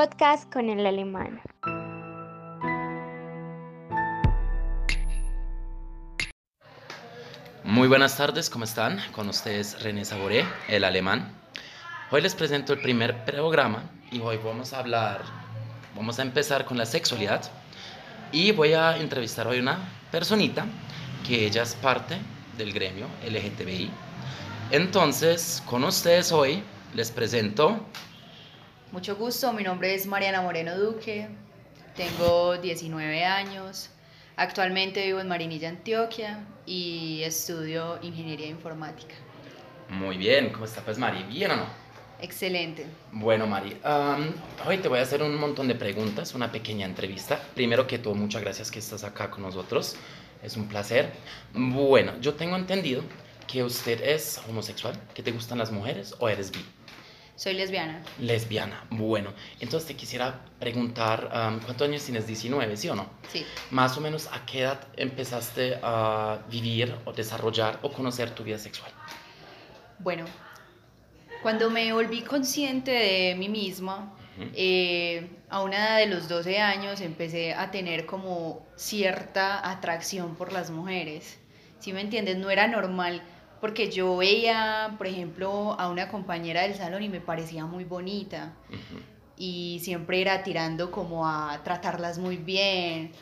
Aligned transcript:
podcast 0.00 0.50
con 0.50 0.70
el 0.70 0.86
alemán. 0.86 1.42
Muy 7.64 7.86
buenas 7.86 8.16
tardes, 8.16 8.48
¿cómo 8.48 8.64
están? 8.64 8.98
Con 9.12 9.28
ustedes 9.28 9.82
René 9.82 10.06
Saboré, 10.06 10.46
el 10.68 10.84
alemán. 10.84 11.30
Hoy 12.10 12.22
les 12.22 12.34
presento 12.34 12.72
el 12.72 12.80
primer 12.80 13.26
programa 13.26 13.90
y 14.10 14.20
hoy 14.20 14.38
vamos 14.42 14.72
a 14.72 14.78
hablar, 14.78 15.20
vamos 15.94 16.18
a 16.18 16.22
empezar 16.22 16.64
con 16.64 16.78
la 16.78 16.86
sexualidad 16.86 17.42
y 18.32 18.52
voy 18.52 18.72
a 18.72 18.96
entrevistar 18.96 19.46
hoy 19.48 19.58
una 19.58 19.80
personita 20.10 20.64
que 21.28 21.44
ella 21.44 21.62
es 21.62 21.74
parte 21.74 22.16
del 22.56 22.72
gremio 22.72 23.06
LGTBI. 23.28 23.90
Entonces, 24.70 25.62
con 25.66 25.84
ustedes 25.84 26.32
hoy 26.32 26.62
les 26.94 27.10
presento... 27.10 27.84
Mucho 28.92 29.14
gusto, 29.14 29.52
mi 29.52 29.62
nombre 29.62 29.94
es 29.94 30.04
Mariana 30.04 30.42
Moreno 30.42 30.76
Duque, 30.76 31.28
tengo 31.94 32.56
19 32.56 33.24
años, 33.24 33.88
actualmente 34.34 35.06
vivo 35.06 35.20
en 35.20 35.28
Marinilla, 35.28 35.68
Antioquia 35.68 36.44
y 36.66 37.22
estudio 37.22 38.00
ingeniería 38.02 38.48
informática. 38.48 39.14
Muy 39.90 40.16
bien, 40.16 40.50
¿cómo 40.50 40.64
está 40.64 40.80
pues 40.80 40.98
Mari? 40.98 41.22
¿Bien 41.22 41.52
o 41.52 41.56
no? 41.56 41.66
Excelente. 42.20 42.84
Bueno, 43.12 43.46
Mari, 43.46 43.76
um, 43.84 44.32
hoy 44.66 44.78
te 44.78 44.88
voy 44.88 44.98
a 44.98 45.02
hacer 45.02 45.22
un 45.22 45.36
montón 45.36 45.68
de 45.68 45.76
preguntas, 45.76 46.34
una 46.34 46.50
pequeña 46.50 46.84
entrevista. 46.84 47.40
Primero 47.54 47.86
que 47.86 48.00
todo, 48.00 48.16
muchas 48.16 48.42
gracias 48.42 48.72
que 48.72 48.80
estás 48.80 49.04
acá 49.04 49.30
con 49.30 49.42
nosotros. 49.42 49.94
Es 50.42 50.56
un 50.56 50.66
placer. 50.66 51.12
Bueno, 51.54 52.14
yo 52.20 52.34
tengo 52.34 52.56
entendido 52.56 53.04
que 53.46 53.62
usted 53.62 54.02
es 54.02 54.40
homosexual, 54.48 54.98
que 55.14 55.22
te 55.22 55.30
gustan 55.30 55.58
las 55.58 55.70
mujeres 55.70 56.12
o 56.18 56.28
eres 56.28 56.50
bi. 56.50 56.64
Soy 57.40 57.54
lesbiana. 57.54 58.02
Lesbiana, 58.18 58.84
bueno. 58.90 59.32
Entonces 59.60 59.88
te 59.88 59.96
quisiera 59.96 60.40
preguntar, 60.58 61.24
um, 61.24 61.58
¿cuántos 61.60 61.88
años 61.88 62.04
tienes? 62.04 62.26
19, 62.26 62.76
¿sí 62.76 62.90
o 62.90 62.94
no? 62.94 63.06
Sí. 63.32 63.46
Más 63.70 63.96
o 63.96 64.02
menos, 64.02 64.28
¿a 64.30 64.44
qué 64.44 64.60
edad 64.60 64.86
empezaste 64.98 65.78
a 65.82 66.40
vivir 66.50 66.94
o 67.06 67.14
desarrollar 67.14 67.78
o 67.80 67.90
conocer 67.92 68.32
tu 68.34 68.44
vida 68.44 68.58
sexual? 68.58 68.92
Bueno, 70.00 70.26
cuando 71.42 71.70
me 71.70 71.90
volví 71.94 72.20
consciente 72.20 72.90
de 72.90 73.34
mí 73.36 73.48
misma, 73.48 74.14
eh, 74.54 75.26
a 75.48 75.62
una 75.62 75.76
edad 75.76 75.96
de 75.96 76.14
los 76.14 76.28
12 76.28 76.58
años 76.58 77.00
empecé 77.00 77.54
a 77.54 77.70
tener 77.70 78.04
como 78.04 78.66
cierta 78.76 79.66
atracción 79.70 80.34
por 80.34 80.52
las 80.52 80.68
mujeres. 80.68 81.38
¿Sí 81.78 81.94
me 81.94 82.02
entiendes? 82.02 82.36
No 82.36 82.50
era 82.50 82.68
normal 82.68 83.22
porque 83.60 83.90
yo 83.90 84.16
veía, 84.16 84.94
por 84.96 85.06
ejemplo, 85.06 85.76
a 85.78 85.88
una 85.88 86.08
compañera 86.08 86.62
del 86.62 86.74
salón 86.74 87.02
y 87.02 87.08
me 87.08 87.20
parecía 87.20 87.66
muy 87.66 87.84
bonita. 87.84 88.54
Y 89.36 89.80
siempre 89.82 90.20
era 90.20 90.42
tirando 90.42 90.90
como 90.90 91.28
a 91.28 91.60
tratarlas 91.62 92.18
muy 92.18 92.36
bien. 92.36 93.12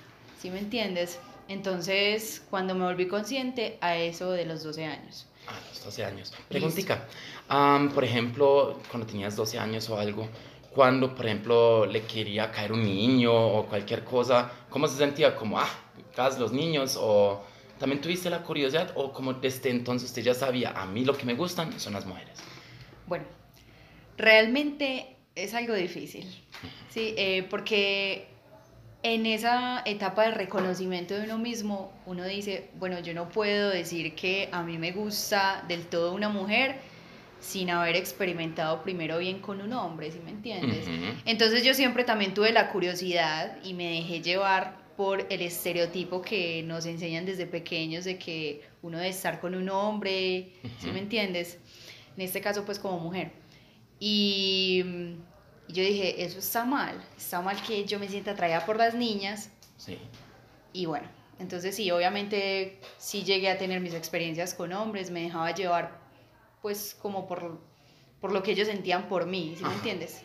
¿Sí 0.40 0.50
me 0.50 0.58
entiendes? 0.58 1.18
Entonces, 1.48 2.42
cuando 2.50 2.74
me 2.74 2.84
volví 2.84 3.08
consciente, 3.08 3.78
a 3.80 3.96
eso 3.96 4.30
de 4.30 4.44
los 4.44 4.62
12 4.62 4.84
años. 4.84 5.26
A 5.46 5.68
los 5.68 5.84
12 5.84 6.04
años. 6.04 6.32
Preguntica, 6.48 7.06
um, 7.50 7.88
por 7.88 8.04
ejemplo, 8.04 8.78
cuando 8.90 9.06
tenías 9.06 9.34
12 9.34 9.58
años 9.58 9.88
o 9.88 9.98
algo, 9.98 10.28
cuando, 10.70 11.14
por 11.14 11.26
ejemplo, 11.26 11.86
le 11.86 12.02
quería 12.02 12.52
caer 12.52 12.72
un 12.72 12.84
niño 12.84 13.32
o 13.34 13.66
cualquier 13.66 14.04
cosa, 14.04 14.52
¿cómo 14.68 14.86
se 14.86 14.96
sentía? 14.96 15.34
Como, 15.34 15.58
ah, 15.58 15.68
los 16.38 16.52
niños 16.52 16.98
o 17.00 17.42
también 17.78 18.00
tuviste 18.00 18.28
la 18.30 18.42
curiosidad 18.42 18.92
o 18.94 19.12
como 19.12 19.34
desde 19.34 19.70
entonces 19.70 20.10
usted 20.10 20.22
ya 20.22 20.34
sabía, 20.34 20.70
a 20.70 20.86
mí 20.86 21.04
lo 21.04 21.16
que 21.16 21.24
me 21.24 21.34
gustan 21.34 21.78
son 21.78 21.94
las 21.94 22.06
mujeres? 22.06 22.38
Bueno, 23.06 23.24
realmente 24.16 25.16
es 25.34 25.54
algo 25.54 25.74
difícil, 25.74 26.24
¿sí? 26.90 27.14
Eh, 27.16 27.46
porque 27.48 28.28
en 29.02 29.26
esa 29.26 29.82
etapa 29.84 30.24
de 30.24 30.32
reconocimiento 30.32 31.14
de 31.14 31.22
uno 31.22 31.38
mismo, 31.38 31.92
uno 32.06 32.24
dice, 32.24 32.70
bueno, 32.78 32.98
yo 33.00 33.14
no 33.14 33.28
puedo 33.28 33.70
decir 33.70 34.14
que 34.14 34.48
a 34.50 34.62
mí 34.62 34.76
me 34.76 34.92
gusta 34.92 35.64
del 35.68 35.86
todo 35.86 36.12
una 36.12 36.28
mujer 36.28 36.76
sin 37.40 37.70
haber 37.70 37.94
experimentado 37.94 38.82
primero 38.82 39.18
bien 39.18 39.40
con 39.40 39.60
un 39.60 39.72
hombre, 39.72 40.10
¿sí 40.10 40.18
me 40.24 40.30
entiendes? 40.30 40.86
Entonces 41.24 41.62
yo 41.62 41.72
siempre 41.72 42.02
también 42.02 42.34
tuve 42.34 42.50
la 42.50 42.70
curiosidad 42.70 43.58
y 43.62 43.74
me 43.74 43.90
dejé 43.90 44.20
llevar 44.20 44.87
por 44.98 45.24
el 45.30 45.42
estereotipo 45.42 46.20
que 46.22 46.64
nos 46.64 46.84
enseñan 46.84 47.24
desde 47.24 47.46
pequeños 47.46 48.04
de 48.04 48.18
que 48.18 48.62
uno 48.82 48.98
debe 48.98 49.10
estar 49.10 49.40
con 49.40 49.54
un 49.54 49.68
hombre, 49.68 50.54
¿sí 50.80 50.90
me 50.90 50.98
entiendes? 50.98 51.56
En 52.16 52.24
este 52.24 52.40
caso 52.40 52.64
pues 52.64 52.80
como 52.80 52.98
mujer. 52.98 53.30
Y, 54.00 54.82
y 55.68 55.72
yo 55.72 55.84
dije, 55.84 56.24
eso 56.24 56.40
está 56.40 56.64
mal, 56.64 57.00
está 57.16 57.40
mal 57.40 57.62
que 57.62 57.84
yo 57.84 58.00
me 58.00 58.08
sienta 58.08 58.32
atraída 58.32 58.66
por 58.66 58.76
las 58.76 58.96
niñas. 58.96 59.52
Sí. 59.76 59.98
Y 60.72 60.86
bueno, 60.86 61.06
entonces 61.38 61.76
sí, 61.76 61.88
obviamente 61.92 62.80
sí 62.96 63.22
llegué 63.22 63.50
a 63.50 63.56
tener 63.56 63.80
mis 63.80 63.94
experiencias 63.94 64.52
con 64.52 64.72
hombres, 64.72 65.12
me 65.12 65.22
dejaba 65.22 65.54
llevar 65.54 65.96
pues 66.60 66.96
como 67.00 67.28
por, 67.28 67.60
por 68.20 68.32
lo 68.32 68.42
que 68.42 68.50
ellos 68.50 68.66
sentían 68.66 69.08
por 69.08 69.26
mí, 69.26 69.54
¿sí 69.56 69.62
me 69.64 69.74
entiendes? 69.74 70.22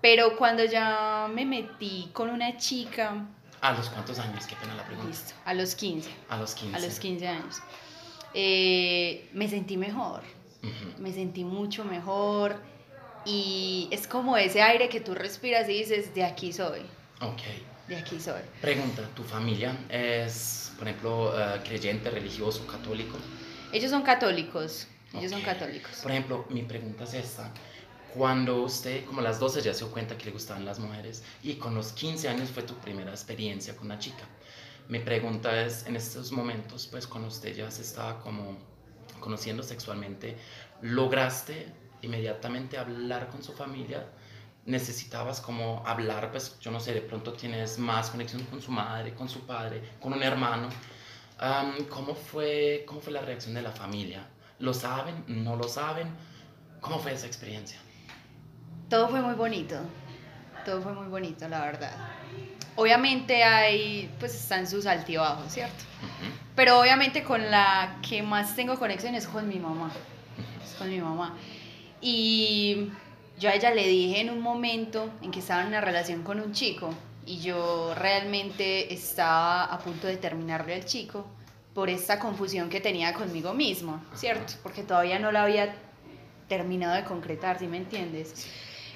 Pero 0.00 0.36
cuando 0.36 0.64
ya 0.64 1.28
me 1.34 1.44
metí 1.44 2.10
con 2.12 2.30
una 2.30 2.56
chica... 2.58 3.26
¿A 3.62 3.72
los 3.72 3.88
cuántos 3.90 4.18
años? 4.18 4.44
Qué 4.46 4.56
pena 4.56 4.74
la 4.74 4.84
pregunta. 4.84 5.08
Listo, 5.08 5.34
a 5.44 5.54
los 5.54 5.76
15. 5.76 6.10
A 6.28 6.36
los 6.36 6.54
15. 6.54 6.76
A 6.76 6.80
los 6.80 6.98
15 6.98 7.28
años. 7.28 7.56
Eh, 8.34 9.28
me 9.32 9.48
sentí 9.48 9.76
mejor, 9.76 10.22
me 10.98 11.12
sentí 11.12 11.44
mucho 11.44 11.84
mejor 11.84 12.56
y 13.24 13.88
es 13.92 14.08
como 14.08 14.36
ese 14.36 14.62
aire 14.62 14.88
que 14.88 15.00
tú 15.00 15.14
respiras 15.14 15.68
y 15.68 15.74
dices, 15.74 16.12
de 16.12 16.24
aquí 16.24 16.52
soy. 16.52 16.80
Ok. 17.20 17.42
De 17.86 17.96
aquí 17.96 18.18
soy. 18.18 18.40
Pregunta, 18.60 19.08
¿tu 19.14 19.22
familia 19.22 19.76
es, 19.88 20.72
por 20.76 20.88
ejemplo, 20.88 21.38
eh, 21.38 21.60
creyente, 21.62 22.10
religioso, 22.10 22.66
católico? 22.66 23.16
Ellos 23.72 23.92
son 23.92 24.02
católicos. 24.02 24.88
Ellos 25.14 25.30
son 25.30 25.42
católicos. 25.42 26.00
Por 26.02 26.10
ejemplo, 26.10 26.46
mi 26.48 26.62
pregunta 26.62 27.04
es 27.04 27.14
esta. 27.14 27.52
Cuando 28.14 28.62
usted, 28.62 29.04
como 29.06 29.20
a 29.20 29.22
las 29.22 29.40
12 29.40 29.62
ya 29.62 29.72
se 29.72 29.84
dio 29.84 29.90
cuenta 29.92 30.18
que 30.18 30.26
le 30.26 30.32
gustaban 30.32 30.66
las 30.66 30.78
mujeres 30.78 31.22
y 31.42 31.54
con 31.54 31.74
los 31.74 31.92
15 31.92 32.28
años 32.28 32.50
fue 32.50 32.62
tu 32.62 32.74
primera 32.74 33.10
experiencia 33.10 33.74
con 33.74 33.86
una 33.86 33.98
chica, 33.98 34.24
mi 34.88 34.98
pregunta 34.98 35.64
es, 35.64 35.86
en 35.86 35.96
estos 35.96 36.32
momentos, 36.32 36.86
pues 36.88 37.06
cuando 37.06 37.28
usted 37.28 37.54
ya 37.54 37.70
se 37.70 37.82
estaba 37.82 38.20
como 38.20 38.58
conociendo 39.20 39.62
sexualmente, 39.62 40.36
¿lograste 40.82 41.72
inmediatamente 42.02 42.76
hablar 42.76 43.30
con 43.30 43.42
su 43.42 43.52
familia? 43.52 44.06
¿Necesitabas 44.66 45.40
como 45.40 45.82
hablar, 45.86 46.30
pues 46.30 46.58
yo 46.60 46.70
no 46.70 46.80
sé, 46.80 46.92
de 46.92 47.00
pronto 47.00 47.32
tienes 47.32 47.78
más 47.78 48.10
conexión 48.10 48.42
con 48.44 48.60
su 48.60 48.70
madre, 48.70 49.14
con 49.14 49.28
su 49.28 49.40
padre, 49.46 49.80
con 50.00 50.12
un 50.12 50.22
hermano? 50.22 50.68
Am, 51.38 51.86
¿cómo, 51.86 52.14
fue, 52.14 52.84
¿Cómo 52.86 53.00
fue 53.00 53.12
la 53.12 53.22
reacción 53.22 53.54
de 53.54 53.62
la 53.62 53.72
familia? 53.72 54.28
¿Lo 54.58 54.74
saben? 54.74 55.24
¿No 55.26 55.56
lo 55.56 55.68
saben? 55.68 56.08
¿Cómo 56.80 56.98
fue 56.98 57.12
esa 57.12 57.26
experiencia? 57.26 57.78
Todo 58.92 59.08
fue 59.08 59.22
muy 59.22 59.32
bonito. 59.32 59.76
Todo 60.66 60.82
fue 60.82 60.92
muy 60.92 61.06
bonito, 61.06 61.48
la 61.48 61.64
verdad. 61.64 61.92
Obviamente 62.76 63.42
hay, 63.42 64.14
pues 64.20 64.34
están 64.34 64.66
sus 64.66 64.84
altibajos, 64.84 65.50
¿cierto? 65.50 65.82
Ujú, 66.02 66.30
Pero 66.54 66.78
obviamente 66.78 67.22
con 67.22 67.50
la 67.50 67.96
que 68.06 68.22
más 68.22 68.54
tengo 68.54 68.78
conexión 68.78 69.14
es 69.14 69.26
con 69.26 69.48
mi 69.48 69.58
mamá. 69.58 69.90
Es 70.62 70.74
con 70.74 70.90
mi 70.90 71.00
mamá. 71.00 71.34
Y 72.02 72.90
yo 73.38 73.48
a 73.48 73.54
ella 73.54 73.70
le 73.70 73.88
dije 73.88 74.20
en 74.20 74.28
un 74.28 74.42
momento 74.42 75.08
en 75.22 75.30
que 75.30 75.38
estaba 75.38 75.62
en 75.62 75.68
una 75.68 75.80
relación 75.80 76.22
con 76.22 76.38
un 76.38 76.52
chico 76.52 76.90
y 77.24 77.40
yo 77.40 77.94
realmente 77.94 78.92
estaba 78.92 79.64
a 79.64 79.78
punto 79.78 80.06
de 80.06 80.18
terminarle 80.18 80.74
al 80.74 80.84
chico 80.84 81.26
por 81.72 81.88
esta 81.88 82.18
confusión 82.18 82.68
que 82.68 82.82
tenía 82.82 83.14
conmigo 83.14 83.54
mismo, 83.54 84.04
¿cierto? 84.14 84.52
Porque 84.62 84.82
todavía 84.82 85.18
no 85.18 85.32
la 85.32 85.44
había 85.44 85.74
terminado 86.46 86.94
de 86.94 87.04
concretar, 87.04 87.58
¿sí 87.58 87.66
me 87.66 87.78
entiendes? 87.78 88.46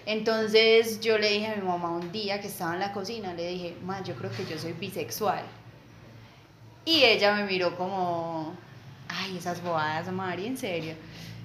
Entonces 0.06 1.00
yo 1.00 1.18
le 1.18 1.30
dije 1.30 1.48
a 1.48 1.56
mi 1.56 1.62
mamá 1.62 1.90
un 1.90 2.12
día 2.12 2.40
que 2.40 2.46
estaba 2.46 2.74
en 2.74 2.80
la 2.80 2.92
cocina, 2.92 3.34
le 3.34 3.48
dije, 3.48 3.76
ma, 3.82 4.02
yo 4.04 4.14
creo 4.14 4.30
que 4.30 4.46
yo 4.46 4.56
soy 4.56 4.72
bisexual. 4.72 5.44
Y 6.84 7.02
ella 7.02 7.34
me 7.34 7.44
miró 7.44 7.76
como, 7.76 8.54
ay, 9.08 9.36
esas 9.36 9.60
bobadas, 9.62 10.10
Mari, 10.12 10.46
en 10.46 10.56
serio. 10.56 10.94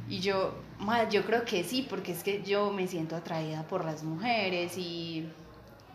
Y 0.08 0.20
yo, 0.20 0.54
ma, 0.78 1.10
yo 1.10 1.26
creo 1.26 1.44
que 1.44 1.64
sí, 1.64 1.88
porque 1.90 2.12
es 2.12 2.24
que 2.24 2.44
yo 2.44 2.72
me 2.72 2.88
siento 2.88 3.16
atraída 3.16 3.64
por 3.64 3.84
las 3.84 4.04
mujeres 4.04 4.78
y, 4.78 5.28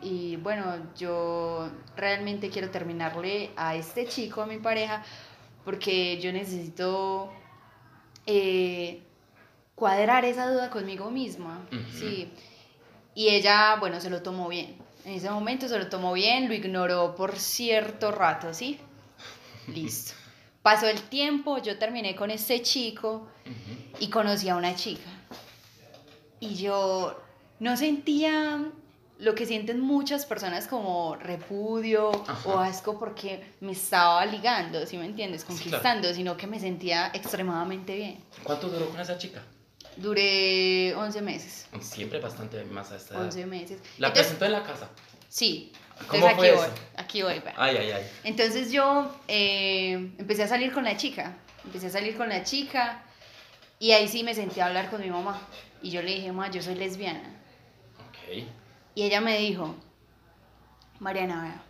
y 0.03 0.35
bueno, 0.37 0.65
yo 0.99 1.71
realmente 1.97 2.51
quiero 2.51 2.71
terminarle 2.71 3.51
a 3.57 3.77
este 3.77 4.07
chico, 4.07 4.43
a 4.43 4.47
mi 4.47 4.59
pareja, 4.59 5.05
porque 5.65 6.21
yo 6.21 6.33
necesito 6.33 7.31
eh, 8.27 9.03
cuadrar 9.77 10.25
esa 10.25 10.51
duda 10.51 10.71
conmigo 10.71 11.13
misma, 11.13 11.65
sí. 11.93 12.33
Y 13.17 13.31
ella, 13.31 13.77
bueno, 13.81 13.99
se 13.99 14.11
lo 14.11 14.21
tomó 14.21 14.47
bien. 14.47 14.77
En 15.07 15.15
ese 15.15 15.31
momento 15.31 15.67
se 15.69 15.79
lo 15.79 15.89
tomó 15.89 16.13
bien, 16.13 16.49
lo 16.49 16.55
ignoró 16.55 17.15
por 17.17 17.39
cierto 17.39 18.13
rato, 18.13 18.53
¿sí? 18.53 18.79
Listo. 19.69 20.13
Pasó 20.61 20.87
el 20.87 21.01
tiempo, 21.01 21.57
yo 21.59 21.79
terminé 21.79 22.15
con 22.15 22.31
este 22.31 22.61
chico 22.61 23.27
y 24.01 24.11
conocí 24.11 24.51
a 24.51 24.57
una 24.57 24.75
chica. 24.75 25.09
Y 26.41 26.57
yo 26.57 27.19
no 27.59 27.77
sentía 27.79 28.67
lo 29.19 29.35
que 29.35 29.47
sienten 29.47 29.81
muchas 29.81 30.27
personas 30.27 30.67
como 30.67 31.17
repudio 31.17 32.11
Ajá. 32.29 32.49
o 32.51 32.59
asco 32.59 32.99
porque 32.99 33.55
me 33.61 33.73
estaba 33.73 34.27
ligando, 34.27 34.85
¿sí 34.85 34.99
me 34.99 35.07
entiendes? 35.07 35.41
Sí, 35.41 35.47
claro. 35.47 35.63
Conquistando, 35.63 36.13
sino 36.13 36.37
que 36.37 36.47
me 36.47 36.61
sentía 36.61 37.11
extremadamente 37.15 37.97
bien. 37.97 38.19
¿Cuánto 38.43 38.69
duró 38.69 38.91
con 38.91 39.01
esa 39.01 39.17
chica? 39.17 39.43
Duré 39.97 40.95
11 40.95 41.23
meses. 41.23 41.67
Siempre 41.81 42.21
bastante 42.21 42.63
más 42.65 42.93
a 42.93 42.97
esta 42.97 43.15
edad. 43.15 43.25
11 43.25 43.47
meses. 43.47 43.81
La 43.99 44.09
Entonces, 44.09 44.13
presentó 44.27 44.45
en 44.47 44.53
la 44.53 44.63
casa. 44.63 44.91
sí. 45.29 45.73
¿Cómo 46.09 46.29
Entonces 46.29 46.37
fue 46.37 46.49
aquí 46.51 46.59
eso? 46.61 46.71
voy, 46.71 46.81
aquí 46.99 47.23
voy. 47.23 47.43
Ay, 47.57 47.77
ay, 47.79 47.91
ay. 47.93 48.07
Entonces 48.25 48.71
yo 48.71 49.11
eh, 49.29 49.93
empecé 50.19 50.43
a 50.43 50.47
salir 50.49 50.71
con 50.71 50.85
la 50.85 50.99
chica, 50.99 51.39
empecé 51.65 51.87
a 51.87 51.91
salir 51.91 52.19
con 52.19 52.29
la 52.29 52.43
chica 52.45 53.03
y 53.79 53.93
ahí 53.93 54.07
sí 54.07 54.23
me 54.23 54.35
senté 54.35 54.61
a 54.61 54.67
hablar 54.67 54.91
con 54.91 55.01
mi 55.01 55.09
mamá. 55.09 55.41
Y 55.81 55.91
yo 55.91 56.03
le 56.03 56.17
dije, 56.17 56.31
mamá, 56.33 56.51
yo 56.51 56.61
soy 56.61 56.75
lesbiana. 56.75 57.23
Ok. 58.11 58.45
Y 58.95 59.03
ella 59.05 59.23
me 59.23 59.39
dijo, 59.39 59.75
Mariana, 61.01 61.43
vea, 61.43 61.63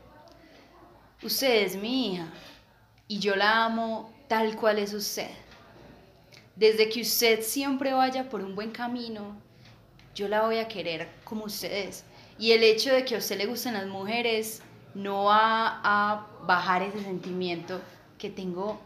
usted 1.22 1.62
es 1.64 1.76
mi 1.76 2.14
hija 2.14 2.26
y 3.06 3.20
yo 3.20 3.36
la 3.36 3.64
amo 3.66 4.12
tal 4.28 4.56
cual 4.56 4.80
es 4.80 4.92
usted. 4.92 5.30
Desde 6.56 6.88
que 6.88 7.02
usted 7.02 7.42
siempre 7.42 7.92
vaya 7.92 8.28
por 8.30 8.42
un 8.42 8.54
buen 8.54 8.70
camino, 8.70 9.36
yo 10.14 10.26
la 10.26 10.42
voy 10.42 10.58
a 10.58 10.66
querer 10.68 11.08
como 11.22 11.44
usted 11.44 11.70
es. 11.88 12.04
Y 12.38 12.52
el 12.52 12.62
hecho 12.62 12.92
de 12.92 13.04
que 13.04 13.14
a 13.14 13.18
usted 13.18 13.36
le 13.36 13.46
gusten 13.46 13.74
las 13.74 13.86
mujeres 13.86 14.62
no 14.94 15.24
va 15.24 15.80
a 15.84 16.26
bajar 16.46 16.82
ese 16.82 17.02
sentimiento 17.02 17.80
que 18.18 18.30
tengo 18.30 18.80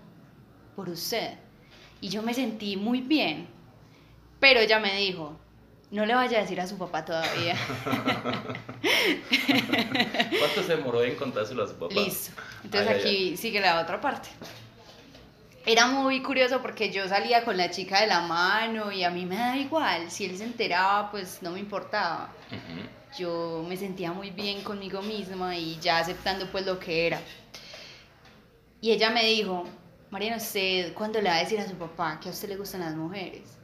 por 0.75 0.89
usted. 0.89 1.35
Y 2.01 2.09
yo 2.09 2.23
me 2.23 2.35
sentí 2.35 2.77
muy 2.77 3.01
bien. 3.01 3.47
Pero 4.41 4.59
ella 4.59 4.81
me 4.81 4.97
dijo, 4.97 5.37
no 5.93 6.07
le 6.07 6.15
vaya 6.15 6.39
a 6.39 6.43
decir 6.43 6.61
a 6.61 6.67
su 6.67 6.77
papá 6.79 7.05
todavía. 7.05 7.57
¿Cuánto 10.39 10.63
se 10.67 10.77
demoró 10.77 11.05
en 11.05 11.15
contárselo 11.15 11.63
a 11.65 11.69
su 11.69 11.75
papá? 11.75 11.95
Listo. 11.95 12.33
Entonces 12.65 12.89
Ay, 12.89 12.95
ay, 12.95 13.01
aquí 13.01 13.37
sigue 13.37 13.61
la 13.61 13.81
otra 13.81 14.01
parte. 14.01 14.31
Era 15.71 15.87
muy 15.87 16.21
curioso 16.21 16.61
porque 16.61 16.91
yo 16.91 17.07
salía 17.07 17.45
con 17.45 17.57
la 17.57 17.71
chica 17.71 18.01
de 18.01 18.09
la 18.09 18.23
mano 18.23 18.91
y 18.91 19.05
a 19.05 19.11
mí 19.11 19.25
me 19.25 19.37
da 19.37 19.57
igual. 19.57 20.11
Si 20.11 20.25
él 20.25 20.37
se 20.37 20.43
enteraba, 20.43 21.13
pues 21.13 21.43
no 21.43 21.53
me 21.53 21.61
importaba. 21.61 22.33
Ujú. 22.49 22.89
Yo 23.17 23.65
me 23.69 23.77
sentía 23.77 24.13
muy 24.13 24.33
bien 24.33 24.65
conmigo 24.65 25.01
misma 25.01 25.57
y 25.57 25.79
ya 25.79 25.99
aceptando 25.99 26.51
pues 26.51 26.67
lo 26.67 26.81
que 26.81 27.07
era. 27.07 27.21
Y 28.81 28.91
ella 28.91 29.11
me 29.11 29.25
dijo, 29.25 29.63
Mariana, 30.11 30.39
¿usted 30.39 30.93
cuándo 30.93 31.21
le 31.21 31.29
va 31.29 31.37
a 31.37 31.39
decir 31.39 31.61
a 31.61 31.69
su 31.69 31.77
papá 31.77 32.19
que 32.19 32.31
a 32.31 32.33
usted 32.33 32.49
le 32.49 32.57
gustan 32.57 32.81
las 32.81 32.97
mujeres? 32.97 33.57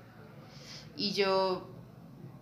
Y 0.96 1.12
yo, 1.12 1.68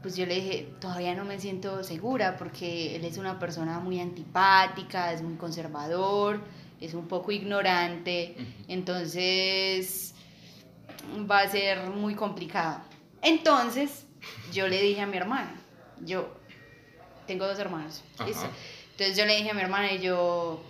pues 0.03 0.15
yo 0.15 0.27
le 0.27 0.35
dije, 0.35 0.75
todavía 0.79 1.15
no 1.15 1.25
me 1.25 1.41
siento 1.41 1.83
segura 1.83 2.37
porque 2.37 2.97
él 2.97 3.05
es 3.07 3.17
una 3.17 3.39
persona 3.39 3.81
muy 3.81 3.99
antipática, 3.99 5.11
es 5.15 5.23
muy 5.23 5.37
conservador, 5.37 6.43
es 6.85 6.95
un 6.95 7.09
poco 7.09 7.33
ignorante, 7.33 8.37
entonces 8.69 10.15
va 11.31 11.41
a 11.41 11.49
ser 11.49 11.87
muy 11.91 12.15
complicado. 12.15 12.81
Entonces 13.23 14.05
yo 14.53 14.69
le 14.69 14.81
dije 14.83 15.01
a 15.01 15.07
mi 15.07 15.17
hermana, 15.17 15.55
yo 16.05 16.33
tengo 17.27 17.47
dos 17.47 17.59
hermanos. 17.59 18.03
Entonces 18.21 19.17
yo 19.17 19.27
le 19.27 19.37
dije 19.37 19.51
a 19.51 19.55
mi 19.55 19.61
hermana 19.63 19.93
y 19.93 20.01
yo, 20.01 20.63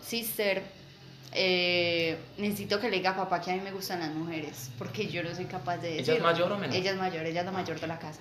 sister, 0.00 0.62
eh, 1.32 2.16
necesito 2.38 2.80
que 2.80 2.88
le 2.88 2.96
diga 2.98 3.10
a 3.10 3.16
papá 3.16 3.40
que 3.40 3.50
a 3.50 3.54
mí 3.54 3.60
me 3.60 3.72
gustan 3.72 4.00
las 4.00 4.10
mujeres, 4.14 4.70
porque 4.78 5.06
yo 5.08 5.22
no 5.22 5.34
soy 5.34 5.44
capaz 5.46 5.78
de 5.78 5.88
¿Ella 5.94 6.00
es 6.00 6.06
decirlo. 6.06 6.28
mayor 6.32 6.52
o 6.52 6.58
menor? 6.58 6.74
Ella 6.76 6.90
es 6.92 6.96
mayor, 6.96 7.26
ella 7.26 7.40
es 7.40 7.46
la 7.46 7.52
mayor 7.52 7.78
de 7.80 7.86
la 7.86 7.98
casa. 7.98 8.20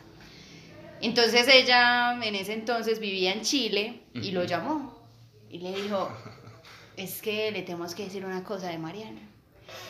Entonces 1.01 1.48
ella 1.48 2.18
en 2.21 2.36
ese 2.36 2.53
entonces 2.53 3.00
vivía 3.00 3.31
en 3.33 3.41
Chile 3.41 4.01
y 4.13 4.31
lo 4.31 4.41
Ujú. 4.41 4.50
llamó 4.50 5.00
y 5.50 5.59
le 5.59 5.74
dijo, 5.81 6.09
es 6.97 7.21
que 7.21 7.51
le 7.51 7.62
tenemos 7.63 7.95
que 7.95 8.06
decir 8.06 8.25
una 8.25 8.44
cosa 8.44 8.68
de 8.68 8.77
Mariana. 8.77 9.21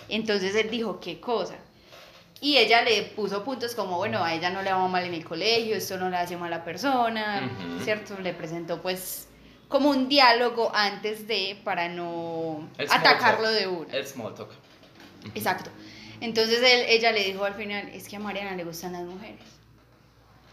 Entonces 0.09 0.55
él 0.55 0.69
dijo, 0.69 0.99
¿qué 0.99 1.19
cosa? 1.19 1.55
Y 2.41 2.57
ella 2.57 2.81
le 2.81 3.01
puso 3.03 3.43
puntos 3.43 3.75
como, 3.75 3.97
bueno, 3.97 4.23
a 4.23 4.33
ella 4.33 4.49
no 4.49 4.61
le 4.61 4.71
va 4.71 4.87
mal 4.87 5.03
en 5.05 5.13
el 5.13 5.25
colegio, 5.25 5.75
esto 5.75 5.97
no 5.97 6.09
le 6.09 6.17
hace 6.17 6.37
mala 6.37 6.63
persona, 6.63 7.49
Ujú. 7.75 7.83
¿cierto? 7.83 8.19
Le 8.19 8.33
presentó 8.33 8.81
pues 8.81 9.27
como 9.67 9.89
un 9.89 10.07
diálogo 10.07 10.71
antes 10.75 11.27
de, 11.27 11.59
para 11.63 11.89
no 11.89 12.69
El 12.77 12.87
atacarlo 12.91 13.45
talk. 13.49 13.59
de 13.59 13.67
una. 13.67 13.93
El 13.93 14.05
small 14.05 14.35
talk. 14.35 14.49
Exacto. 15.33 15.71
Entonces 16.21 16.59
él, 16.59 16.85
ella 16.87 17.11
le 17.11 17.23
dijo 17.23 17.43
al 17.45 17.55
final, 17.55 17.89
es 17.89 18.07
que 18.07 18.17
a 18.17 18.19
Mariana 18.19 18.55
le 18.55 18.63
gustan 18.63 18.93
las 18.93 19.03
mujeres. 19.03 19.39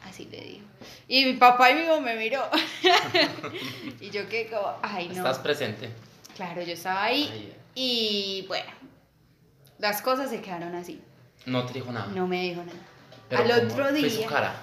Así 0.05 0.25
le 0.31 0.41
dijo. 0.41 0.65
Y 1.09 1.25
mi 1.27 1.35
papá 1.35 1.71
y 1.71 1.75
mi 1.75 1.87
mamá 1.87 2.01
me 2.01 2.17
miró. 2.17 2.43
y 4.01 4.11
yo 4.11 4.29
que 4.29 4.49
como, 4.49 4.75
ay 4.83 5.09
no. 5.09 5.17
Estás 5.17 5.39
presente. 5.41 5.91
Claro, 6.37 6.63
yo 6.63 6.73
estaba 6.73 7.05
ahí. 7.05 7.29
Ay, 7.33 7.55
Y 7.75 8.45
bueno, 8.49 8.71
las 9.79 10.03
cosas 10.03 10.31
se 10.31 10.41
quedaron 10.41 10.75
así. 10.75 11.01
no 11.47 11.65
te 11.67 11.75
dijo 11.75 11.91
nada. 11.93 12.07
No 12.09 12.27
me 12.27 12.43
dijo 12.43 12.63
nada. 12.63 12.79
Pero 13.29 13.43
Al 13.43 13.49
¿cómo 13.61 13.73
otro 13.73 13.85
fue 13.87 13.93
día 13.95 14.11
su 14.11 14.27
cara? 14.27 14.55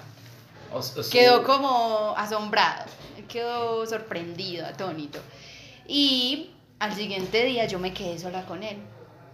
O- 0.72 0.78
o 0.78 0.82
su- 0.82 1.10
quedó 1.10 1.42
como 1.44 2.14
asombrado. 2.16 2.84
Quedó 3.28 3.84
sorprendido, 3.86 4.66
atónito. 4.66 5.18
Y 5.86 6.50
al 6.78 6.94
siguiente 6.94 7.44
día 7.44 7.66
yo 7.66 7.78
me 7.78 7.92
quedé 7.92 8.18
sola 8.18 8.44
con 8.46 8.62
él. 8.62 8.78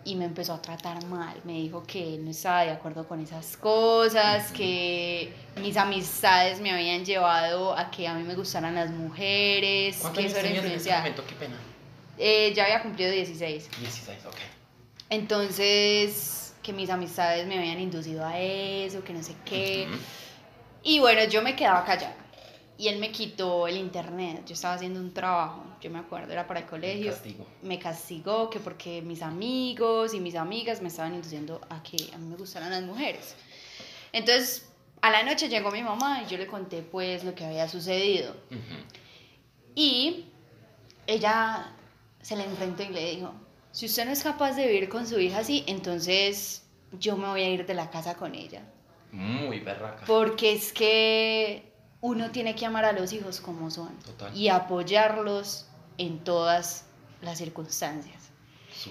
Y 0.05 0.15
me 0.15 0.25
empezó 0.25 0.55
a 0.55 0.63
tratar 0.63 1.05
mal. 1.07 1.35
Me 1.45 1.55
dijo 1.55 1.83
que 1.83 2.15
él 2.15 2.25
no 2.25 2.31
estaba 2.31 2.63
de 2.63 2.71
acuerdo 2.71 3.09
con 3.09 3.21
esas 3.21 3.57
cosas, 3.57 4.53
que 4.53 5.35
mis 5.61 5.77
amistades 5.77 6.61
me 6.61 6.71
habían 6.73 7.05
llevado 7.05 7.77
a 7.77 7.91
que 7.91 8.07
a 8.07 8.15
mí 8.15 8.23
me 8.23 8.35
gustaran 8.37 8.75
las 8.77 8.91
mujeres, 8.91 9.99
¿Cuántos 10.01 10.23
que 10.23 10.29
eso 10.29 10.39
era 10.39 10.49
en 10.49 10.55
momento? 11.01 11.25
Qué 11.27 11.35
pena. 11.35 11.57
Eh, 12.19 12.53
ya 12.55 12.65
había 12.65 12.83
cumplido 12.83 13.11
16. 13.11 13.69
16, 13.81 14.27
ok. 14.27 14.37
Entonces, 15.11 16.55
que 16.63 16.73
mis 16.73 16.91
amistades 16.91 17.47
me 17.47 17.59
habían 17.59 17.79
inducido 17.79 18.25
a 18.25 18.39
eso, 18.39 19.05
que 19.05 19.13
no 19.13 19.23
sé 19.23 19.35
qué. 19.45 19.87
Y 20.83 20.99
bueno, 20.99 21.25
yo 21.25 21.43
me 21.43 21.55
quedaba 21.55 21.85
callada. 21.85 22.17
Y 22.79 22.89
él 22.89 22.99
me 22.99 23.11
quitó 23.11 23.67
el 23.67 23.77
internet. 23.77 24.43
Yo 24.47 24.55
estaba 24.55 24.75
haciendo 24.75 25.01
un 25.01 25.15
trabajo, 25.15 25.65
yo 25.81 25.91
me 25.91 25.99
acuerdo, 25.99 26.33
era 26.33 26.47
para 26.47 26.61
el 26.61 26.67
colegio. 26.67 27.13
Castigo. 27.13 27.47
Me 27.63 27.79
castigó 27.79 28.51
que 28.51 28.61
porque 28.61 29.01
mis 29.01 29.23
amigos 29.23 30.13
y 30.13 30.21
mis 30.21 30.35
amigas 30.35 30.83
me 30.83 30.89
estaban 30.89 31.15
induciendo 31.15 31.61
a 31.71 31.83
que 31.83 31.97
a 32.13 32.19
mí 32.19 32.27
me 32.29 32.37
gustaran 32.37 32.71
las 32.71 32.83
mujeres. 32.83 33.35
Entonces, 34.13 34.69
a 35.01 35.11
la 35.11 35.23
noche 35.23 35.49
llegó 35.49 35.71
mi 35.71 35.83
mamá 35.83 36.23
y 36.23 36.31
yo 36.31 36.37
le 36.37 36.47
conté 36.47 36.83
pues 36.83 37.25
lo 37.25 37.35
que 37.35 37.45
había 37.45 37.69
sucedido. 37.69 38.35
Y 39.75 40.27
ella 41.07 41.76
se 42.27 42.35
le 42.35 42.43
enfrentó 42.43 42.83
y 42.83 42.89
le 42.89 43.15
dijo, 43.15 43.33
si 43.71 43.87
usted 43.87 44.05
no 44.05 44.11
es 44.11 44.21
capaz 44.25 44.55
de 44.55 44.67
vivir 44.67 44.89
con 44.89 45.07
su 45.07 45.21
hija 45.21 45.39
así, 45.39 45.63
entonces 45.69 46.67
yo 46.99 47.17
me 47.17 47.29
voy 47.29 47.43
a 47.43 47.49
ir 47.51 47.67
de 47.67 47.75
la 47.75 47.89
casa 47.89 48.17
con 48.17 48.35
ella. 48.35 48.63
Muy 49.13 49.61
berraca. 49.61 50.05
Porque 50.07 50.55
es 50.55 50.73
que 50.73 51.73
uno 52.01 52.33
tiene 52.33 52.57
que 52.57 52.67
amar 52.67 52.85
a 52.85 52.91
los 52.91 53.13
hijos 53.13 53.41
como 53.41 53.71
son 53.71 53.97
Total. 54.01 54.37
y 54.37 54.49
apoyarlos 54.49 55.69
en 55.99 56.19
todas 56.25 56.87
las 57.23 57.39
circunstancias. 57.39 58.31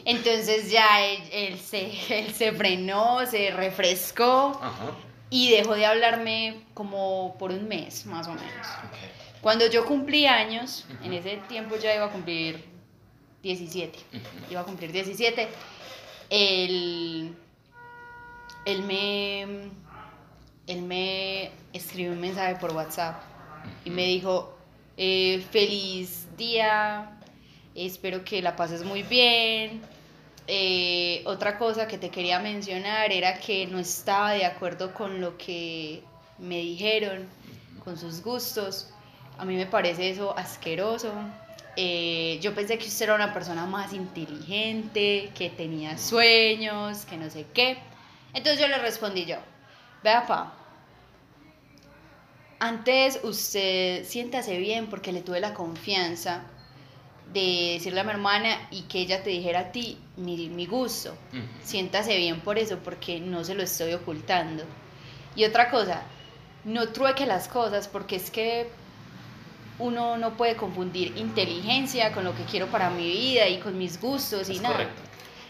Entonces 0.05 0.71
ya 0.71 1.05
él, 1.05 1.21
él 1.33 1.59
se, 1.59 1.91
él 2.19 2.33
se 2.33 2.53
frenó, 2.53 3.25
se 3.25 3.51
refrescó 3.51 4.57
Ajá. 4.61 4.91
y 5.29 5.51
dejó 5.51 5.75
de 5.75 5.85
hablarme 5.85 6.63
como 6.73 7.35
por 7.37 7.51
un 7.51 7.67
mes, 7.67 8.05
más 8.05 8.27
o 8.27 8.33
menos. 8.33 8.65
Ok. 8.85 9.41
Cuando 9.41 9.67
yo 9.67 9.85
cumplí 9.85 10.25
años, 10.25 10.85
en 11.03 11.11
ese 11.11 11.35
tiempo 11.49 11.75
ya 11.75 11.93
iba 11.93 12.05
a 12.05 12.11
cumplir 12.11 12.74
17, 13.45 13.99
Ujú. 13.99 14.51
iba 14.51 14.61
a 14.61 14.63
cumplir 14.63 14.91
17, 14.91 15.47
él, 16.31 17.35
él 18.65 18.81
me, 18.81 19.41
él 20.65 20.81
me 20.81 21.51
escribió 21.71 22.11
un 22.11 22.19
mensaje 22.19 22.55
por 22.55 22.71
WhatsApp 22.73 23.21
y 23.85 23.91
me 23.91 24.05
dijo, 24.05 24.57
eh, 24.97 25.45
feliz 25.51 26.25
día, 26.35 27.19
espero 27.75 28.25
que 28.25 28.41
la 28.41 28.55
pases 28.55 28.83
muy 28.83 29.03
bien. 29.03 29.81
Eh, 30.47 31.21
otra 31.25 31.59
cosa 31.59 31.87
que 31.87 31.99
te 31.99 32.09
quería 32.09 32.39
mencionar 32.39 33.11
era 33.11 33.39
que 33.39 33.67
no 33.67 33.77
estaba 33.77 34.31
de 34.31 34.45
acuerdo 34.45 34.91
con 34.93 35.21
lo 35.21 35.37
que 35.37 36.01
me 36.39 36.57
dijeron, 36.61 37.27
con 37.83 37.95
sus 37.95 38.23
gustos. 38.23 38.89
A 39.37 39.45
mí 39.45 39.55
me 39.55 39.67
parece 39.67 40.09
eso 40.09 40.35
asqueroso. 40.35 41.11
Eh, 41.77 42.39
yo 42.41 42.55
pensé 42.55 42.77
que 42.77 42.87
usted 42.87 43.05
era 43.05 43.15
una 43.15 43.33
persona 43.33 43.65
más 43.65 43.93
inteligente, 43.93 45.31
que 45.35 45.49
tenía 45.49 45.97
sueños, 45.97 47.05
que 47.05 47.17
no 47.17 47.29
sé 47.29 47.45
qué. 47.53 47.77
Entonces 48.33 48.59
yo 48.59 48.67
le 48.67 48.77
respondí 48.77 49.25
yo, 49.25 49.37
vea 50.03 50.25
pa, 50.25 50.53
antes 52.59 53.19
usted 53.23 54.05
siéntase 54.05 54.57
bien 54.57 54.87
porque 54.87 55.11
le 55.11 55.21
tuve 55.21 55.39
la 55.39 55.53
confianza 55.53 56.43
de 57.33 57.73
decirle 57.73 57.99
a 57.99 58.03
mi 58.03 58.11
hermana 58.11 58.67
y 58.71 58.83
que 58.83 58.99
ella 58.99 59.23
te 59.23 59.29
dijera 59.29 59.59
a 59.59 59.71
ti 59.71 59.97
mi, 60.15 60.49
mi 60.49 60.65
gusto. 60.65 61.11
Ujú. 61.33 61.41
Siéntase 61.63 62.15
bien 62.17 62.39
por 62.41 62.57
eso 62.57 62.79
porque 62.79 63.19
no 63.19 63.43
se 63.43 63.55
lo 63.55 63.63
estoy 63.63 63.93
ocultando. 63.93 64.63
Y 65.35 65.43
otra 65.43 65.69
cosa, 65.69 66.03
no 66.63 66.87
trueque 66.89 67.25
las 67.25 67.47
cosas 67.47 67.87
porque 67.87 68.15
es 68.15 68.31
que 68.31 68.69
uno 69.79 70.17
no 70.17 70.37
puede 70.37 70.55
confundir 70.55 71.17
inteligencia 71.17 72.11
con 72.13 72.23
lo 72.23 72.35
que 72.35 72.43
quiero 72.43 72.67
para 72.67 72.89
mi 72.89 73.07
vida 73.07 73.47
y 73.49 73.59
con 73.59 73.77
mis 73.77 73.99
gustos 73.99 74.49
y 74.49 74.53
Es 74.53 74.61
nada. 74.61 74.75
correcto. 74.75 75.01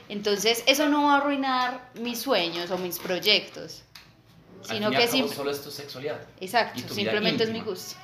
Entonces, 0.10 0.64
eso 0.68 0.88
no 0.90 1.06
va 1.06 1.14
a 1.16 1.18
arruinar 1.18 1.90
mis 1.96 2.20
sueños 2.22 2.70
o 2.72 2.78
mis 2.78 3.00
proyectos, 3.00 3.84
Al 4.62 4.68
sino 4.78 4.90
que 4.92 4.98
al 4.98 5.04
cabo, 5.06 5.12
sim- 5.12 5.28
solo 5.30 5.52
es 5.52 5.62
tu 5.64 5.72
sexualidad. 5.72 6.20
Exacto, 6.40 6.82
tu 6.88 6.94
simplemente 6.94 7.44
es 7.44 7.50
mi 7.52 7.62
gusto. 7.62 7.96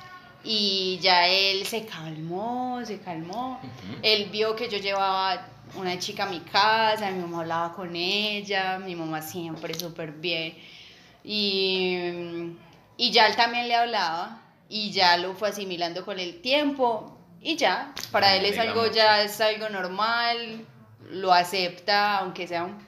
Y 0.44 0.98
ya 1.00 1.28
él 1.28 1.64
se 1.66 1.86
calmó, 1.86 2.80
se 2.84 2.98
calmó. 3.00 3.60
Ujú. 3.62 3.98
Él 4.02 4.28
vio 4.32 4.56
que 4.56 4.68
yo 4.68 4.78
llevaba 4.78 5.46
una 5.76 5.96
chica 6.00 6.24
a 6.24 6.26
mi 6.26 6.40
casa, 6.40 7.08
mi 7.12 7.20
mamá 7.20 7.40
hablaba 7.42 7.72
con 7.72 7.94
ella, 7.94 8.78
mi 8.84 8.96
mamá 8.96 9.22
siempre 9.22 9.72
súper 9.74 10.10
bien. 10.12 10.56
Y, 11.24 11.96
y 12.96 13.10
ya 13.12 13.28
él 13.28 13.36
también 13.36 13.68
le 13.68 13.76
hablaba 13.76 14.41
y 14.74 14.90
ya 14.90 15.18
lo 15.18 15.34
fue 15.34 15.50
asimilando 15.50 16.02
con 16.02 16.18
el 16.18 16.40
tiempo 16.40 17.18
y 17.42 17.56
ya, 17.56 17.92
para 18.10 18.34
él 18.36 18.46
es 18.46 18.58
algo 18.58 18.86
ya, 18.90 19.22
es 19.22 19.38
algo 19.40 19.68
normal, 19.68 20.64
lo 21.10 21.32
acepta, 21.34 22.18
aunque 22.18 22.46
sea 22.46 22.64
un, 22.64 22.78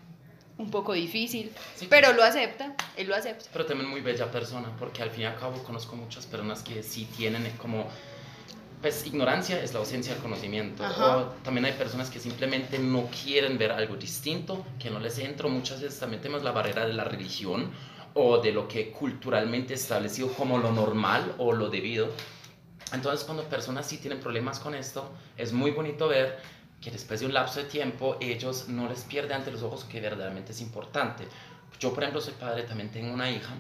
un 0.57 0.71
poco 0.71 0.95
difícil, 0.95 1.53
Sí. 1.75 1.87
pero 1.91 2.15
lo 2.15 2.23
acepta, 2.25 2.73
él 2.97 3.09
lo 3.09 3.15
acepta. 3.15 3.45
Pero 3.53 3.67
también 3.67 3.91
muy 3.91 4.01
bella 4.01 4.31
persona, 4.31 4.69
porque 4.79 5.03
al 5.03 5.11
fin 5.11 5.23
y 5.23 5.27
al 5.27 5.37
cabo 5.37 5.63
conozco 5.63 5.95
muchas 5.97 6.25
personas 6.25 6.63
que 6.63 6.83
sí 6.83 7.07
tienen 7.17 7.51
como, 7.59 7.87
pues 8.81 9.05
ignorancia 9.07 9.61
es 9.63 9.73
la 9.75 9.81
ausencia 9.81 10.15
del 10.15 10.23
conocimiento. 10.23 10.85
O 10.85 11.25
también 11.43 11.65
hay 11.67 11.73
personas 11.73 12.09
que 12.09 12.19
simplemente 12.21 12.79
no 12.79 13.09
quieren 13.25 13.59
ver 13.59 13.73
algo 13.73 13.97
distinto, 13.97 14.65
que 14.79 14.89
no 14.91 15.01
les 15.01 15.19
entra. 15.19 15.49
Muchas 15.49 15.83
veces 15.83 15.99
también 15.99 16.23
tenemos 16.23 16.43
la 16.45 16.53
barrera 16.53 16.87
de 16.87 16.93
la 16.93 17.05
religión 17.05 17.71
o 18.15 18.39
de 18.39 18.53
lo 18.53 18.69
que 18.69 18.91
culturalmente 18.91 19.75
establecido 19.75 20.33
como 20.33 20.59
lo 20.59 20.73
normal 20.73 21.35
o 21.39 21.53
lo 21.53 21.69
debido. 21.69 22.09
Entonces 22.93 23.25
cuando 23.25 23.45
personas 23.45 23.87
sí 23.87 23.99
tienen 23.99 24.21
problemas 24.21 24.61
con 24.61 24.75
esto, 24.75 25.11
es 25.37 25.53
muy 25.53 25.73
bonito 25.73 26.09
ver 26.09 26.39
que 26.81 26.91
después 26.91 27.21
de 27.21 27.27
un 27.27 27.35
lapso 27.35 27.61
de 27.61 27.65
tiempo 27.65 28.17
ellos 28.21 28.69
no 28.69 28.89
les 28.89 29.03
pierden 29.03 29.39
ante 29.39 29.51
los 29.51 29.63
ojos 29.63 29.85
que 29.85 30.01
verdaderamente 30.01 30.53
es 30.53 30.61
importante. 30.61 31.27
Yo, 31.81 31.93
por 31.93 32.03
ejemplo, 32.03 32.21
soy 32.21 32.35
padre, 32.35 32.63
también 32.65 32.91
tengo 32.91 33.13
una 33.13 33.31
hija. 33.31 33.55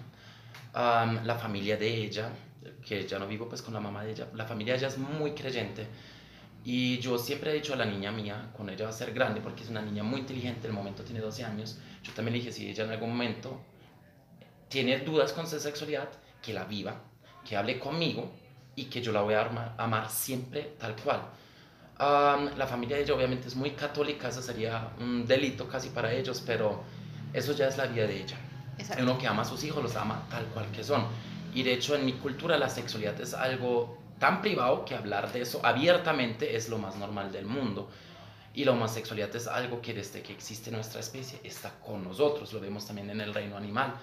Am, 0.75 1.25
la 1.25 1.37
familia 1.37 1.77
de 1.77 1.89
ella, 1.89 2.31
que 2.87 3.07
ya 3.07 3.19
no 3.19 3.27
vivo 3.27 3.49
pues 3.49 3.63
con 3.63 3.75
la 3.75 3.81
mamá 3.81 4.05
de 4.05 4.13
ella, 4.13 4.29
la 4.35 4.45
familia 4.45 4.75
de 4.75 4.81
ella 4.81 4.89
es 4.89 4.99
muy 4.99 5.33
creyente. 5.33 5.87
Y 6.65 6.99
yo 6.99 7.19
siempre 7.19 7.51
he 7.51 7.55
dicho 7.55 7.75
a 7.75 7.77
la 7.77 7.85
niña 7.85 8.11
mía, 8.11 8.51
cuando 8.53 8.73
ella 8.73 8.85
va 8.85 8.91
a 8.91 8.95
ser 8.95 9.13
grande, 9.13 9.41
porque 9.41 9.63
es 9.63 9.69
una 9.69 9.83
niña 9.83 10.03
muy 10.03 10.21
inteligente, 10.21 10.67
en 10.67 10.73
el 10.73 10.73
momento 10.73 11.03
tiene 11.03 11.21
12 11.21 11.45
años, 11.45 11.79
yo 12.03 12.13
también 12.13 12.35
le 12.35 12.39
dije, 12.39 12.53
si 12.53 12.69
ella 12.69 12.85
en 12.85 12.91
algún 12.91 13.11
momento 13.11 13.61
tiene 14.75 14.99
dudas 14.99 15.33
con 15.33 15.47
su 15.47 15.61
sexualidad, 15.61 16.09
que 16.43 16.52
la 16.52 16.64
viva, 16.64 16.97
que 17.49 17.57
hable 17.57 17.78
conmigo 17.78 18.28
y 18.75 18.87
que 18.87 19.00
yo 19.00 19.12
la 19.12 19.21
voy 19.21 19.35
a 19.35 19.40
arma- 19.43 19.73
amar 19.78 20.11
siempre 20.11 20.75
tal 20.81 20.97
cual. 20.97 21.21
Am, 21.99 22.50
la 22.59 22.66
familia 22.66 22.97
de 22.97 23.04
ella 23.04 23.14
obviamente 23.14 23.47
es 23.47 23.54
muy 23.54 23.71
católica, 23.71 24.31
eso 24.31 24.43
sería 24.43 24.88
un 24.99 25.28
delito 25.28 25.69
casi 25.69 25.90
para 25.90 26.12
ellos, 26.12 26.43
pero 26.45 26.83
eso 27.33 27.52
ya 27.52 27.69
es 27.69 27.76
la 27.76 27.87
vida 27.87 28.09
de 28.09 28.21
ella. 28.23 28.37
Exacto. 28.76 29.04
Uno 29.04 29.16
que 29.16 29.28
ama 29.28 29.43
a 29.43 29.45
sus 29.45 29.62
hijos 29.62 29.81
los 29.81 29.95
ama 29.95 30.26
tal 30.28 30.45
cual 30.47 30.66
que 30.73 30.83
son. 30.83 31.04
Y 31.54 31.62
de 31.62 31.75
hecho 31.75 31.95
en 31.95 32.04
mi 32.04 32.14
cultura 32.14 32.59
la 32.59 32.69
sexualidad 32.69 33.21
es 33.21 33.33
algo 33.33 33.97
tan 34.19 34.43
privado 34.43 34.85
que 34.85 34.97
hablar 34.97 35.33
de 35.33 35.43
eso 35.43 35.61
abiertamente 35.62 36.57
es 36.57 36.69
lo 36.69 36.78
más 36.78 36.97
normal 36.97 37.31
del 37.31 37.47
mundo. 37.47 37.88
Y 38.54 38.64
la 38.64 38.73
homosexualidad 38.73 39.35
es 39.37 39.47
algo 39.47 39.81
que 39.81 39.95
desde 39.95 40.21
que 40.21 40.33
existe 40.33 40.73
nuestra 40.73 40.99
especie 40.99 41.38
está 41.45 41.71
con 41.78 42.02
nosotros, 42.02 42.52
lo 42.52 42.59
vemos 42.59 42.85
también 42.88 43.09
en 43.11 43.21
el 43.21 43.33
reino 43.33 43.57
animal. 43.57 43.95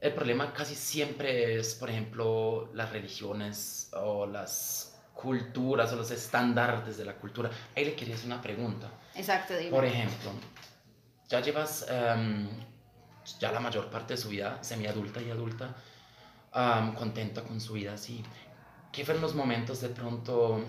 El 0.00 0.14
problema 0.14 0.52
casi 0.52 0.74
siempre 0.74 1.58
es, 1.58 1.74
por 1.74 1.90
ejemplo, 1.90 2.70
las 2.74 2.90
religiones 2.90 3.90
o 3.92 4.26
las 4.26 4.98
culturas 5.12 5.92
o 5.92 5.96
los 5.96 6.10
estándares 6.10 6.96
de 6.96 7.04
la 7.04 7.14
cultura. 7.14 7.50
Ahí 7.76 7.84
le 7.84 7.94
quería 7.94 8.14
hacer 8.14 8.26
una 8.26 8.40
pregunta. 8.40 8.88
Exacto, 9.14 9.54
dime. 9.56 9.70
Por 9.70 9.84
ejemplo, 9.84 10.30
ya 11.28 11.40
llevas 11.40 11.86
em, 11.88 12.48
ya 13.38 13.52
la 13.52 13.60
mayor 13.60 13.90
parte 13.90 14.14
de 14.14 14.16
su 14.16 14.30
vida 14.30 14.58
semiadulta 14.62 15.20
y 15.20 15.30
adulta 15.30 15.76
am, 16.52 16.94
contenta 16.94 17.42
con 17.42 17.60
su 17.60 17.74
vida 17.74 17.92
así. 17.92 18.24
¿Qué 18.90 19.04
fueron 19.04 19.22
los 19.22 19.34
momentos 19.34 19.82
de 19.82 19.90
pronto 19.90 20.64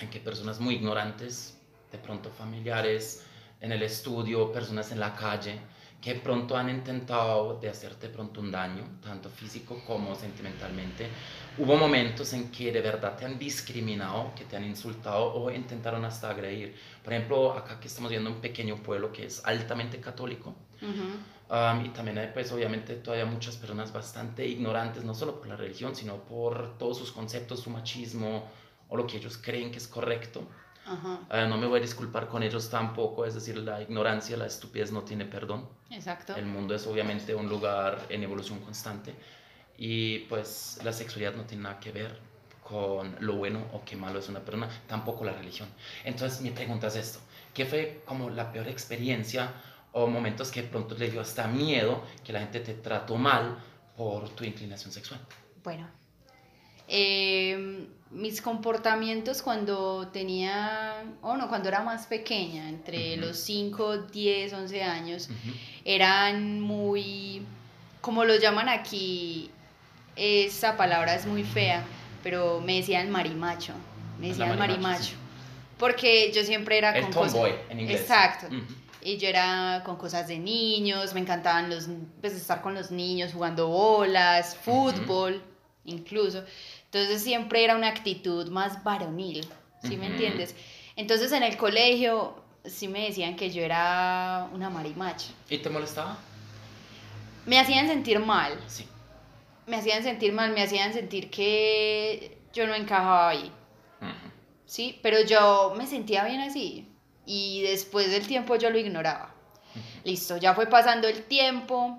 en 0.00 0.10
que 0.10 0.18
personas 0.18 0.58
muy 0.58 0.74
ignorantes, 0.74 1.56
de 1.92 1.98
pronto 1.98 2.30
familiares, 2.30 3.24
en 3.60 3.70
el 3.70 3.82
estudio, 3.82 4.52
personas 4.52 4.90
en 4.90 4.98
la 4.98 5.14
calle, 5.14 5.60
que 6.04 6.16
pronto 6.16 6.54
han 6.54 6.68
intentado 6.68 7.58
de 7.58 7.70
hacerte 7.70 8.10
pronto 8.10 8.40
un 8.40 8.52
daño, 8.52 8.98
tanto 9.02 9.30
físico 9.30 9.82
como 9.86 10.14
sentimentalmente? 10.14 11.08
Hubo 11.56 11.76
momentos 11.76 12.30
en 12.34 12.50
que 12.50 12.70
de 12.70 12.82
verdad 12.82 13.16
te 13.16 13.24
han 13.24 13.38
discriminado, 13.38 14.34
que 14.36 14.44
te 14.44 14.54
han 14.54 14.64
insultado 14.64 15.32
o 15.32 15.50
intentaron 15.50 16.04
hasta 16.04 16.28
agredir. 16.28 16.74
Por 17.02 17.14
ejemplo, 17.14 17.54
acá 17.54 17.80
que 17.80 17.88
estamos 17.88 18.10
viendo 18.10 18.28
un 18.28 18.42
pequeño 18.42 18.76
pueblo 18.82 19.10
que 19.10 19.24
es 19.24 19.42
altamente 19.46 19.98
católico, 19.98 20.54
Ujú. 20.82 21.06
Um, 21.50 21.84
y 21.84 21.90
también 21.90 22.18
hay, 22.18 22.30
pues, 22.32 22.50
obviamente, 22.52 22.96
todavía 22.96 23.26
muchas 23.26 23.56
personas 23.56 23.92
bastante 23.92 24.46
ignorantes, 24.46 25.04
no 25.04 25.14
solo 25.14 25.38
por 25.38 25.46
la 25.46 25.56
religión, 25.56 25.94
sino 25.94 26.16
por 26.24 26.78
todos 26.78 26.98
sus 26.98 27.12
conceptos, 27.12 27.60
su 27.60 27.70
machismo 27.70 28.50
o 28.88 28.96
lo 28.96 29.06
que 29.06 29.18
ellos 29.18 29.38
creen 29.38 29.70
que 29.70 29.78
es 29.78 29.86
correcto. 29.86 30.42
Ajá, 30.86 31.20
Uh, 31.30 31.48
no 31.48 31.56
me 31.56 31.66
voy 31.66 31.78
a 31.78 31.82
disculpar 31.82 32.28
con 32.28 32.42
ellos 32.42 32.68
tampoco, 32.68 33.24
es 33.24 33.34
decir, 33.34 33.56
la 33.56 33.80
ignorancia, 33.80 34.36
la 34.36 34.46
estupidez 34.46 34.92
no 34.92 35.02
tiene 35.02 35.24
perdón. 35.24 35.66
exacto. 35.90 36.34
El 36.36 36.46
mundo 36.46 36.74
es 36.74 36.86
obviamente 36.86 37.34
un 37.34 37.48
lugar 37.48 37.98
en 38.08 38.22
evolución 38.22 38.58
constante 38.60 39.14
y 39.78 40.20
pues 40.20 40.78
la 40.84 40.92
sexualidad 40.92 41.34
no 41.34 41.44
tiene 41.44 41.64
nada 41.64 41.80
que 41.80 41.90
ver 41.92 42.18
con 42.62 43.16
lo 43.20 43.34
bueno 43.36 43.60
o 43.72 43.84
qué 43.84 43.96
malo 43.96 44.18
es 44.18 44.28
una 44.28 44.40
persona, 44.40 44.68
tampoco 44.86 45.24
la 45.24 45.32
religión. 45.32 45.68
Entonces 46.04 46.40
mi 46.40 46.50
pregunta 46.50 46.86
es 46.88 46.96
esto, 46.96 47.18
¿qué 47.52 47.66
fue 47.66 48.02
como 48.04 48.30
la 48.30 48.52
peor 48.52 48.68
experiencia 48.68 49.52
o 49.92 50.06
momentos 50.06 50.50
que 50.50 50.62
de 50.62 50.68
pronto 50.68 50.94
le 50.96 51.10
dio 51.10 51.20
hasta 51.20 51.46
miedo 51.46 52.02
que 52.24 52.32
la 52.32 52.40
gente 52.40 52.60
te 52.60 52.74
trató 52.74 53.16
mal 53.16 53.58
por 53.96 54.28
tu 54.30 54.44
inclinación 54.44 54.92
sexual? 54.92 55.20
Bueno, 55.62 55.88
eh, 56.88 57.86
mis 58.14 58.40
comportamientos 58.40 59.42
cuando 59.42 60.08
tenía, 60.08 61.04
o 61.20 61.36
no, 61.36 61.48
cuando 61.48 61.68
era 61.68 61.82
más 61.82 62.06
pequeña, 62.06 62.68
entre 62.68 63.16
los 63.16 63.36
5, 63.38 63.98
10, 63.98 64.52
11 64.52 64.82
años, 64.82 65.28
eran 65.84 66.60
muy, 66.60 67.42
como 68.00 68.24
lo 68.24 68.36
llaman 68.36 68.68
aquí, 68.68 69.50
esa 70.16 70.76
palabra 70.76 71.16
es 71.16 71.26
muy 71.26 71.42
fea, 71.42 71.84
pero 72.22 72.60
me 72.60 72.76
decían 72.76 73.10
marimacho, 73.10 73.72
me 74.20 74.28
decían 74.28 74.50
marimacho, 74.50 74.80
marimacho, 74.80 75.10
sí. 75.10 75.16
porque 75.76 76.32
yo 76.32 76.44
siempre 76.44 76.78
era 76.78 76.96
El 76.96 77.04
con 77.04 77.10
tomboy 77.10 77.52
en 77.68 77.80
inglés. 77.80 78.02
Exacto. 78.02 78.46
Y 79.02 79.18
yo 79.18 79.28
era 79.28 79.82
con 79.84 79.96
cosas 79.96 80.28
de 80.28 80.38
niños, 80.38 81.12
me 81.12 81.20
encantaban 81.20 81.68
los, 81.68 81.88
pues, 82.20 82.32
estar 82.32 82.62
con 82.62 82.74
los 82.74 82.90
niños 82.90 83.32
jugando 83.34 83.68
bolas, 83.68 84.56
fútbol, 84.56 85.42
incluso. 85.84 86.44
Entonces 86.86 87.22
siempre 87.22 87.64
era 87.64 87.76
una 87.76 87.88
actitud 87.88 88.48
más 88.50 88.82
varonil, 88.84 89.46
¿sí 89.82 89.96
me 89.96 90.06
entiendes? 90.06 90.54
Entonces 90.96 91.32
en 91.32 91.42
el 91.42 91.56
colegio 91.56 92.42
sí 92.64 92.88
me 92.88 93.06
decían 93.06 93.36
que 93.36 93.50
yo 93.50 93.62
era 93.62 94.48
una 94.52 94.70
marimacha. 94.70 95.28
¿Y 95.50 95.58
te 95.58 95.68
molestaba? 95.70 96.18
Me 97.46 97.58
hacían 97.58 97.86
sentir 97.88 98.20
mal, 98.20 98.58
Sí. 98.66 98.86
me 99.66 99.76
hacían 99.76 100.02
sentir 100.02 100.32
mal, 100.32 100.52
me 100.52 100.62
hacían 100.62 100.92
sentir 100.92 101.30
que 101.30 102.38
yo 102.52 102.66
no 102.66 102.74
encajaba 102.74 103.28
ahí. 103.30 103.50
¿sí? 104.66 104.98
Pero 105.02 105.20
yo 105.22 105.74
me 105.76 105.86
sentía 105.86 106.24
bien 106.24 106.40
así 106.40 106.88
y 107.26 107.62
después 107.62 108.10
del 108.10 108.26
tiempo 108.26 108.56
yo 108.56 108.70
lo 108.70 108.78
ignoraba. 108.78 109.32
Listo, 110.04 110.36
ya 110.36 110.54
fue 110.54 110.66
pasando 110.66 111.06
el 111.08 111.24
tiempo 111.24 111.98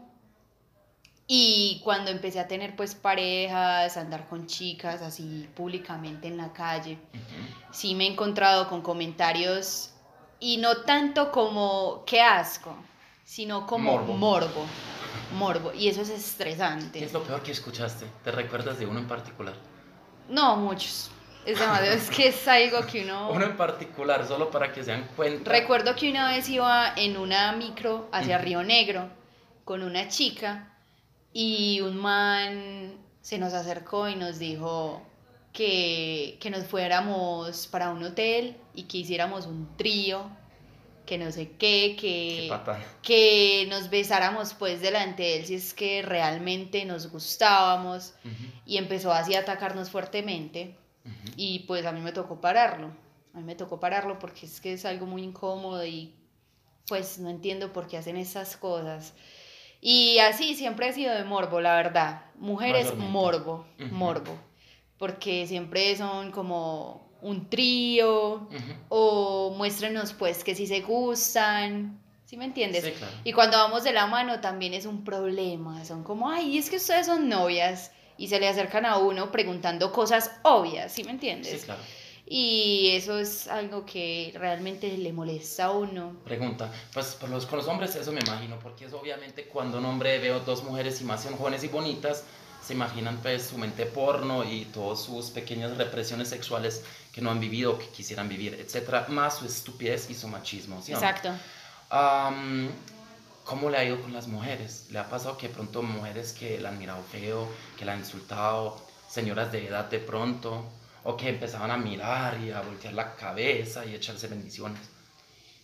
y 1.28 1.82
cuando 1.84 2.12
empecé 2.12 2.40
a 2.40 2.48
tener 2.48 2.76
pues 2.76 2.94
parejas, 2.96 3.98
a 3.98 4.02
andar 4.02 4.28
con 4.28 4.46
chicas 4.46 5.02
así 5.02 5.50
públicamente 5.56 6.28
en 6.28 6.38
la 6.38 6.54
calle, 6.54 7.00
Ujú. 7.14 7.74
sí 7.74 7.96
me 7.96 8.06
he 8.06 8.12
encontrado 8.12 8.70
con 8.70 8.82
comentarios 8.82 9.92
y 10.40 10.58
no 10.58 10.78
tanto 10.78 11.32
como 11.32 12.04
qué 12.06 12.22
asco, 12.22 12.76
sino 13.24 13.66
como 13.66 13.94
Morbo. 13.94 14.14
morbo, 14.14 14.66
morbo, 15.38 15.74
y 15.74 15.88
eso 15.88 16.02
es 16.02 16.10
estresante. 16.10 17.00
¿Qué 17.00 17.06
es 17.06 17.14
lo 17.14 17.24
peor 17.24 17.42
que 17.42 17.52
escuchaste? 17.52 18.06
¿Te 18.24 18.32
recuerdas 18.32 18.78
de 18.78 18.86
uno 18.86 19.00
en 19.00 19.08
particular? 19.08 19.56
No, 20.30 20.58
muchos. 20.58 21.10
Es 21.46 21.58
demasiado, 21.60 21.92
es 21.96 22.10
que 22.10 22.28
es 22.28 22.48
algo 22.48 22.86
que 22.86 23.04
uno... 23.04 23.32
Uno 23.32 23.46
en 23.46 23.58
particular, 23.58 24.28
solo 24.28 24.52
para 24.52 24.72
que 24.72 24.84
se 24.84 24.92
den 24.92 25.08
cuenta. 25.16 25.52
Recuerdo 25.52 25.96
que 25.96 26.10
una 26.12 26.28
vez 26.30 26.48
iba 26.50 26.94
en 26.96 27.18
una 27.18 27.52
micro 27.54 28.10
hacia. 28.12 28.38
Río 28.38 28.64
Negro 28.64 29.10
con 29.64 29.82
una 29.82 30.08
chica 30.08 30.75
y 31.38 31.82
un 31.82 31.98
man 31.98 32.94
se 33.20 33.38
nos 33.38 33.52
acercó 33.54 34.08
y 34.08 34.16
nos 34.16 34.40
dijo 34.40 35.02
que, 35.52 36.38
que 36.40 36.50
nos 36.50 36.66
fuéramos 36.66 37.68
para 37.68 37.90
un 37.90 38.02
hotel 38.04 38.56
y 38.74 38.84
que 38.84 39.00
hiciéramos 39.00 39.46
un 39.46 39.76
trío, 39.76 40.30
que 41.06 41.18
no 41.18 41.30
sé 41.34 41.52
qué, 41.58 41.98
que, 42.00 42.50
que 43.02 43.68
nos 43.70 43.90
besáramos 43.90 44.54
pues 44.54 44.80
delante 44.80 45.24
de 45.24 45.40
él 45.40 45.46
si 45.46 45.56
es 45.56 45.74
que 45.74 46.02
realmente 46.02 46.86
nos 46.86 47.12
gustábamos 47.12 48.14
y 48.66 48.78
empezó 48.78 49.12
así 49.12 49.36
a 49.36 49.42
atacarnos 49.42 49.90
fuertemente. 49.90 50.78
Y 51.36 51.60
pues 51.68 51.86
a 51.86 51.92
mí 51.92 52.00
me 52.00 52.14
tocó 52.14 52.40
pararlo. 52.40 52.96
A 53.34 53.40
mí 53.40 53.44
me 53.44 53.56
tocó 53.56 53.78
pararlo 53.78 54.20
porque 54.20 54.46
es 54.46 54.62
que 54.62 54.72
es 54.72 54.86
algo 54.86 55.06
muy 55.06 55.24
incómodo 55.24 55.86
y 55.86 56.16
pues 56.88 57.20
no 57.20 57.30
entiendo 57.30 57.74
por 57.74 57.88
qué 57.88 57.98
hacen 57.98 58.16
esas 58.16 58.56
cosas. 58.56 59.14
Y 59.82 60.20
así 60.20 60.56
siempre 60.56 60.90
he 60.90 60.94
sido 60.94 61.14
de 61.14 61.24
morbo, 61.24 61.62
la 61.62 61.76
verdad. 61.76 62.22
Mujeres, 62.36 62.96
morbo, 62.96 63.66
morbo. 63.92 64.38
Porque 64.98 65.46
siempre 65.48 65.96
son 65.96 66.32
como 66.32 67.10
un 67.22 67.50
trío 67.50 68.48
o 68.90 69.54
muéstrenos 69.58 70.14
pues 70.14 70.44
que 70.44 70.56
si 70.56 70.68
se 70.68 70.82
gustan. 70.82 72.00
¿Sí 72.26 72.38
me 72.38 72.46
entiendes? 72.46 72.84
Sí, 72.84 72.92
claro. 72.92 73.14
Y 73.24 73.34
cuando 73.34 73.58
vamos 73.58 73.84
de 73.84 73.94
la 73.94 74.08
mano 74.08 74.42
también 74.42 74.74
es 74.74 74.86
un 74.86 75.04
problema. 75.04 75.86
Son 75.86 76.04
como, 76.04 76.30
ay, 76.30 76.58
es 76.58 76.70
que 76.70 76.78
ustedes 76.78 77.06
son 77.06 77.30
novias. 77.30 77.92
Y 78.18 78.28
se 78.30 78.40
le 78.40 78.48
acercan 78.48 78.86
a 78.86 78.98
uno 78.98 79.32
preguntando 79.32 79.92
cosas 79.92 80.32
obvias, 80.44 80.94
¿sí 80.94 81.04
me 81.04 81.12
entiendes? 81.12 81.60
Sí, 81.60 81.66
claro. 81.66 81.82
Y 82.28 82.90
eso 82.94 83.20
es 83.20 83.48
algo 83.48 83.86
que 83.86 84.34
realmente 84.36 84.98
le 84.98 85.14
molesta 85.14 85.66
a 85.66 85.72
uno. 85.72 86.16
Pregunta, 86.26 86.72
pues 86.92 87.16
por 87.16 87.30
los, 87.30 87.46
con 87.46 87.60
los 87.60 87.68
hombres 87.68 87.96
eso 87.96 88.12
me 88.12 88.22
imagino, 88.22 88.58
porque 88.60 88.86
es 88.86 88.94
obviamente 88.94 89.46
cuando 89.46 89.78
un 89.78 89.86
hombre 89.86 90.18
ve 90.18 90.30
dos 90.46 90.64
mujeres 90.64 91.00
y 91.02 91.04
más 91.04 91.22
son 91.22 91.38
jóvenes 91.38 91.64
y 91.64 91.68
bonitas, 91.68 92.24
se 92.66 92.74
imaginan 92.74 93.18
pues 93.22 93.46
su 93.46 93.60
mente 93.60 93.86
porno 93.86 94.44
y 94.44 94.66
todas 94.66 95.04
sus 95.04 95.30
pequeñas 95.30 95.78
represiones 95.78 96.30
sexuales 96.30 96.84
que 97.12 97.22
no 97.22 97.30
han 97.30 97.40
vivido, 97.40 97.78
que 97.78 97.88
quisieran 97.90 98.28
vivir, 98.28 98.56
etcétera, 98.56 99.06
más 99.08 99.38
su 99.38 99.46
estupidez 99.46 100.10
y 100.10 100.16
su 100.16 100.28
machismo, 100.28 100.82
¿sí? 100.82 100.94
Exacto. 100.94 101.30
Am, 101.92 102.70
¿Cómo 103.44 103.70
le 103.70 103.78
ha 103.78 103.86
ido 103.86 104.02
con 104.02 104.12
las 104.12 104.28
mujeres? 104.28 104.88
¿Le 104.90 104.98
ha 104.98 105.08
pasado 105.08 105.38
que 105.38 105.48
pronto 105.48 105.84
mujeres 105.84 106.34
que 106.34 106.60
la 106.60 106.70
han 106.70 106.80
mirado 106.80 107.04
feo, 107.12 107.48
que 107.78 107.86
la 107.86 107.94
han 107.94 108.00
insultado, 108.00 108.82
señoras 109.08 109.52
de 109.52 109.68
edad 109.68 109.86
de 109.86 110.00
pronto, 110.00 110.66
o 111.06 111.16
que 111.16 111.30
empezaban 111.30 111.72
a 111.72 111.78
mirar 111.78 112.38
y 112.42 112.52
a 112.52 112.60
voltear 112.62 112.94
la 112.94 113.16
cabeza 113.16 113.86
y 113.86 113.96
echarse 113.96 114.28
bendiciones? 114.28 114.82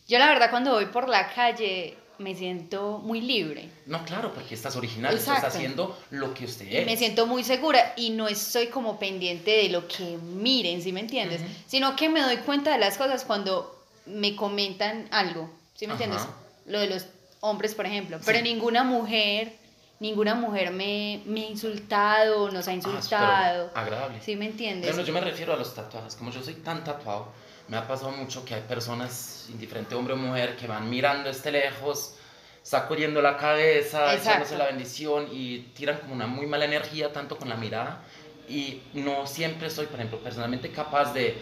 Yo 0.08 0.18
la 0.20 0.28
verdad 0.28 0.50
cuando 0.50 0.72
voy 0.72 0.86
por 0.86 1.10
la 1.10 1.34
calle 1.34 1.98
me 2.20 2.36
siento 2.36 3.00
muy 3.00 3.20
libre. 3.22 3.70
No, 3.88 4.06
claro, 4.06 4.32
porque 4.34 4.54
estás 4.54 4.76
original, 4.76 5.16
estás 5.16 5.38
Exacto. 5.38 5.58
haciendo 5.58 6.00
lo 6.12 6.34
que 6.36 6.46
usted 6.46 6.68
Y 6.70 6.78
es. 6.78 6.86
me 6.86 6.96
siento 6.96 7.26
muy 7.26 7.44
segura 7.44 7.94
y 7.98 8.12
no 8.12 8.28
estoy 8.28 8.68
como 8.68 9.00
pendiente 9.00 9.52
de 9.52 9.70
lo 9.70 9.88
que 9.88 10.18
miren, 10.18 10.82
¿sí 10.84 10.92
me 10.94 11.00
entiendes? 11.00 11.42
Ujú. 11.42 11.50
Sino 11.68 11.96
que 11.96 12.10
me 12.10 12.22
doy 12.22 12.38
cuenta 12.38 12.72
de 12.72 12.78
las 12.78 12.98
cosas 12.98 13.26
cuando 13.26 13.84
me 14.06 14.36
comentan 14.36 15.08
algo, 15.12 15.50
¿sí 15.76 15.88
me 15.88 15.94
entiendes? 15.94 16.22
Ajá. 16.22 16.34
Lo 16.68 16.80
de 16.80 16.88
los 16.88 17.08
hombres, 17.40 17.74
por 17.74 17.88
ejemplo. 17.88 18.18
Sí. 18.20 18.24
Pero 18.28 18.42
ninguna 18.42 18.84
mujer, 18.84 19.54
ninguna 20.02 20.36
mujer 20.36 20.72
me, 20.72 21.22
me 21.26 21.42
ha 21.46 21.50
insultado, 21.50 22.52
nos 22.52 22.68
ha 22.68 22.72
Ah, 22.72 22.74
insultado. 22.74 23.68
súper 23.68 23.80
agradable. 23.84 24.22
¿Sí 24.22 24.36
me 24.36 24.48
entiendes? 24.48 24.90
Bueno, 24.92 25.06
yo 25.08 25.14
me 25.14 25.22
refiero 25.22 25.54
a 25.54 25.56
los 25.56 25.74
tatuajes. 25.74 26.16
Como 26.16 26.32
yo 26.32 26.42
soy 26.44 26.56
tan 26.56 26.84
tatuado, 26.84 27.28
me 27.70 27.78
ha 27.78 27.88
pasado 27.88 28.12
mucho 28.12 28.44
que 28.44 28.56
hay 28.56 28.62
personas, 28.62 29.48
indiferente 29.50 29.96
hombre 29.96 30.16
o 30.16 30.18
mujer, 30.18 30.58
que 30.58 30.68
van 30.68 30.90
mirando 30.90 31.30
este 31.30 31.52
lejos, 31.52 32.16
sacudiendo 32.64 33.22
la 33.22 33.38
cabeza, 33.38 34.14
Exacto. 34.14 34.30
echándose 34.30 34.58
la 34.58 34.66
bendición 34.66 35.28
y 35.32 35.60
tiran 35.76 36.00
como 36.00 36.14
una 36.16 36.28
muy 36.28 36.48
mala 36.48 36.66
energía, 36.66 37.14
tanto 37.14 37.38
con 37.38 37.48
la 37.48 37.56
mirada. 37.56 38.02
Y 38.50 38.82
no 38.94 39.26
siempre 39.28 39.70
soy, 39.70 39.86
por 39.86 39.96
ejemplo, 40.00 40.20
personalmente 40.20 40.72
capaz 40.72 41.14
de, 41.14 41.38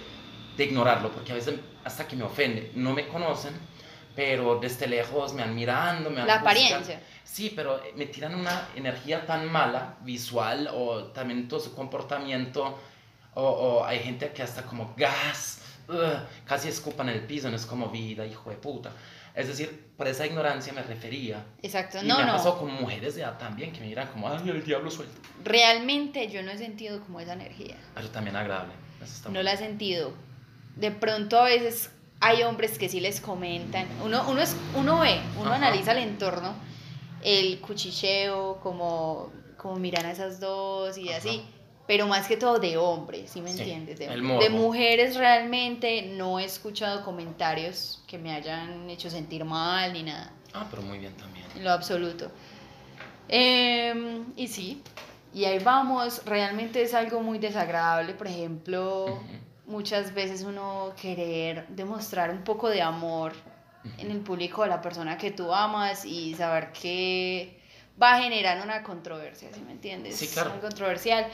de 0.57 0.63
ignorarlo, 0.65 1.11
porque 1.11 1.31
a 1.31 1.35
veces 1.35 1.55
hasta 1.83 2.05
que 2.07 2.15
me 2.15 2.23
ofende, 2.25 2.71
no 2.75 2.91
me 2.93 3.07
conocen, 3.07 3.53
pero 4.19 4.59
desde 4.59 4.85
lejos 4.85 5.31
me 5.33 5.43
van 5.43 5.55
mirando, 5.55 6.09
me 6.09 6.17
van 6.17 6.27
La 6.27 6.35
apariencia. 6.41 6.99
Sí, 7.23 7.53
pero 7.55 7.79
me 7.95 8.05
tiran 8.07 8.35
una 8.35 8.67
energía 8.75 9.25
tan 9.25 9.49
mala, 9.49 9.95
visual, 10.01 10.69
o 10.73 11.05
también 11.13 11.47
todo 11.47 11.61
su 11.61 11.73
comportamiento, 11.73 12.77
o, 13.35 13.41
o 13.43 13.85
hay 13.85 13.99
gente 13.99 14.33
que 14.33 14.43
hasta 14.43 14.63
como 14.63 14.93
gas, 14.97 15.61
ugh, 15.87 16.19
casi 16.45 16.67
escupan 16.67 17.07
el 17.07 17.21
piso, 17.21 17.49
no 17.49 17.55
es 17.55 17.65
como 17.65 17.87
vida, 17.87 18.25
hijo 18.25 18.49
de 18.49 18.57
puta. 18.57 18.91
Es 19.33 19.47
decir, 19.47 19.91
por 19.95 20.05
esa 20.05 20.25
ignorancia 20.25 20.73
me 20.73 20.81
refería. 20.83 21.45
Exacto. 21.61 21.99
Y 22.03 22.07
No, 22.07 22.17
me 22.19 22.25
no. 22.25 22.33
pasado 22.33 22.57
con 22.59 22.73
mujeres 22.73 23.15
de 23.15 23.21
edad 23.21 23.37
también, 23.37 23.71
que 23.71 23.79
me 23.79 23.87
miran 23.87 24.07
como, 24.09 24.27
ay, 24.27 24.49
el 24.49 24.65
diablo 24.65 24.91
suelto. 24.91 25.15
Realmente 25.45 26.27
yo 26.27 26.43
no 26.43 26.51
he 26.51 26.57
sentido 26.57 26.99
como 27.05 27.21
esa 27.21 27.33
energía. 27.33 27.77
Eso 27.97 28.09
también 28.09 28.35
agradable. 28.35 28.73
Eso 29.01 29.13
está 29.13 29.29
No 29.29 29.35
muy- 29.35 29.43
la 29.43 29.53
he 29.53 29.57
sentido. 29.57 30.11
De 30.75 30.91
pronto 30.91 31.39
a 31.39 31.45
veces 31.45 31.91
hay 32.19 32.43
hombres 32.43 32.77
que 32.77 32.89
sí 32.89 32.99
les 32.99 33.21
comentan. 33.21 33.87
Uno, 34.03 34.23
uno, 34.29 34.41
es, 34.41 34.55
uno 34.75 34.99
ve, 34.99 35.19
uno 35.37 35.47
Ajá. 35.53 35.55
analiza 35.55 35.91
el 35.93 35.99
entorno, 35.99 36.53
el 37.23 37.59
cuchicheo, 37.59 38.59
como, 38.61 39.31
como 39.57 39.75
miran 39.77 40.05
a 40.05 40.11
esas 40.11 40.39
dos 40.39 40.97
y 40.97 41.09
Ajá. 41.09 41.17
así. 41.17 41.41
Pero 41.87 42.05
más 42.05 42.27
que 42.27 42.37
todo 42.37 42.59
de 42.59 42.77
hombres, 42.77 43.31
¿sí 43.31 43.41
me 43.41 43.51
Sí, 43.51 43.61
entiendes? 43.61 43.97
De, 43.97 44.07
de 44.09 44.49
mujeres 44.51 45.15
realmente 45.15 46.03
no 46.03 46.39
he 46.39 46.45
escuchado 46.45 47.03
comentarios 47.03 48.03
que 48.05 48.19
me 48.19 48.31
hayan 48.31 48.87
hecho 48.91 49.09
sentir 49.09 49.43
mal 49.43 49.91
ni 49.93 50.03
nada, 50.03 50.31
Ah, 50.53 50.67
pero 50.69 50.83
muy 50.83 50.99
bien 50.99 51.15
también. 51.17 51.47
en 51.55 51.63
lo 51.63 51.71
absoluto. 51.71 52.31
Em, 53.27 54.25
y 54.35 54.47
sí, 54.47 54.83
y 55.33 55.45
ahí 55.45 55.59
vamos, 55.59 56.23
realmente 56.25 56.81
es 56.81 56.93
algo 56.93 57.21
muy 57.21 57.39
desagradable, 57.39 58.13
por 58.13 58.27
ejemplo, 58.27 59.13
Ujú, 59.13 59.23
muchas 59.69 60.13
veces 60.13 60.43
uno 60.43 60.93
querer 60.99 61.67
demostrar 61.69 62.31
un 62.31 62.43
poco 62.43 62.69
de 62.69 62.81
amor 62.81 63.33
en 63.97 64.11
el 64.11 64.19
público 64.19 64.63
de 64.63 64.69
la 64.69 64.81
persona 64.81 65.17
que 65.17 65.31
tú 65.31 65.53
amas 65.53 66.03
y 66.05 66.35
saber 66.35 66.71
que 66.73 67.57
va 68.01 68.15
a 68.15 68.21
generar 68.21 68.61
una 68.63 68.83
controversia, 68.83 69.49
¿sí 69.53 69.61
me 69.61 69.71
entiendes? 69.73 70.15
Sí, 70.17 70.27
claro. 70.27 70.49
Muy 70.51 70.59
controversial 70.59 71.27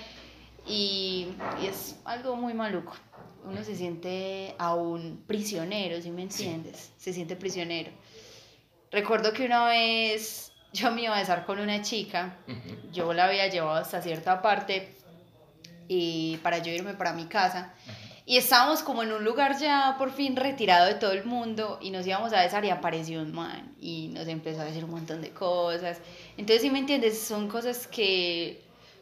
y, 0.67 1.27
y 1.61 1.67
es 1.67 1.95
algo 2.05 2.35
muy 2.35 2.53
maluco. 2.53 2.93
Uno 3.45 3.63
se 3.63 3.75
siente 3.75 4.55
aún 4.57 5.23
prisionero, 5.27 6.01
¿sí 6.01 6.11
me 6.11 6.29
Sí. 6.29 6.43
entiendes? 6.43 6.91
Se 6.97 7.13
siente 7.13 7.35
prisionero. 7.35 7.91
Recuerdo 8.91 9.33
que 9.33 9.45
una 9.45 9.65
vez 9.65 10.51
yo 10.73 10.91
me 10.91 11.03
iba 11.03 11.15
a 11.15 11.19
besar 11.19 11.45
con 11.45 11.59
una 11.59 11.81
chica 11.81 12.37
Ujú, 12.47 12.91
yo 12.91 13.13
la 13.13 13.25
había 13.25 13.47
llevado 13.47 13.75
hasta 13.77 14.01
cierta 14.01 14.41
parte 14.41 14.93
y 15.87 16.37
para 16.37 16.57
yo 16.59 16.71
irme 16.71 16.93
para 16.95 17.13
mi 17.13 17.25
casa 17.25 17.73
ujú. 17.85 18.04
Y 18.25 18.37
estábamos 18.37 18.81
como 18.81 19.03
en 19.03 19.11
un 19.11 19.23
lugar 19.23 19.57
ya 19.59 19.95
por 19.97 20.11
fin 20.11 20.35
retirado 20.35 20.87
de 20.87 20.95
todo 20.95 21.11
el 21.11 21.25
mundo 21.25 21.77
y 21.81 21.91
nos 21.91 22.07
íbamos 22.07 22.33
a 22.33 22.41
besar 22.41 22.65
y 22.65 22.69
apareció 22.69 23.21
un 23.21 23.33
man 23.33 23.75
y 23.79 24.07
nos 24.09 24.27
empezó 24.27 24.61
a 24.61 24.65
decir 24.65 24.83
un 24.83 24.91
montón 24.91 25.21
de 25.21 25.31
cosas 25.31 25.99
entonces 26.37 26.61
si 26.63 26.69
me 26.71 26.79
entiendes 26.79 27.21
son 27.21 27.47
cosas 27.47 27.87
que 27.87 28.61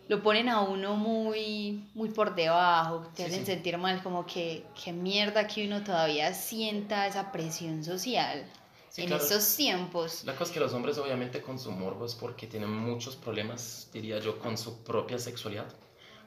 lo 0.10 0.22
ponen 0.22 0.50
a 0.50 0.62
uno 0.62 0.96
muy 0.96 1.90
muy 1.94 2.10
por 2.10 2.36
debajo 2.36 3.08
te 3.16 3.24
Sí, 3.24 3.30
hacen 3.30 3.40
sí. 3.42 3.46
sentir 3.46 3.78
mal 3.78 4.04
como 4.04 4.26
que 4.26 4.66
qué 4.84 4.92
mierda 4.92 5.48
que 5.48 5.66
uno 5.68 5.84
todavía 5.84 6.34
sienta 6.34 7.08
esa 7.08 7.32
presión 7.32 7.84
social 7.84 8.46
Sí, 8.90 9.02
en 9.04 9.08
claro. 9.08 9.24
estos 9.24 9.56
tiempos 9.56 10.24
La 10.26 10.34
cosa 10.34 10.46
es 10.46 10.52
que 10.52 10.60
los 10.60 10.74
hombres 10.74 10.98
obviamente 11.00 11.42
con 11.42 11.58
su 11.58 11.72
morbo 11.72 12.06
es 12.06 12.14
porque 12.14 12.46
tienen 12.48 12.70
muchos 12.72 13.16
problemas, 13.16 13.90
diría 13.92 14.20
yo, 14.20 14.38
con 14.38 14.56
su 14.58 14.84
propia 14.84 15.18
sexualidad. 15.18 15.66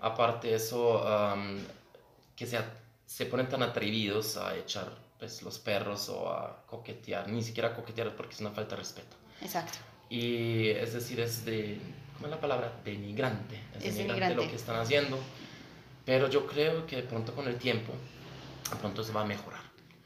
Aparte 0.01 0.49
de 0.49 0.57
eso, 0.57 1.07
am, 1.07 1.61
que 2.35 2.47
se, 2.47 2.57
a- 2.59 2.75
se 3.07 3.27
ponen 3.27 3.49
tan 3.49 3.62
atrevidos 3.62 4.37
a 4.37 4.57
echar 4.57 4.92
pues, 5.19 5.42
los 5.42 5.59
perros 5.59 6.09
o 6.09 6.31
a 6.31 6.64
coquetear, 6.66 7.29
ni 7.29 7.42
siquiera 7.42 7.75
coquetear 7.75 8.14
porque 8.16 8.35
es 8.35 8.40
una 8.40 8.51
falta 8.51 8.75
de 8.77 8.83
respeto. 8.83 9.16
exacto 9.40 9.79
Y 10.11 10.69
es 10.71 10.92
decir, 10.92 11.21
es 11.21 11.45
de, 11.45 11.81
¿cómo 12.14 12.27
es 12.27 12.31
la 12.31 12.40
palabra? 12.40 12.73
Denigrante. 12.85 13.57
Es, 13.75 13.85
Es 13.85 13.95
denigrante, 13.97 14.35
denigrante. 14.35 14.35
lo 14.37 14.49
que 14.51 14.57
están 14.57 14.77
haciendo. 14.77 15.19
Pero 16.05 16.29
yo 16.29 16.47
creo 16.47 16.87
que 16.87 16.97
de 16.97 17.03
pronto 17.03 17.35
con 17.35 17.49
el 17.49 17.59
tiempo, 17.59 17.92
de 18.71 18.77
pronto 18.77 19.03
se 19.03 19.12
va 19.12 19.23
a 19.23 19.25
mejorar 19.25 19.61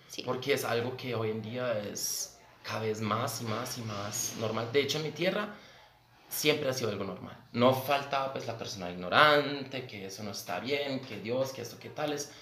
sí 0.09 0.23
porque 0.23 0.53
es 0.55 0.65
algo 0.65 0.97
que 0.97 1.15
hoy 1.15 1.31
en 1.31 1.43
día 1.43 1.79
es 1.79 2.39
cada 2.63 2.81
vez 2.81 3.01
más 3.01 3.41
y 3.41 3.45
más 3.45 3.79
y 3.79 3.83
más 3.83 4.35
normal. 4.39 4.71
De 4.73 4.81
hecho, 4.83 4.99
en 4.99 5.05
mi 5.05 5.11
tierra 5.13 5.55
siempre 6.29 6.69
ha 6.69 6.73
sido 6.73 6.91
algo 6.91 7.05
normal. 7.05 7.37
No 7.53 7.75
faltaba 7.75 8.33
pues 8.33 8.47
la 8.47 8.57
persona 8.59 8.91
ignorante, 8.91 9.87
que 9.87 10.07
eso 10.07 10.23
no 10.23 10.31
está 10.33 10.61
bien, 10.61 11.01
que 11.01 11.19
Dios, 11.21 11.53
que 11.53 11.63
esto, 11.63 11.79
que 11.79 11.91
tales. 11.91 12.33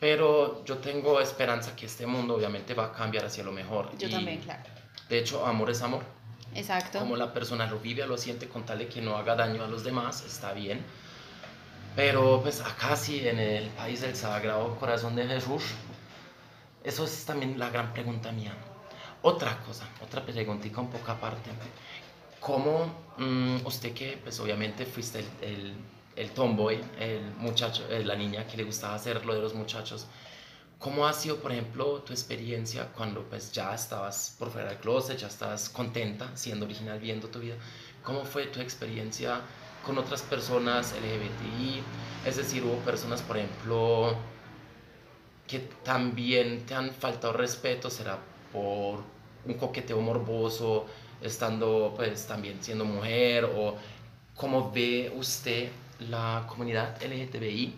Pero 0.00 0.64
yo 0.64 0.78
tengo 0.78 1.20
esperanza 1.20 1.76
que 1.76 1.86
este 1.86 2.06
mundo 2.06 2.34
obviamente 2.34 2.72
va 2.74 2.86
a 2.86 2.92
cambiar 2.92 3.26
hacia 3.26 3.44
lo 3.44 3.52
mejor. 3.52 3.96
yo 3.98 4.08
Y, 4.08 4.10
también 4.10 4.40
claro 4.40 4.62
De 5.08 5.18
hecho, 5.18 5.46
amor 5.46 5.70
es 5.70 5.82
amor. 5.82 6.02
exacto 6.54 6.98
Como 6.98 7.16
la 7.16 7.32
persona 7.32 7.66
lo 7.66 7.78
vive, 7.78 8.06
lo 8.06 8.16
siente 8.16 8.48
con 8.48 8.64
tal 8.64 8.78
de 8.78 8.88
que 8.88 9.02
no 9.02 9.16
haga 9.16 9.36
daño 9.36 9.62
a 9.62 9.68
los 9.68 9.84
demás, 9.84 10.24
está 10.24 10.54
bien. 10.54 10.82
Pero 11.94 12.40
pues 12.42 12.60
acá 12.60 12.96
sí, 12.96 13.28
en 13.28 13.38
el 13.38 13.68
país 13.70 14.00
del 14.00 14.16
Sagrado 14.16 14.74
Corazón 14.76 15.16
de 15.16 15.26
Jesús, 15.26 15.64
eso 16.82 17.04
es 17.04 17.24
también 17.26 17.58
la 17.58 17.68
gran 17.68 17.92
pregunta 17.92 18.32
mía. 18.32 18.54
Otra 19.22 19.58
cosa, 19.66 19.86
otra 20.02 20.24
preguntita 20.24 20.80
un 20.80 20.88
poco 20.88 21.10
aparte. 21.10 21.50
¿Cómo 22.40 22.86
mm, 23.18 23.66
usted 23.66 23.92
que 23.92 24.18
pues 24.22 24.40
obviamente 24.40 24.86
fuiste 24.86 25.18
el, 25.18 25.26
el, 25.42 25.74
el 26.20 26.30
tomboy, 26.30 26.80
el 26.98 27.22
muchacho, 27.36 27.86
eh, 27.90 28.04
la 28.04 28.14
niña 28.14 28.46
que 28.46 28.56
le 28.56 28.64
gustaba 28.64 28.94
hacer 28.94 29.24
lo 29.24 29.34
de 29.34 29.40
los 29.40 29.54
muchachos, 29.54 30.06
¿Cómo 30.80 31.06
ha 31.06 31.12
sido, 31.12 31.36
por 31.36 31.52
ejemplo, 31.52 32.00
tu 32.00 32.14
experiencia 32.14 32.88
cuando 32.96 33.22
pues 33.24 33.52
ya 33.52 33.74
estabas 33.74 34.34
por 34.38 34.50
fuera 34.50 34.70
del 34.70 34.78
closet, 34.78 35.18
ya 35.18 35.26
estabas 35.26 35.68
contenta, 35.68 36.34
siendo 36.34 36.64
original, 36.64 36.98
viendo 36.98 37.28
tu 37.28 37.38
vida? 37.38 37.56
¿Cómo 38.02 38.24
fue 38.24 38.46
tu 38.46 38.60
experiencia 38.60 39.42
con 39.84 39.98
otras 39.98 40.22
personas 40.22 40.94
LGBTI? 40.94 41.82
Es 42.24 42.38
decir, 42.38 42.64
hubo 42.64 42.76
personas, 42.76 43.20
por 43.20 43.36
ejemplo, 43.36 44.16
que 45.46 45.58
también 45.84 46.64
te 46.64 46.74
han 46.74 46.92
faltado 46.92 47.34
respeto, 47.34 47.90
será 47.90 48.18
por 48.50 49.00
un 49.44 49.54
coqueteo 49.58 50.00
morboso, 50.00 50.86
estando 51.20 51.92
pues 51.94 52.26
también 52.26 52.56
siendo 52.64 52.86
mujer 52.86 53.44
o 53.44 53.76
cómo 54.34 54.72
ve 54.72 55.12
usted 55.14 55.68
la 56.08 56.46
comunidad 56.48 57.00
LGTBI, 57.02 57.74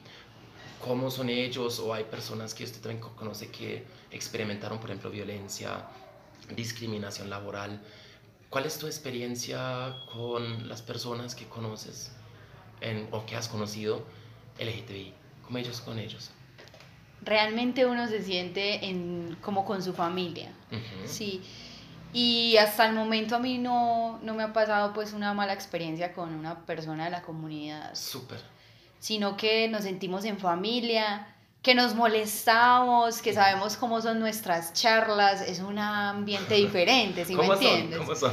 cómo 0.80 1.10
son 1.10 1.28
ellos 1.28 1.78
o 1.78 1.94
hay 1.94 2.04
personas 2.04 2.54
que 2.54 2.64
usted 2.64 2.80
también 2.80 3.00
conoce 3.00 3.50
que 3.50 3.84
experimentaron, 4.10 4.78
por 4.78 4.90
ejemplo, 4.90 5.10
violencia, 5.10 5.86
discriminación 6.54 7.30
laboral. 7.30 7.80
¿Cuál 8.50 8.66
es 8.66 8.78
tu 8.78 8.86
experiencia 8.86 9.96
con 10.12 10.68
las 10.68 10.82
personas 10.82 11.34
que 11.34 11.46
conoces 11.46 12.12
en, 12.80 13.08
o 13.10 13.24
que 13.24 13.36
has 13.36 13.48
conocido 13.48 14.04
LGTBI? 14.58 15.14
¿Cómo 15.44 15.58
ellos 15.58 15.80
con 15.80 15.98
ellos? 15.98 16.30
Realmente 17.22 17.86
uno 17.86 18.08
se 18.08 18.22
siente 18.22 18.84
en, 18.84 19.36
como 19.40 19.64
con 19.64 19.82
su 19.82 19.94
familia, 19.94 20.52
sí. 21.06 21.40
Y 22.12 22.56
hasta 22.58 22.86
el 22.86 22.94
momento 22.94 23.36
a 23.36 23.38
mí 23.38 23.58
no, 23.58 24.18
no 24.22 24.34
me 24.34 24.42
ha 24.42 24.52
pasado 24.52 24.92
pues 24.92 25.12
una 25.12 25.32
mala 25.32 25.52
experiencia 25.52 26.12
con 26.12 26.34
una 26.34 26.66
persona 26.66 27.06
de 27.06 27.10
la 27.10 27.22
comunidad. 27.22 27.94
Súper. 27.94 28.40
Sino 28.98 29.36
que 29.36 29.68
nos 29.68 29.82
sentimos 29.84 30.24
en 30.24 30.38
familia, 30.38 31.26
que 31.62 31.74
nos 31.74 31.94
molestamos, 31.94 33.22
que 33.22 33.32
sabemos 33.32 33.76
cómo 33.76 34.02
son 34.02 34.18
nuestras 34.18 34.72
charlas, 34.74 35.40
es 35.42 35.60
un 35.60 35.78
ambiente 35.78 36.54
diferente, 36.56 37.24
¿sí 37.24 37.34
me 37.34 37.46
entiendes? 37.46 37.98
¿Cómo 37.98 38.14
son? 38.14 38.32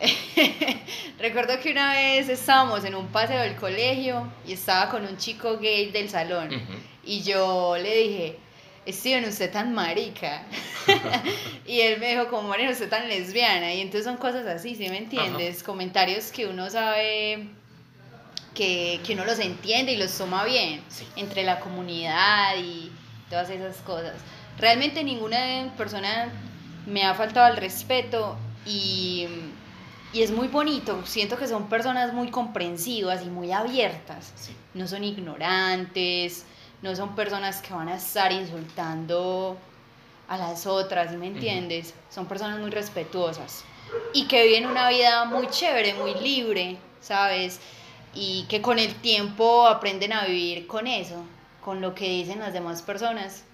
Recuerdo 1.18 1.60
que 1.60 1.70
una 1.70 1.92
vez 1.92 2.28
estábamos 2.28 2.84
en 2.84 2.96
un 2.96 3.06
paseo 3.08 3.40
del 3.40 3.54
colegio 3.54 4.32
y 4.44 4.52
estaba 4.54 4.90
con 4.90 5.06
un 5.06 5.16
chico 5.16 5.58
gay 5.58 5.92
del 5.92 6.10
salón 6.10 6.50
y 7.04 7.22
yo 7.22 7.76
le 7.76 7.96
dije, 7.96 8.38
Steven, 8.86 9.24
usted 9.24 9.50
tan 9.52 9.72
marica. 9.72 10.42
y 11.66 11.80
él 11.80 12.00
me 12.00 12.10
dijo, 12.10 12.28
como 12.28 12.48
Mariana, 12.48 12.72
usted 12.72 12.88
tan 12.88 13.08
lesbiana. 13.08 13.72
Y 13.74 13.80
entonces 13.80 14.04
son 14.04 14.16
cosas 14.16 14.46
así, 14.46 14.74
¿sí 14.74 14.88
me 14.88 14.98
entiendes? 14.98 15.62
Comentarios 15.62 16.32
que 16.32 16.46
uno 16.46 16.68
sabe 16.70 17.48
que, 18.54 19.00
que, 19.04 19.14
uno 19.14 19.24
los 19.24 19.38
entiende 19.38 19.92
y 19.92 19.96
los 19.96 20.16
toma 20.16 20.44
bien 20.44 20.82
entre 21.16 21.44
la 21.44 21.60
comunidad 21.60 22.56
y 22.58 22.90
todas 23.30 23.50
esas 23.50 23.76
cosas. 23.78 24.14
Realmente 24.58 25.04
ninguna 25.04 25.72
persona 25.76 26.28
me 26.86 27.04
ha 27.04 27.14
faltado 27.14 27.46
al 27.46 27.56
respeto 27.56 28.36
y, 28.66 29.26
y 30.12 30.22
es 30.22 30.32
muy 30.32 30.48
bonito. 30.48 31.06
Siento 31.06 31.38
que 31.38 31.46
son 31.46 31.68
personas 31.68 32.12
muy 32.12 32.30
comprensivas 32.30 33.22
y 33.22 33.30
muy 33.30 33.52
abiertas. 33.52 34.34
No 34.74 34.88
son 34.88 35.04
ignorantes 35.04 36.44
no 36.82 36.94
son 36.96 37.14
personas 37.14 37.62
que 37.62 37.72
van 37.72 37.88
a 37.88 37.96
estar 37.96 38.32
insultando 38.32 39.56
a 40.28 40.36
las 40.36 40.66
otras, 40.66 41.14
¿me 41.14 41.28
entiendes? 41.28 41.94
Son 42.10 42.26
personas 42.26 42.58
muy 42.58 42.70
respetuosas 42.70 43.64
y 44.12 44.26
que 44.26 44.44
viven 44.46 44.66
una 44.66 44.88
vida 44.88 45.24
muy 45.24 45.48
chévere, 45.48 45.94
muy 45.94 46.14
libre, 46.14 46.76
¿sabes? 47.00 47.60
Y 48.14 48.44
que 48.48 48.60
con 48.60 48.78
el 48.78 48.94
tiempo 48.96 49.66
aprenden 49.66 50.12
a 50.12 50.26
vivir 50.26 50.66
con 50.66 50.86
eso, 50.86 51.24
con 51.64 51.80
lo 51.80 51.94
que 51.94 52.08
dicen 52.08 52.40
las 52.40 52.52
demás 52.52 52.82
personas. 52.82 53.44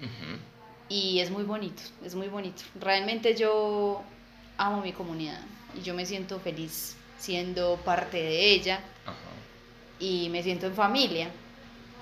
Y 0.88 1.20
es 1.20 1.30
muy 1.30 1.44
bonito, 1.44 1.82
es 2.04 2.14
muy 2.14 2.28
bonito. 2.28 2.62
Realmente 2.80 3.36
yo 3.36 4.02
amo 4.56 4.80
mi 4.80 4.92
comunidad 4.92 5.40
y 5.76 5.82
yo 5.82 5.94
me 5.94 6.06
siento 6.06 6.40
feliz 6.40 6.96
siendo 7.18 7.76
parte 7.84 8.16
de 8.16 8.52
ella 8.52 8.80
y 10.00 10.28
me 10.30 10.42
siento 10.42 10.66
en 10.66 10.74
familia 10.74 11.30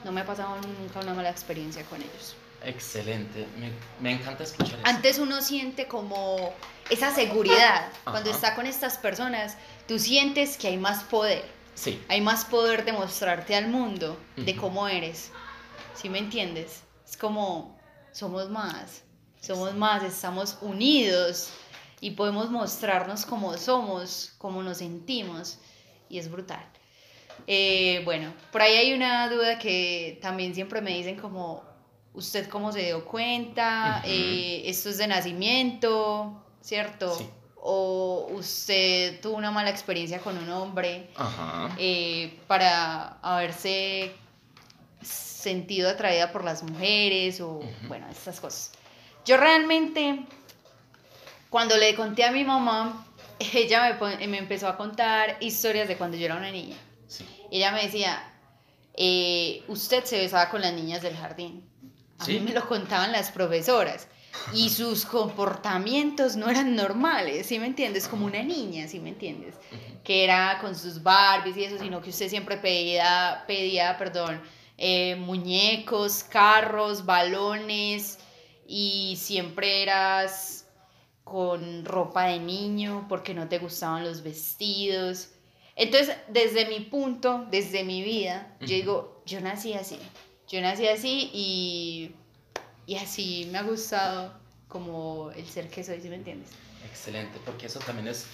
no 0.06 0.12
me 0.12 0.20
ha 0.20 0.24
pasado 0.24 0.56
nunca 0.56 1.00
una 1.00 1.14
mala 1.14 1.30
experiencia 1.30 1.84
con 1.84 2.00
ellos. 2.00 2.36
Excelente, 2.62 3.46
me, 3.58 3.72
me 4.00 4.12
encanta 4.12 4.44
escuchar 4.44 4.78
eso. 4.78 4.86
Antes 4.86 5.18
uno 5.18 5.42
siente 5.42 5.88
como 5.88 6.54
esa 6.88 7.12
seguridad, 7.12 7.88
cuando 8.04 8.30
está 8.30 8.54
con 8.54 8.66
estas 8.66 8.98
personas, 8.98 9.56
tú 9.88 9.98
sientes 9.98 10.56
que 10.56 10.68
hay 10.68 10.78
más 10.78 11.02
poder. 11.04 11.44
Sí. 11.74 12.02
Hay 12.08 12.20
más 12.20 12.44
poder 12.44 12.84
de 12.84 12.92
mostrarte 12.92 13.56
al 13.56 13.68
mundo 13.68 14.16
de 14.36 14.56
cómo 14.56 14.88
eres. 14.88 15.32
¿Sí 15.94 16.08
me 16.08 16.18
entiendes? 16.18 16.82
Es 17.04 17.16
como, 17.16 17.76
somos 18.12 18.48
más, 18.48 19.02
somos 19.40 19.74
más, 19.74 20.04
estamos 20.04 20.56
unidos 20.60 21.50
y 22.00 22.12
podemos 22.12 22.50
mostrarnos 22.50 23.26
como 23.26 23.58
somos, 23.58 24.34
como 24.38 24.62
nos 24.62 24.78
sentimos 24.78 25.58
y 26.08 26.18
es 26.18 26.30
brutal. 26.30 26.64
Eh, 27.46 28.02
bueno, 28.04 28.32
por 28.50 28.62
ahí 28.62 28.74
hay 28.74 28.92
una 28.92 29.28
duda 29.28 29.58
que 29.58 30.18
también 30.20 30.54
siempre 30.54 30.80
me 30.80 30.90
dicen 30.90 31.16
como, 31.16 31.62
¿usted 32.14 32.48
cómo 32.48 32.72
se 32.72 32.82
dio 32.82 33.04
cuenta? 33.04 34.02
Eh, 34.04 34.62
¿Esto 34.66 34.90
es 34.90 34.98
de 34.98 35.06
nacimiento? 35.06 36.42
¿Cierto? 36.60 37.16
o 37.68 38.28
usted 38.30 39.20
tuvo 39.20 39.36
una 39.36 39.50
mala 39.50 39.70
experiencia 39.70 40.20
con 40.20 40.38
un 40.38 40.48
hombre 40.50 41.10
eh, 41.78 42.38
para 42.46 43.18
haberse 43.22 44.12
sentido 45.02 45.90
atraída 45.90 46.30
por 46.30 46.44
las 46.44 46.62
mujeres 46.62 47.40
o 47.40 47.60
bueno, 47.88 48.06
estas 48.08 48.38
cosas. 48.38 48.70
Yo 49.24 49.36
realmente, 49.36 50.24
cuando 51.50 51.76
le 51.76 51.96
conté 51.96 52.22
a 52.22 52.30
mi 52.30 52.44
mamá, 52.44 53.04
ella 53.52 53.98
me, 54.00 54.28
me 54.28 54.38
empezó 54.38 54.68
a 54.68 54.76
contar 54.76 55.36
historias 55.40 55.88
de 55.88 55.96
cuando 55.96 56.16
yo 56.16 56.26
era 56.26 56.36
una 56.36 56.52
niña. 56.52 56.76
Ella 57.50 57.72
me 57.72 57.82
decía, 57.82 58.32
eh, 58.94 59.62
usted 59.68 60.04
se 60.04 60.18
besaba 60.18 60.48
con 60.50 60.60
las 60.60 60.72
niñas 60.72 61.02
del 61.02 61.16
jardín. 61.16 61.68
A 62.18 62.26
mí 62.26 62.40
me 62.40 62.52
lo 62.52 62.66
contaban 62.66 63.12
las 63.12 63.30
profesoras. 63.30 64.08
Y 64.52 64.68
sus 64.70 65.06
comportamientos 65.06 66.36
no 66.36 66.48
eran 66.48 66.76
normales, 66.76 67.46
¿sí 67.46 67.58
me 67.58 67.66
entiendes? 67.66 68.06
Como 68.06 68.26
una 68.26 68.42
niña, 68.42 68.86
¿sí 68.86 69.00
me 69.00 69.08
entiendes? 69.08 69.54
Que 70.04 70.24
era 70.24 70.58
con 70.60 70.76
sus 70.76 71.02
Barbies 71.02 71.56
y 71.56 71.64
eso, 71.64 71.78
sino 71.78 72.00
que 72.02 72.10
usted 72.10 72.28
siempre 72.28 72.58
pedía, 72.58 73.44
pedía 73.46 73.96
perdón, 73.96 74.40
eh, 74.78 75.16
muñecos, 75.16 76.22
carros, 76.22 77.06
balones 77.06 78.18
y 78.68 79.16
siempre 79.18 79.82
eras 79.82 80.66
con 81.24 81.84
ropa 81.84 82.26
de 82.26 82.38
niño 82.38 83.06
porque 83.08 83.34
no 83.34 83.48
te 83.48 83.58
gustaban 83.58 84.04
los 84.04 84.22
vestidos. 84.22 85.30
Entonces, 85.76 86.16
desde 86.28 86.66
mi 86.68 86.80
punto, 86.80 87.46
desde 87.50 87.84
mi 87.84 88.02
vida, 88.02 88.56
yo 88.60 88.68
digo, 88.68 89.22
yo 89.26 89.40
nací 89.40 89.74
así. 89.74 89.98
Yo 90.48 90.60
nací 90.62 90.88
así 90.88 91.30
y, 91.34 92.14
y 92.86 92.96
así 92.96 93.48
me 93.52 93.58
ha 93.58 93.62
gustado 93.62 94.32
como 94.68 95.30
el 95.32 95.46
ser 95.46 95.68
que 95.68 95.84
soy, 95.84 96.00
¿sí 96.00 96.08
me 96.08 96.16
entiendes? 96.16 96.50
Excelente, 96.88 97.38
porque 97.44 97.66
eso 97.66 97.78
también 97.80 98.08
es 98.08 98.26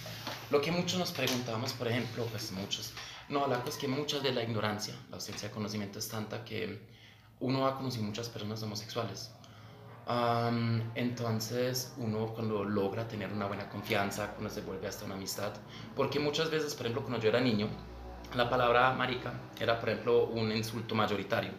lo 0.50 0.60
que 0.60 0.70
muchos 0.70 0.98
nos 0.98 1.10
preguntamos, 1.10 1.72
por 1.72 1.88
ejemplo, 1.88 2.24
pues 2.26 2.52
muchos. 2.52 2.92
No, 3.28 3.46
la 3.48 3.58
cosa 3.58 3.70
es 3.70 3.76
que 3.76 3.88
muchas 3.88 4.22
de 4.22 4.32
la 4.32 4.42
ignorancia, 4.42 4.94
la 5.10 5.16
ausencia 5.16 5.48
de 5.48 5.54
conocimiento 5.54 5.98
es 5.98 6.08
tanta 6.08 6.44
que 6.44 6.78
uno 7.40 7.66
ha 7.66 7.76
conocido 7.76 8.04
muchas 8.04 8.28
personas 8.28 8.62
homosexuales 8.62 9.30
entonces 10.94 11.94
uno 11.96 12.26
cuando 12.34 12.64
logra 12.64 13.06
tener 13.06 13.32
una 13.32 13.46
buena 13.46 13.68
confianza, 13.68 14.32
cuando 14.32 14.50
se 14.50 14.62
vuelve 14.62 14.88
hasta 14.88 15.04
una 15.04 15.14
amistad, 15.14 15.52
porque 15.94 16.18
muchas 16.18 16.50
veces, 16.50 16.74
por 16.74 16.86
ejemplo, 16.86 17.02
cuando 17.02 17.20
yo 17.20 17.28
era 17.28 17.40
niño, 17.40 17.68
la 18.34 18.48
palabra 18.48 18.92
marica 18.94 19.32
era, 19.60 19.78
por 19.78 19.90
ejemplo, 19.90 20.24
un 20.24 20.50
insulto 20.52 20.94
mayoritario. 20.94 21.52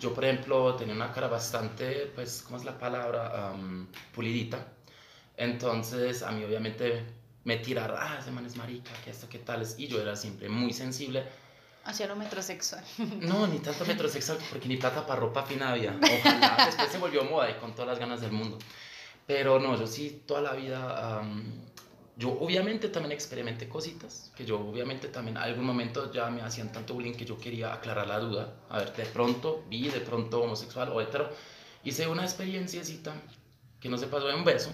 Yo, 0.00 0.12
por 0.12 0.24
ejemplo, 0.24 0.74
tenía 0.74 0.94
una 0.94 1.12
cara 1.12 1.28
bastante, 1.28 2.10
pues, 2.14 2.42
¿cómo 2.42 2.56
es 2.56 2.64
la 2.64 2.78
palabra? 2.78 3.52
pulidita. 4.14 4.66
Entonces, 5.36 6.22
a 6.22 6.32
mí 6.32 6.44
obviamente 6.44 7.04
me 7.44 7.58
tiraron, 7.58 7.96
ah, 8.00 8.16
ese 8.20 8.30
man 8.30 8.46
es 8.46 8.56
marica, 8.56 8.90
que 9.04 9.10
esto, 9.10 9.28
qué 9.28 9.38
tal 9.38 9.62
es. 9.62 9.78
Y 9.78 9.86
yo 9.86 10.00
era 10.00 10.16
siempre 10.16 10.48
muy 10.48 10.72
sensible 10.72 11.24
Hacia 11.84 12.06
lo 12.06 12.16
metrosexual. 12.16 12.82
No, 13.20 13.46
ni 13.46 13.58
tanto 13.58 13.84
metrosexual, 13.84 14.38
porque 14.50 14.68
ni 14.68 14.76
plata 14.76 15.06
para 15.06 15.20
ropa 15.20 15.42
fina 15.42 15.70
había. 15.70 15.98
Ojalá, 16.20 16.64
después 16.66 16.90
se 16.90 16.98
volvió 16.98 17.24
moda 17.24 17.50
y 17.50 17.54
con 17.54 17.72
todas 17.74 17.88
las 17.88 17.98
ganas 17.98 18.20
del 18.20 18.32
mundo. 18.32 18.58
Pero 19.26 19.58
no, 19.58 19.78
yo 19.78 19.86
sí, 19.86 20.22
toda 20.26 20.40
la 20.40 20.52
vida, 20.52 21.22
yo 22.16 22.30
obviamente 22.30 22.88
también 22.88 23.12
experimenté 23.12 23.68
cositas, 23.68 24.30
que 24.36 24.44
yo 24.44 24.60
obviamente 24.60 25.08
también, 25.08 25.38
algún 25.38 25.64
momento 25.64 26.12
ya 26.12 26.28
me 26.30 26.42
hacían 26.42 26.70
tanto 26.72 26.94
bullying 26.94 27.14
que 27.14 27.24
yo 27.24 27.38
quería 27.38 27.72
aclarar 27.72 28.06
la 28.06 28.18
duda. 28.18 28.54
A 28.68 28.78
ver, 28.78 28.94
de 28.94 29.04
pronto 29.06 29.64
vi, 29.68 29.88
de 29.88 30.00
pronto 30.00 30.42
homosexual 30.42 30.90
o 30.90 31.00
hetero. 31.00 31.30
Hice 31.84 32.06
una 32.06 32.22
experienciacita 32.22 33.14
que 33.80 33.88
no 33.88 33.98
se 33.98 34.06
pasó 34.06 34.26
de 34.26 34.34
un 34.34 34.44
beso, 34.44 34.72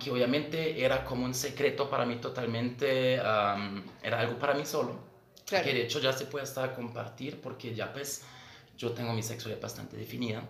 que 0.00 0.10
obviamente 0.10 0.84
era 0.84 1.04
como 1.04 1.24
un 1.24 1.34
secreto 1.34 1.88
para 1.88 2.04
mí 2.04 2.16
totalmente, 2.16 3.14
era 3.14 4.20
algo 4.20 4.38
para 4.38 4.54
mí 4.54 4.64
solo 4.66 5.13
que 5.46 5.62
de 5.62 5.82
hecho 5.82 6.00
ya 6.00 6.12
se 6.12 6.26
puede 6.26 6.44
hasta 6.44 6.74
compartir 6.74 7.40
porque 7.40 7.74
ya 7.74 7.92
pues 7.92 8.22
yo 8.76 8.92
tengo 8.92 9.12
mi 9.12 9.22
sexualidad 9.22 9.60
bastante 9.62 9.96
definida. 9.96 10.42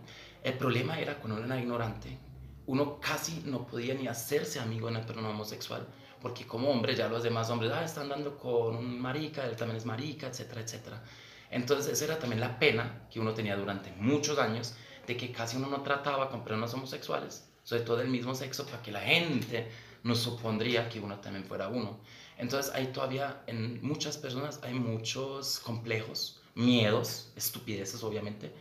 El 0.42 0.54
problema 0.54 0.98
era 0.98 1.18
cuando 1.18 1.42
uno 1.42 1.58
ignorante, 1.58 2.18
uno 2.66 3.00
casi 3.00 3.42
no 3.44 3.66
podía 3.66 3.94
ni 3.94 4.06
hacerse 4.06 4.60
amigo 4.60 4.86
de 4.86 4.96
una 4.96 5.06
persona 5.06 5.30
homosexual 5.30 5.86
porque 6.24 6.46
como 6.46 6.70
hombre 6.70 6.96
ya 6.96 7.06
los 7.06 7.22
demás 7.22 7.50
hombres, 7.50 7.70
ah, 7.70 7.84
están 7.84 8.04
andando 8.04 8.38
con 8.38 8.74
un 8.76 8.98
marica, 8.98 9.44
él 9.44 9.56
también 9.56 9.76
es 9.76 9.84
marica, 9.84 10.26
etcétera, 10.26 10.62
etcétera. 10.62 11.02
Entonces 11.50 11.92
esa 11.92 12.06
era 12.06 12.18
también 12.18 12.40
la 12.40 12.58
pena 12.58 13.06
que 13.10 13.20
uno 13.20 13.34
tenía 13.34 13.54
durante 13.56 13.92
muchos 13.98 14.38
años 14.38 14.74
de 15.06 15.18
que 15.18 15.30
casi 15.30 15.58
uno 15.58 15.66
no 15.66 15.82
trataba 15.82 16.30
con 16.30 16.42
personas 16.42 16.72
homosexuales, 16.72 17.46
sobre 17.62 17.82
todo 17.82 17.98
del 17.98 18.08
mismo 18.08 18.34
sexo, 18.34 18.64
para 18.64 18.80
que 18.80 18.90
la 18.90 19.02
gente 19.02 19.68
no 20.02 20.14
supondría 20.14 20.88
que 20.88 20.98
uno 20.98 21.20
también 21.20 21.44
fuera 21.44 21.68
uno. 21.68 22.00
Entonces 22.38 22.72
hay 22.74 22.88
todavía 22.88 23.42
en 23.46 23.80
muchas 23.82 24.18
personas 24.18 24.60
hay 24.62 24.74
muchos 24.74 25.60
complejos, 25.60 26.40
miedos, 26.54 27.32
estupideces 27.36 28.02
obviamente. 28.02 28.52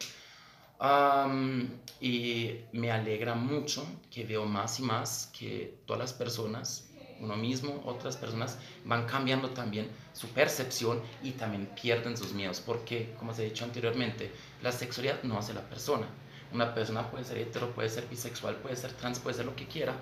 y 2.01 2.59
me 2.73 2.91
alegra 2.91 3.35
mucho 3.35 3.85
que 4.11 4.25
veo 4.25 4.45
más 4.45 4.79
y 4.79 4.83
más 4.83 5.31
que 5.37 5.77
todas 5.85 5.99
las 5.99 6.13
personas, 6.13 6.89
uno 7.19 7.37
mismo, 7.37 7.81
otras 7.85 8.17
personas, 8.17 8.57
van 8.83 9.05
cambiando 9.05 9.49
también 9.51 9.89
su 10.11 10.27
percepción 10.29 11.01
y 11.23 11.31
también 11.31 11.67
pierden 11.81 12.17
sus 12.17 12.33
miedos, 12.33 12.59
porque 12.59 13.15
como 13.17 13.33
se 13.33 13.43
ha 13.43 13.45
dicho 13.45 13.63
anteriormente, 13.63 14.31
la 14.61 14.71
sexualidad 14.71 15.23
no 15.23 15.37
hace 15.37 15.53
la 15.53 15.61
persona. 15.61 16.07
Una 16.51 16.73
persona 16.75 17.09
puede 17.09 17.23
ser 17.23 17.37
hetero, 17.37 17.71
puede 17.73 17.89
ser 17.89 18.07
bisexual, 18.07 18.57
puede 18.57 18.75
ser 18.75 18.91
trans, 18.91 19.19
puede 19.19 19.37
ser 19.37 19.45
lo 19.45 19.55
que 19.55 19.67
quiera, 19.67 19.95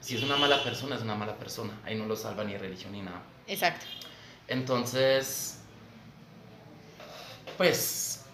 si 0.00 0.16
es 0.16 0.22
una 0.22 0.36
mala 0.36 0.62
persona, 0.62 0.96
es 0.96 1.02
una 1.02 1.14
mala 1.14 1.36
persona. 1.36 1.72
Ahí 1.84 1.94
no 1.94 2.06
lo 2.06 2.16
salva 2.16 2.44
ni 2.44 2.56
religión 2.56 2.92
ni 2.92 3.02
nada. 3.02 3.22
Exacto. 3.46 3.86
Entonces, 4.46 5.58
pues 7.56 8.24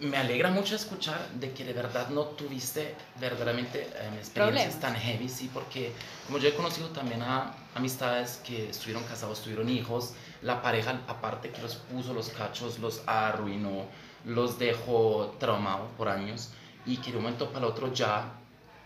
me 0.00 0.16
alegra 0.16 0.50
mucho 0.50 0.74
escuchar 0.74 1.28
de 1.34 1.52
que 1.52 1.64
de 1.64 1.72
verdad 1.72 2.08
no 2.08 2.22
tuviste 2.22 2.94
verdaderamente 3.20 3.82
eh, 3.82 4.10
experiencias 4.18 4.80
tan 4.80 4.94
heavy, 4.94 5.28
sí, 5.28 5.50
porque 5.52 5.92
como 6.26 6.38
yo 6.38 6.48
he 6.48 6.54
conocido 6.54 6.88
también 6.88 7.22
a 7.22 7.54
amistades 7.74 8.40
que 8.44 8.70
estuvieron 8.70 9.04
casados, 9.04 9.42
tuvieron 9.42 9.68
hijos, 9.68 10.14
la 10.42 10.62
pareja 10.62 11.00
aparte 11.06 11.50
que 11.50 11.60
los 11.60 11.76
puso 11.76 12.14
los 12.14 12.30
cachos, 12.30 12.78
los 12.78 13.02
arruinó, 13.06 13.86
los 14.24 14.58
dejó 14.58 15.36
traumados 15.38 15.88
por 15.98 16.08
años 16.08 16.50
y 16.86 16.96
que 16.96 17.10
de 17.10 17.18
un 17.18 17.24
momento 17.24 17.48
para 17.48 17.66
el 17.66 17.72
otro 17.72 17.92
ya 17.92 18.39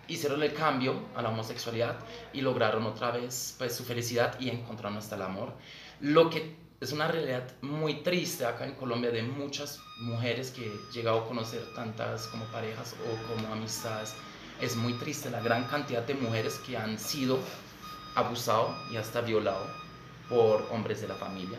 hicieron 0.09 0.43
el 0.43 0.53
cambio 0.53 0.95
a 1.15 1.23
la 1.23 1.31
homosexualidad 1.31 1.97
y 2.33 2.41
lograron 2.41 2.85
otra 2.87 3.11
vez 3.11 3.55
pues 3.59 3.75
su 3.75 3.85
felicidad 3.85 4.39
y 4.41 4.51
encontraron 4.51 4.99
hasta 4.99 5.17
el 5.17 5.23
amor. 5.23 5.53
Lo 6.01 6.31
que 6.31 6.57
es 6.81 6.93
una 6.93 7.09
realidad 7.09 7.45
muy 7.63 8.03
triste 8.03 8.45
acá 8.45 8.67
en 8.67 8.75
Colombia 8.75 9.11
de 9.11 9.23
muchas 9.23 9.81
mujeres 10.01 10.51
que 10.51 10.67
he 10.67 10.93
llegado 10.93 11.21
a 11.21 11.27
conocer 11.27 11.63
tantas 11.75 12.27
como 12.27 12.45
parejas 12.47 12.95
o 13.05 13.33
como 13.33 13.53
amistades. 13.53 14.15
Es 14.61 14.77
muy 14.77 14.93
triste 14.95 15.31
la 15.31 15.41
gran 15.41 15.65
cantidad 15.65 16.03
de 16.03 16.15
mujeres 16.15 16.61
que 16.67 16.77
han 16.77 16.99
sido 16.99 17.39
abusado 18.15 18.75
y 18.93 18.97
hasta 18.97 19.21
violado 19.21 19.67
por 20.29 20.67
hombres 20.71 21.01
de 21.01 21.09
la 21.09 21.15
familia, 21.15 21.59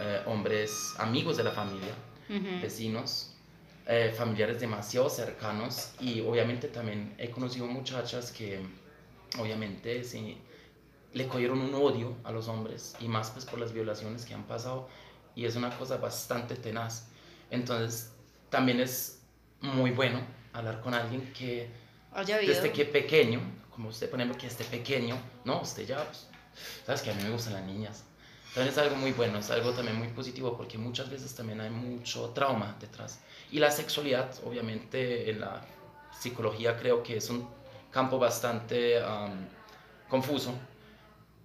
eh, 0.00 0.22
hombres 0.26 0.94
amigos 0.98 1.36
de 1.36 1.44
la 1.44 1.52
familia, 1.52 1.94
vecinos, 2.60 3.35
eh, 3.86 4.12
familiares 4.16 4.60
demasiado 4.60 5.08
cercanos 5.08 5.92
y 6.00 6.20
obviamente 6.20 6.68
también 6.68 7.14
he 7.18 7.30
conocido 7.30 7.66
muchachas 7.66 8.32
que 8.32 8.60
obviamente 9.38 10.02
sí, 10.02 10.38
le 11.12 11.28
cogieron 11.28 11.60
un 11.60 11.74
odio 11.74 12.16
a 12.24 12.32
los 12.32 12.48
hombres 12.48 12.96
y 13.00 13.08
más 13.08 13.30
pues 13.30 13.44
por 13.44 13.60
las 13.60 13.72
violaciones 13.72 14.24
que 14.24 14.34
han 14.34 14.42
pasado 14.44 14.88
y 15.36 15.44
es 15.44 15.54
una 15.54 15.76
cosa 15.78 15.98
bastante 15.98 16.56
tenaz. 16.56 17.08
Entonces 17.50 18.12
también 18.50 18.80
es 18.80 19.22
muy 19.60 19.92
bueno 19.92 20.20
hablar 20.52 20.80
con 20.80 20.92
alguien 20.94 21.32
que 21.32 21.68
desde 22.26 22.72
que 22.72 22.86
pequeño, 22.86 23.40
como 23.70 23.90
usted 23.90 24.10
por 24.10 24.18
ejemplo 24.18 24.36
que 24.40 24.46
esté 24.48 24.64
pequeño, 24.64 25.16
no, 25.44 25.60
usted 25.60 25.86
ya, 25.86 26.04
pues, 26.04 26.26
sabes 26.84 27.02
que 27.02 27.10
a 27.10 27.14
mí 27.14 27.22
me 27.22 27.30
gustan 27.30 27.52
las 27.52 27.64
niñas. 27.64 28.04
Es 28.56 28.78
algo 28.78 28.96
muy 28.96 29.12
bueno, 29.12 29.38
es 29.38 29.50
algo 29.50 29.72
también 29.72 29.98
muy 29.98 30.08
positivo 30.08 30.56
porque 30.56 30.78
muchas 30.78 31.10
veces 31.10 31.34
también 31.34 31.60
hay 31.60 31.68
mucho 31.68 32.30
trauma 32.30 32.74
detrás. 32.80 33.20
Y 33.52 33.58
la 33.58 33.70
sexualidad, 33.70 34.30
obviamente, 34.46 35.30
en 35.30 35.40
la 35.40 35.62
psicología 36.18 36.74
creo 36.78 37.02
que 37.02 37.18
es 37.18 37.28
un 37.28 37.46
campo 37.90 38.18
bastante 38.18 38.98
confuso. 40.08 40.54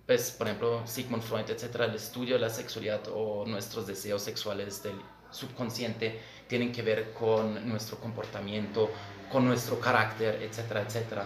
Pues, 0.06 0.32
por 0.32 0.47
ejemplo, 0.47 0.88
Sigmund 0.88 1.21
Freud, 1.21 1.50
etcétera, 1.50 1.86
el 1.86 1.95
estudio 1.95 2.36
de 2.36 2.41
la 2.41 2.50
sexualidad 2.50 3.02
o 3.13 3.45
nuestros 3.45 3.86
deseos 3.88 4.21
sexuales 4.21 4.82
del 4.82 5.00
subconsciente 5.32 6.19
tienen 6.47 6.71
que 6.71 6.82
ver 6.82 7.13
con 7.13 7.67
nuestro 7.67 7.97
comportamiento, 7.97 8.89
con 9.30 9.45
nuestro 9.45 9.80
carácter, 9.80 10.41
etcétera, 10.41 10.82
etcétera. 10.82 11.26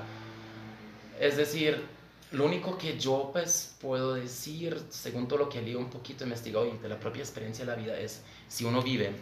Es 1.19 1.37
decir, 1.37 1.94
lo 2.35 2.45
único 2.45 2.77
que 2.77 2.99
yo 2.99 3.29
pues 3.31 3.75
puedo 3.79 4.13
decir, 4.13 4.81
según 4.89 5.27
todo 5.27 5.39
lo 5.39 5.49
que 5.49 5.59
he 5.59 5.61
leído 5.61 5.79
un 5.79 5.89
poquito 5.89 6.25
investigado 6.25 6.67
y 6.67 6.77
de 6.77 6.89
la 6.89 6.99
propia 6.99 7.21
experiencia 7.21 7.65
de 7.65 7.71
la 7.71 7.77
vida, 7.77 7.97
es 7.97 8.21
si 8.47 8.65
uno 8.65 8.81
vive 8.81 9.15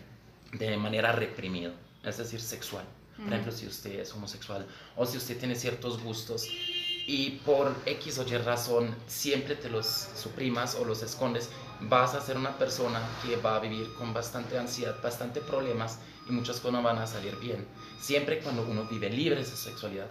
de 0.54 0.78
manera 0.78 1.12
reprimida, 1.12 1.72
es 2.04 2.18
decir, 2.18 2.42
sexual. 2.42 2.86
Por 3.16 3.28
ejemplo, 3.28 3.52
si 3.52 3.68
usted 3.68 4.00
es 4.00 4.12
homosexual 4.14 4.66
o 4.96 5.06
si 5.06 5.18
usted 5.18 5.38
tiene 5.38 5.56
ciertos 5.56 6.02
gustos 6.02 6.48
y 7.06 7.42
por 7.46 7.76
X 7.86 8.18
o 8.18 8.28
Y 8.28 8.38
razón 8.38 8.96
siempre 9.08 9.56
te 9.56 9.70
los 9.70 9.86
suprimas 9.86 10.76
o 10.76 10.84
los 10.84 11.04
escondes, 11.04 11.50
vas 11.82 12.16
a 12.16 12.22
ser 12.22 12.38
una 12.38 12.58
persona 12.58 13.00
que 13.22 13.36
va 13.36 13.58
a 13.58 13.60
vivir 13.60 13.94
con 13.94 14.14
bastante 14.14 14.58
ansiedad, 14.58 14.96
bastante 15.04 15.42
problemas 15.42 16.00
y 16.28 16.32
muchas 16.32 16.58
cosas 16.58 16.74
no 16.74 16.82
van 16.82 16.98
a 16.98 17.06
salir 17.06 17.36
bien. 17.38 17.68
Siempre 18.02 18.40
cuando 18.40 18.64
uno 18.64 18.86
vive 18.86 19.10
libre 19.12 19.40
de 19.40 19.46
su 19.46 19.58
sexualidad 19.58 20.10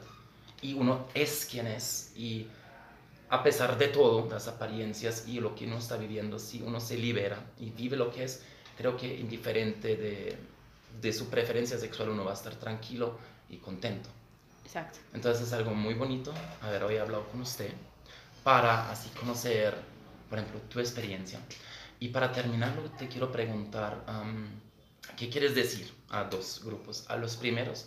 y 0.60 0.74
uno 0.74 1.08
es 1.14 1.44
quien 1.50 1.66
es 1.66 2.12
y 2.16 2.46
a 3.32 3.42
pesar 3.42 3.78
de 3.78 3.88
todo, 3.88 4.28
las 4.28 4.46
apariencias 4.46 5.26
y 5.26 5.40
lo 5.40 5.54
que 5.54 5.64
uno 5.64 5.78
está 5.78 5.96
viviendo, 5.96 6.38
si 6.38 6.60
uno 6.60 6.80
se 6.80 6.98
libera 6.98 7.42
y 7.58 7.70
vive 7.70 7.96
lo 7.96 8.10
que 8.12 8.24
es, 8.24 8.42
creo 8.76 8.94
que 8.94 9.06
indiferente 9.06 9.96
de, 9.96 10.36
de 11.00 11.12
su 11.14 11.30
preferencia 11.30 11.78
sexual 11.78 12.10
uno 12.10 12.26
va 12.26 12.32
a 12.32 12.34
estar 12.34 12.54
tranquilo 12.56 13.18
y 13.48 13.56
contento. 13.56 14.10
Exacto. 14.66 14.98
Entonces 15.14 15.46
es 15.46 15.52
algo 15.54 15.74
muy 15.74 15.94
bonito 15.94 16.34
haber 16.60 16.84
hoy 16.84 16.98
hablado 16.98 17.26
con 17.28 17.40
usted 17.40 17.72
para 18.44 18.90
así 18.90 19.08
conocer, 19.18 19.78
por 20.28 20.38
ejemplo, 20.38 20.60
tu 20.68 20.78
experiencia. 20.80 21.40
Y 22.00 22.08
para 22.08 22.32
terminarlo, 22.32 22.82
te 22.98 23.08
quiero 23.08 23.32
preguntar, 23.32 24.04
¿qué 25.16 25.30
quieres 25.30 25.54
decir 25.54 25.90
a 26.10 26.24
dos 26.24 26.60
grupos? 26.62 27.06
A 27.08 27.16
los 27.16 27.36
primeros, 27.36 27.86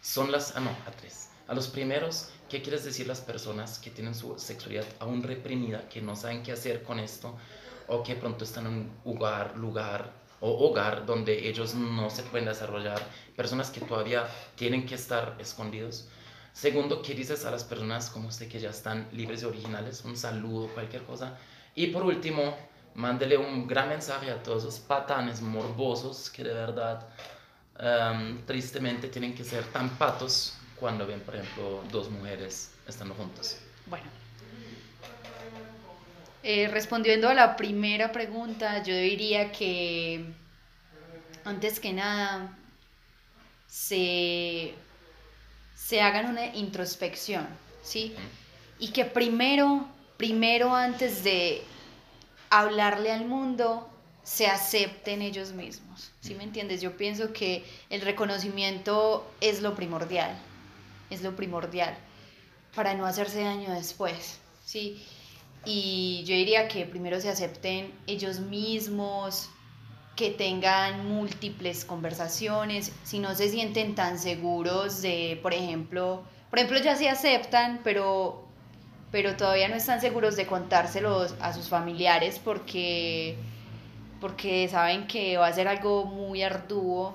son 0.00 0.32
las, 0.32 0.56
ah, 0.56 0.60
no, 0.60 0.70
a 0.70 0.90
tres. 0.90 1.28
A 1.48 1.54
los 1.54 1.68
primeros, 1.68 2.30
¿qué 2.48 2.62
quieres 2.62 2.84
decir 2.84 3.06
las 3.06 3.20
personas 3.20 3.78
que 3.78 3.90
tienen 3.90 4.14
su 4.14 4.38
sexualidad 4.38 4.84
aún 5.00 5.22
reprimida, 5.22 5.88
que 5.88 6.00
no 6.00 6.14
saben 6.16 6.42
qué 6.42 6.52
hacer 6.52 6.82
con 6.82 6.98
esto, 6.98 7.36
o 7.88 8.02
que 8.02 8.14
pronto 8.16 8.44
están 8.44 8.66
en 8.66 8.72
un 8.72 8.90
lugar, 9.04 9.56
lugar 9.56 10.12
o 10.40 10.68
hogar 10.68 11.06
donde 11.06 11.48
ellos 11.48 11.74
no 11.74 12.10
se 12.10 12.22
pueden 12.24 12.46
desarrollar, 12.46 13.00
personas 13.34 13.70
que 13.70 13.80
todavía 13.80 14.26
tienen 14.54 14.86
que 14.86 14.94
estar 14.94 15.36
escondidos. 15.38 16.08
Segundo, 16.52 17.02
¿qué 17.02 17.14
dices 17.14 17.44
a 17.44 17.50
las 17.50 17.64
personas 17.64 18.10
como 18.10 18.28
usted 18.28 18.48
que 18.48 18.60
ya 18.60 18.70
están 18.70 19.08
libres 19.12 19.42
y 19.42 19.46
originales? 19.46 20.04
Un 20.04 20.16
saludo, 20.16 20.68
cualquier 20.68 21.02
cosa. 21.04 21.38
Y 21.74 21.88
por 21.88 22.02
último, 22.02 22.56
mándele 22.94 23.36
un 23.36 23.66
gran 23.66 23.88
mensaje 23.88 24.30
a 24.30 24.42
todos 24.42 24.62
esos 24.62 24.80
patanes 24.80 25.42
morbosos 25.42 26.30
que 26.30 26.44
de 26.44 26.54
verdad, 26.54 27.06
em, 27.78 28.44
tristemente, 28.46 29.08
tienen 29.08 29.34
que 29.34 29.44
ser 29.44 29.64
tan 29.64 29.90
patos 29.98 30.54
cuando 30.78 31.06
ven, 31.06 31.20
por 31.20 31.36
ejemplo, 31.36 31.82
dos 31.90 32.10
mujeres 32.10 32.70
estando 32.86 33.14
juntas. 33.14 33.58
Bueno, 33.86 34.06
eh, 36.42 36.68
respondiendo 36.68 37.28
a 37.28 37.34
la 37.34 37.56
primera 37.56 38.12
pregunta, 38.12 38.82
yo 38.84 38.94
diría 38.94 39.50
que 39.50 40.24
antes 41.44 41.80
que 41.80 41.92
nada 41.92 42.56
se, 43.66 44.74
se 45.74 46.00
hagan 46.00 46.26
una 46.26 46.46
introspección, 46.54 47.48
¿sí? 47.82 48.14
Y 48.78 48.90
que 48.92 49.04
primero, 49.04 49.88
primero 50.18 50.74
antes 50.74 51.24
de 51.24 51.62
hablarle 52.48 53.10
al 53.10 53.24
mundo, 53.24 53.90
se 54.22 54.46
acepten 54.46 55.22
ellos 55.22 55.50
mismos, 55.50 56.12
¿sí 56.20 56.36
me 56.36 56.44
entiendes? 56.44 56.80
Yo 56.80 56.96
pienso 56.96 57.32
que 57.32 57.64
el 57.90 58.02
reconocimiento 58.02 59.28
es 59.40 59.62
lo 59.62 59.74
primordial, 59.74 60.36
es 61.10 61.22
lo 61.22 61.36
primordial 61.36 61.96
para 62.74 62.94
no 62.94 63.06
hacerse 63.06 63.42
daño 63.42 63.72
después, 63.72 64.38
¿sí? 64.64 65.02
Y 65.64 66.22
yo 66.26 66.34
diría 66.34 66.68
que 66.68 66.84
primero 66.84 67.20
se 67.20 67.28
acepten 67.28 67.92
ellos 68.06 68.38
mismos, 68.38 69.48
que 70.14 70.30
tengan 70.30 71.08
múltiples 71.08 71.84
conversaciones, 71.84 72.92
si 73.04 73.18
no 73.18 73.34
se 73.34 73.48
sienten 73.50 73.94
tan 73.94 74.18
seguros 74.18 75.02
de, 75.02 75.38
por 75.42 75.52
ejemplo, 75.52 76.22
por 76.50 76.58
ejemplo 76.58 76.80
ya 76.80 76.96
se 76.96 77.08
aceptan, 77.08 77.80
pero, 77.84 78.44
pero 79.10 79.36
todavía 79.36 79.68
no 79.68 79.74
están 79.74 80.00
seguros 80.00 80.36
de 80.36 80.46
contárselos 80.46 81.34
a 81.40 81.52
sus 81.52 81.68
familiares 81.68 82.40
porque, 82.42 83.36
porque 84.20 84.68
saben 84.68 85.06
que 85.06 85.36
va 85.36 85.48
a 85.48 85.52
ser 85.52 85.68
algo 85.68 86.06
muy 86.06 86.42
arduo 86.42 87.14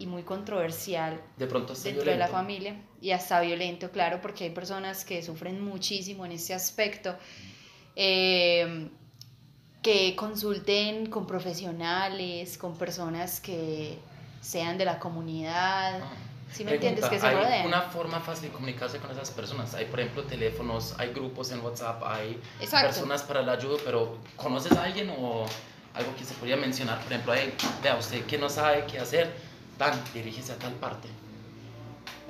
y 0.00 0.06
muy 0.06 0.22
controversial 0.24 1.20
de 1.36 1.46
pronto 1.46 1.74
dentro 1.74 2.10
de 2.10 2.16
la 2.16 2.26
familia 2.28 2.74
y 3.00 3.12
hasta 3.12 3.40
violento, 3.40 3.90
claro, 3.92 4.20
porque 4.20 4.44
hay 4.44 4.50
personas 4.50 5.04
que 5.04 5.22
sufren 5.22 5.62
muchísimo 5.62 6.24
en 6.26 6.32
ese 6.32 6.54
aspecto. 6.54 7.14
eh, 7.96 8.88
que 9.82 10.14
consulten 10.14 11.06
con 11.06 11.26
profesionales, 11.26 12.58
con 12.58 12.76
personas 12.76 13.40
que 13.40 13.98
sean 14.42 14.76
de 14.76 14.84
la 14.84 14.98
comunidad. 14.98 16.00
¿Sí 16.52 16.64
me 16.64 16.74
entiendes? 16.74 17.06
Que 17.06 17.18
se 17.18 17.26
¿Hay 17.26 17.36
rodeen. 17.36 17.66
una 17.66 17.82
forma 17.82 18.20
fácil 18.20 18.48
de 18.48 18.50
comunicarse 18.50 18.98
con 18.98 19.10
esas 19.10 19.30
personas? 19.30 19.72
Hay, 19.74 19.86
por 19.86 20.00
ejemplo, 20.00 20.24
teléfonos, 20.24 20.94
hay 20.98 21.12
grupos 21.14 21.50
en 21.52 21.60
WhatsApp, 21.60 22.02
hay 22.04 22.38
Exacto. 22.60 22.88
personas 22.88 23.22
para 23.22 23.40
la 23.42 23.52
ayuda, 23.52 23.78
pero 23.84 24.18
¿conoces 24.36 24.72
a 24.72 24.82
alguien 24.82 25.10
o 25.10 25.46
algo 25.94 26.14
que 26.16 26.24
se 26.24 26.34
podría 26.34 26.56
mencionar? 26.56 26.98
Por 27.02 27.12
ejemplo, 27.12 27.32
hey, 27.34 27.54
vea, 27.82 27.96
usted 27.96 28.24
que 28.26 28.36
no 28.36 28.48
sabe 28.50 28.84
qué 28.86 28.98
hacer, 28.98 29.32
tan, 29.80 29.98
dirígese 30.12 30.52
a 30.52 30.58
tal 30.58 30.74
parte. 30.74 31.08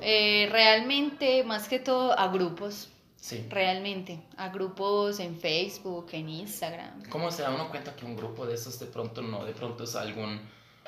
Eh, 0.00 0.48
realmente, 0.52 1.42
más 1.42 1.68
que 1.68 1.80
todo, 1.80 2.16
a 2.16 2.28
grupos. 2.28 2.88
Sí. 3.16 3.44
Realmente, 3.50 4.20
a 4.36 4.48
grupos 4.50 5.18
en 5.18 5.36
Facebook, 5.36 6.06
en 6.12 6.28
Instagram. 6.28 7.02
¿Cómo 7.10 7.30
se 7.32 7.42
da 7.42 7.50
uno 7.50 7.68
cuenta 7.68 7.94
que 7.96 8.06
un 8.06 8.16
grupo 8.16 8.46
de 8.46 8.54
esos 8.54 8.78
de 8.78 8.86
pronto 8.86 9.20
no, 9.20 9.44
de 9.44 9.52
pronto 9.52 9.82
es 9.82 9.96
algún, 9.96 10.40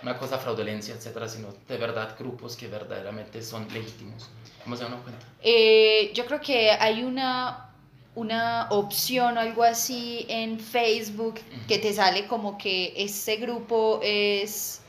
una 0.03 0.17
cosa 0.17 0.39
fraudulencia, 0.39 0.95
etcétera, 0.95 1.29
sino 1.29 1.49
de 1.69 1.77
verdad 1.77 2.17
grupos 2.17 2.57
que 2.57 2.69
verdaderamente 2.69 3.43
son 3.43 3.67
legítimos? 3.73 4.31
¿Cómo 4.63 4.77
se 4.77 4.85
da 4.85 4.89
uno 4.89 5.03
cuenta? 5.03 5.27
Eh, 5.43 6.13
yo 6.15 6.25
creo 6.27 6.41
que 6.41 6.71
hay 6.71 7.03
una, 7.03 7.75
una 8.15 8.69
opción 8.71 9.37
o 9.37 9.41
algo 9.41 9.65
así 9.65 10.25
en 10.29 10.61
Facebook 10.61 11.41
que 11.67 11.79
te 11.79 11.93
sale 11.93 12.29
como 12.29 12.57
que 12.57 12.95
este 12.97 13.37
grupo 13.37 13.99
es... 14.01 14.82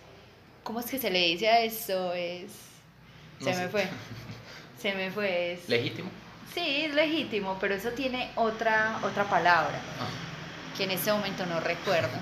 ¿Cómo 0.64 0.80
es 0.80 0.86
que 0.86 1.00
se 1.00 1.10
le 1.10 1.20
dice 1.20 1.50
a 1.50 1.62
esto? 1.62 2.14
Es... 2.14 2.52
No 3.40 3.46
Se 3.48 3.54
sé. 3.54 3.62
me 3.62 3.70
fue. 3.70 3.88
Se 4.82 4.94
me 4.94 5.12
fue. 5.12 5.54
Es... 5.54 5.70
¿Legítimo? 5.70 6.10
Sí, 6.54 6.86
es 6.86 6.94
legítimo, 6.94 7.58
pero 7.60 7.76
eso 7.76 7.90
tiene 7.92 8.32
otra, 8.36 9.00
otra 9.04 9.24
palabra 9.28 9.80
Ah, 10.00 10.08
que 10.78 10.84
en 10.84 10.92
este 10.92 11.12
momento 11.12 11.46
no 11.48 11.60
recuerdo. 11.60 12.16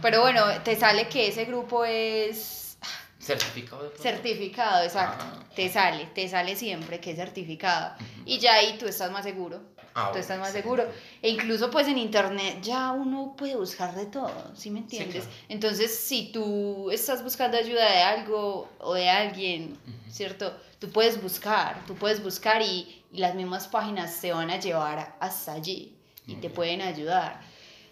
Pero 0.00 0.22
bueno, 0.22 0.44
te 0.62 0.74
sale 0.76 1.08
que 1.08 1.28
ese 1.28 1.44
grupo 1.44 1.84
es 1.84 2.78
¿Certificado 3.18 3.90
de 3.90 3.98
certificado, 3.98 4.84
exacto. 4.84 5.24
Ah. 5.28 5.44
Te 5.54 5.68
sale, 5.68 6.06
te 6.14 6.28
sale 6.28 6.56
siempre 6.56 6.98
que 6.98 7.10
es 7.10 7.16
certificado. 7.16 7.94
Ujú. 7.96 8.22
Y 8.24 8.38
ya 8.38 8.54
ahí 8.54 8.78
tú 8.78 8.86
estás 8.86 9.10
más 9.10 9.24
seguro. 9.24 9.60
Ah, 9.98 10.10
tú 10.12 10.18
estás 10.18 10.38
más 10.38 10.52
seguro. 10.52 10.84
E 11.22 11.30
incluso 11.30 11.70
pues 11.70 11.88
en 11.88 11.98
internet 11.98 12.58
ya 12.62 12.92
uno 12.92 13.34
puede 13.36 13.56
buscar 13.56 13.94
de 13.94 14.06
todo, 14.06 14.52
¿sí 14.54 14.70
me 14.70 14.78
entiendes? 14.80 15.24
claro. 15.24 15.38
Entonces, 15.48 15.98
si 15.98 16.30
tú 16.32 16.90
estás 16.90 17.22
buscando 17.22 17.56
ayuda 17.56 17.90
de 17.90 18.02
algo 18.02 18.68
o 18.78 18.94
de 18.94 19.08
alguien. 19.08 19.76
¿cierto? 20.10 20.56
Tú 20.78 20.90
puedes 20.90 21.20
buscar, 21.22 21.84
tú 21.86 21.94
puedes 21.94 22.22
buscar 22.22 22.62
y, 22.62 23.04
y 23.12 23.18
las 23.18 23.34
mismas 23.34 23.68
páginas 23.68 24.20
te 24.20 24.32
van 24.32 24.50
a 24.50 24.58
llevar 24.58 25.16
hasta 25.20 25.52
allí 25.52 25.94
y 26.26 26.32
Muy 26.32 26.40
te 26.40 26.48
bien. 26.48 26.52
pueden 26.54 26.80
ayudar. 26.82 27.40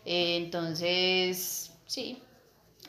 Eh, 0.04 0.36
entonces, 0.36 1.72
sí, 1.86 2.22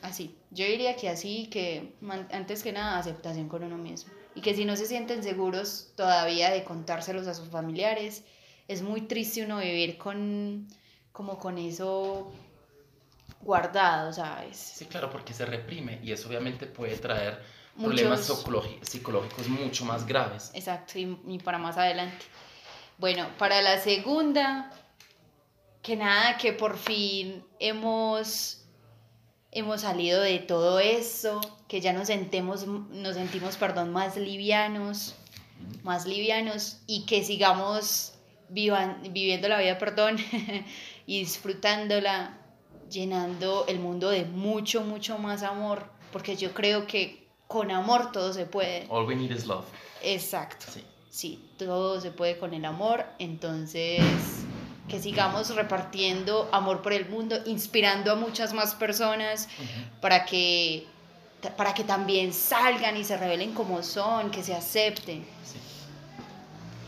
así. 0.02 0.34
Yo 0.50 0.64
diría 0.64 0.96
que 0.96 1.08
así, 1.08 1.48
que 1.50 1.92
antes 2.30 2.62
que 2.62 2.72
nada, 2.72 2.98
aceptación 2.98 3.48
con 3.48 3.62
uno 3.64 3.76
mismo. 3.76 4.12
Y 4.34 4.40
que 4.40 4.54
si 4.54 4.64
no 4.64 4.76
se 4.76 4.86
sienten 4.86 5.22
seguros 5.22 5.92
todavía 5.96 6.50
de 6.50 6.64
contárselos 6.64 7.26
a 7.26 7.34
sus 7.34 7.48
familiares, 7.48 8.24
es 8.68 8.82
muy 8.82 9.02
triste 9.02 9.44
uno 9.44 9.58
vivir 9.58 9.98
con, 9.98 10.68
como 11.12 11.38
con 11.38 11.58
eso 11.58 12.30
guardado, 13.40 14.12
¿sabes? 14.12 14.56
Sí, 14.56 14.84
claro, 14.86 15.10
porque 15.10 15.32
se 15.32 15.46
reprime 15.46 16.00
y 16.02 16.12
eso 16.12 16.28
obviamente 16.28 16.66
puede 16.66 16.96
traer 16.96 17.42
Muchos- 17.76 17.94
problemas 18.26 18.26
psicológicos 18.82 19.48
mucho 19.48 19.84
más 19.84 20.06
graves. 20.06 20.50
Exacto, 20.54 20.98
y, 20.98 21.18
y 21.26 21.38
para 21.38 21.58
más 21.58 21.76
adelante. 21.76 22.24
Bueno, 22.98 23.28
para 23.38 23.62
la 23.62 23.78
segunda, 23.80 24.72
que 25.82 25.94
nada, 25.96 26.36
que 26.36 26.52
por 26.52 26.76
fin 26.76 27.44
hemos, 27.60 28.64
hemos 29.52 29.82
salido 29.82 30.20
de 30.20 30.40
todo 30.40 30.80
esto, 30.80 31.40
que 31.68 31.80
ya 31.80 31.92
nos 31.92 32.08
sentimos, 32.08 32.66
nos 32.66 33.14
sentimos, 33.14 33.56
perdón, 33.56 33.92
más 33.92 34.16
livianos, 34.16 35.14
más 35.84 36.06
livianos 36.06 36.78
y 36.88 37.06
que 37.06 37.22
sigamos 37.24 38.14
vivan- 38.50 39.00
viviendo 39.12 39.48
la 39.48 39.58
vida, 39.58 39.78
perdón, 39.78 40.16
y 41.06 41.20
disfrutándola, 41.20 42.38
llenando 42.90 43.66
el 43.68 43.78
mundo 43.78 44.10
de 44.10 44.24
mucho, 44.24 44.82
mucho 44.82 45.18
más 45.18 45.42
amor, 45.42 45.84
porque 46.12 46.36
yo 46.36 46.52
creo 46.54 46.86
que 46.86 47.26
con 47.46 47.70
amor 47.70 48.12
todo 48.12 48.32
se 48.32 48.46
puede. 48.46 48.86
All 48.88 49.06
we 49.06 49.14
need 49.16 49.30
is 49.30 49.46
love. 49.46 49.64
Exacto. 50.02 50.66
Sí. 50.72 50.82
Sí, 51.10 51.44
todo 51.58 52.00
se 52.00 52.10
puede 52.12 52.38
con 52.38 52.54
el 52.54 52.64
amor, 52.64 53.04
entonces 53.18 54.00
que 54.88 55.00
sigamos 55.02 55.54
repartiendo 55.54 56.48
amor 56.52 56.80
por 56.80 56.92
el 56.94 57.08
mundo, 57.08 57.36
inspirando 57.44 58.12
a 58.12 58.14
muchas 58.14 58.54
más 58.54 58.74
personas 58.74 59.48
para 60.00 60.24
que 60.24 60.86
para 61.56 61.72
que 61.74 61.84
también 61.84 62.32
salgan 62.32 62.96
y 62.96 63.04
se 63.04 63.16
revelen 63.16 63.52
como 63.52 63.82
son, 63.82 64.30
que 64.30 64.42
se 64.42 64.54
acepten. 64.54 65.24
Sí. 65.44 65.58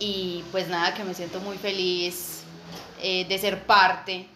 Y 0.01 0.43
pues 0.51 0.67
nada, 0.69 0.95
que 0.95 1.05
me 1.05 1.15
siento 1.15 1.41
muy 1.41 1.59
feliz 1.59 2.43
eh, 3.03 3.27
de 3.27 3.39
ser 3.39 3.65
parte 3.67 4.27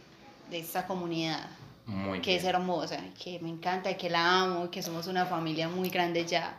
de 0.51 0.59
esta 0.59 0.87
comunidad, 0.87 1.49
Muy 1.87 2.21
que 2.21 2.37
es 2.37 2.43
bien. 2.43 2.55
hermosa, 2.55 2.99
que 3.23 3.41
me 3.41 3.49
encanta, 3.49 3.97
que 3.97 4.11
la 4.11 4.43
amo, 4.43 4.71
que 4.71 4.83
somos 4.83 5.07
una 5.07 5.25
familia 5.25 5.69
muy 5.69 5.89
grande 5.89 6.27
ya, 6.27 6.57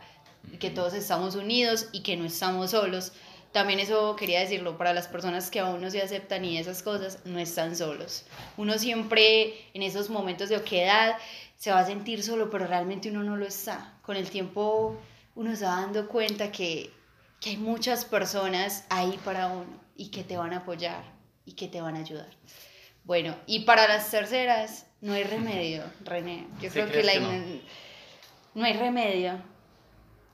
que 0.58 0.70
todos 0.70 0.92
estamos 0.92 1.36
unidos 1.36 1.86
y 1.92 2.02
que 2.02 2.16
no 2.16 2.24
estamos 2.24 2.72
solos. 2.72 3.12
También 3.52 3.78
eso 3.78 4.16
quería 4.16 4.40
decirlo 4.40 4.76
para 4.76 4.92
las 4.92 5.06
personas 5.06 5.50
que 5.50 5.60
aún 5.60 5.80
no 5.80 5.88
se 5.88 6.02
aceptan 6.02 6.44
y 6.44 6.58
esas 6.58 6.82
cosas, 6.82 7.20
no 7.24 7.38
están 7.38 7.76
solos. 7.76 8.24
Uno 8.56 8.76
siempre 8.76 9.54
en 9.72 9.82
esos 9.82 10.10
momentos 10.10 10.48
de 10.48 10.56
oquedad 10.56 11.16
se 11.56 11.70
va 11.70 11.78
a 11.78 11.86
sentir 11.86 12.22
solo, 12.24 12.50
pero 12.50 12.66
realmente 12.66 13.08
uno 13.08 13.22
no 13.22 13.36
lo 13.36 13.46
está. 13.46 13.94
Con 14.02 14.16
el 14.16 14.28
tiempo 14.28 14.96
uno 15.36 15.54
se 15.54 15.64
va 15.64 15.80
dando 15.80 16.08
cuenta 16.08 16.50
que, 16.52 16.90
que 17.40 17.50
hay 17.50 17.56
muchas 17.56 18.04
personas 18.04 18.86
ahí 18.90 19.18
para 19.24 19.48
uno 19.48 19.80
y 19.96 20.10
que 20.10 20.24
te 20.24 20.36
van 20.36 20.52
a 20.52 20.58
apoyar 20.58 21.04
y 21.44 21.52
que 21.54 21.68
te 21.68 21.80
van 21.80 21.96
a 21.96 22.00
ayudar. 22.00 22.30
Bueno, 23.04 23.36
y 23.46 23.60
para 23.60 23.86
las 23.88 24.10
terceras, 24.10 24.86
no 25.00 25.12
hay 25.14 25.24
remedio, 25.24 25.84
René. 26.00 26.48
Yo 26.60 26.70
¿Sí 26.70 26.82
creo 26.82 26.90
que 26.90 27.02
la 27.02 27.12
que 27.12 27.20
no? 27.20 27.30
hay 28.64 28.72
remedio. 28.74 29.42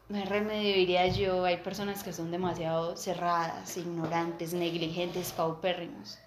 No 0.09 0.19
hay 0.19 0.25
remedio, 0.25 0.75
diría 0.75 1.07
yo. 1.09 1.45
Hay 1.45 1.59
personas 1.59 2.03
que 2.05 2.13
son 2.13 2.31
demasiado 2.31 2.97
cerradas, 2.97 3.77
ignorantes, 3.77 4.53
negligentes, 4.55 5.33
paupérrimos. 5.33 6.19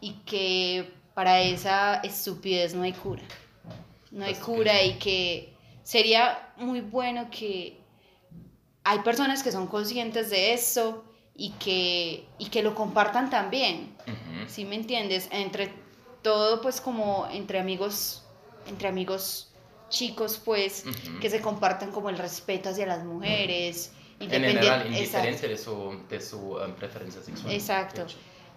Y 0.00 0.14
que 0.24 0.92
para 1.14 1.40
esa 1.42 1.96
estupidez 1.96 2.74
no 2.74 2.82
hay 2.82 2.92
cura. 2.94 3.22
No 4.10 4.24
hay 4.24 4.34
Pues, 4.34 4.44
cura 4.44 4.82
y 4.82 4.98
que 4.98 5.58
sería 5.82 6.52
muy 6.56 6.80
bueno 6.80 7.30
que 7.30 7.81
hay 8.84 8.98
personas 9.00 9.42
que 9.42 9.52
son 9.52 9.66
conscientes 9.66 10.30
de 10.30 10.52
esto 10.54 11.04
y 11.34 11.50
que, 11.52 12.26
y 12.38 12.46
que 12.46 12.62
lo 12.62 12.74
compartan 12.74 13.30
también. 13.30 13.96
Ujú. 14.06 14.48
¿Sí 14.48 14.64
me 14.64 14.74
entiendes? 14.76 15.28
Entre 15.30 15.72
todo, 16.22 16.60
pues 16.60 16.80
como 16.80 17.26
entre 17.30 17.58
amigos, 17.58 18.24
entre 18.68 18.88
amigos 18.88 19.48
chicos, 19.88 20.40
pues, 20.42 20.84
que 21.20 21.28
se 21.28 21.40
compartan 21.40 21.92
como 21.92 22.08
el 22.08 22.16
respeto 22.16 22.70
hacia 22.70 22.86
las 22.86 23.04
mujeres. 23.04 23.92
En 24.20 24.30
independien- 24.30 24.54
general, 24.54 24.86
indiferente 24.86 25.48
de 25.48 25.58
su, 25.58 26.00
de 26.08 26.20
su 26.20 26.38
um, 26.56 26.72
preferencia 26.74 27.20
sexual. 27.22 27.52
Exacto. 27.52 28.06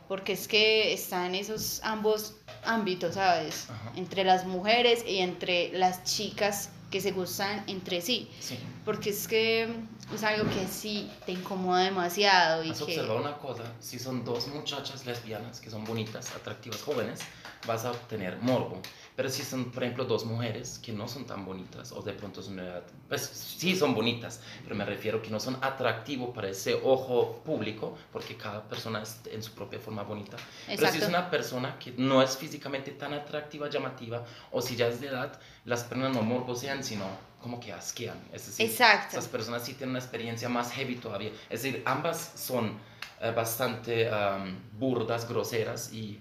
Porque 0.07 0.33
es 0.33 0.47
que 0.47 0.93
están 0.93 1.33
esos 1.33 1.81
ambos 1.83 2.35
ámbitos, 2.63 3.15
¿sabes? 3.15 3.67
Entre 3.95 4.23
las 4.23 4.45
mujeres 4.45 5.03
y 5.07 5.17
entre 5.17 5.71
las 5.73 6.03
chicas 6.03 6.69
que 6.95 7.01
se 7.01 7.11
gustan 7.11 7.61
entre 7.67 7.99
sí. 7.99 8.31
Sí. 8.39 8.57
Porque 8.85 9.09
es 9.09 9.27
que 9.27 9.67
es 10.13 10.23
algo 10.23 10.49
que 10.49 10.65
sí 10.65 11.11
te 11.25 11.33
incomoda 11.33 11.81
demasiado 11.81 12.63
y 12.63 12.69
Has 12.69 12.77
que... 12.77 12.83
observado 12.85 13.19
una 13.19 13.37
cosa, 13.37 13.63
si 13.81 13.99
son 13.99 14.23
dos 14.23 14.47
muchachas 14.47 15.05
lesbianas 15.05 15.59
que 15.59 15.69
son 15.69 15.83
bonitas, 15.83 16.31
atractivas, 16.33 16.81
jóvenes, 16.81 17.19
vas 17.67 17.83
a 17.83 17.91
obtener 17.91 18.37
morbo. 18.39 18.81
Pero 19.15 19.29
si 19.29 19.43
son, 19.43 19.71
por 19.71 19.83
ejemplo, 19.83 20.03
dos 20.03 20.25
mujeres 20.25 20.79
que 20.83 20.91
no 20.91 21.07
son 21.07 21.25
tan 21.25 21.45
bonitas, 21.45 21.93
o 21.93 22.01
de 22.01 22.11
pronto 22.11 22.41
son, 22.41 22.61
pues 23.07 23.21
sí 23.21 23.75
son 23.75 23.95
bonitas, 23.95 24.41
pero 24.63 24.75
me 24.75 24.83
refiero 24.83 25.21
que 25.21 25.29
no 25.29 25.39
son 25.39 25.57
atractivo 25.61 26.33
para 26.33 26.49
ese 26.49 26.73
ojo 26.83 27.41
público, 27.45 27.97
porque 28.11 28.35
cada 28.35 28.61
persona 28.63 29.01
es 29.01 29.21
en 29.31 29.41
su 29.41 29.53
propia 29.53 29.79
forma 29.79 30.03
bonita. 30.03 30.35
Pero 30.67 30.79
si 30.79 30.85
es 30.85 30.95
Exacto. 30.95 31.07
una 31.09 31.29
persona 31.29 31.79
que 31.79 31.93
no 31.97 32.21
es 32.21 32.35
físicamente 32.35 32.91
tan 32.91 33.13
atractiva, 33.13 33.69
llamativa, 33.69 34.25
o 34.51 34.61
si 34.61 34.75
ya 34.75 34.87
es 34.87 34.99
de 34.99 35.07
edad, 35.07 35.39
las 35.63 35.83
personas 35.85 36.13
no 36.13 36.21
morbosean, 36.21 36.83
sino 36.83 37.05
como 37.41 37.59
que 37.59 37.71
asquean. 37.71 38.17
Es 38.33 38.47
decir, 38.47 38.65
Exacto. 38.65 39.17
esas 39.17 39.29
personas 39.29 39.63
sí 39.63 39.75
tienen 39.75 39.91
una 39.91 39.99
experiencia 39.99 40.49
más 40.49 40.71
heavy 40.73 40.95
todavía. 40.95 41.29
Es 41.49 41.63
decir, 41.63 41.83
ambas 41.85 42.33
son 42.35 42.77
eh, 43.21 43.31
bastante 43.31 44.09
am, 44.09 44.59
burdas, 44.77 45.29
groseras 45.29 45.93
y 45.93 46.19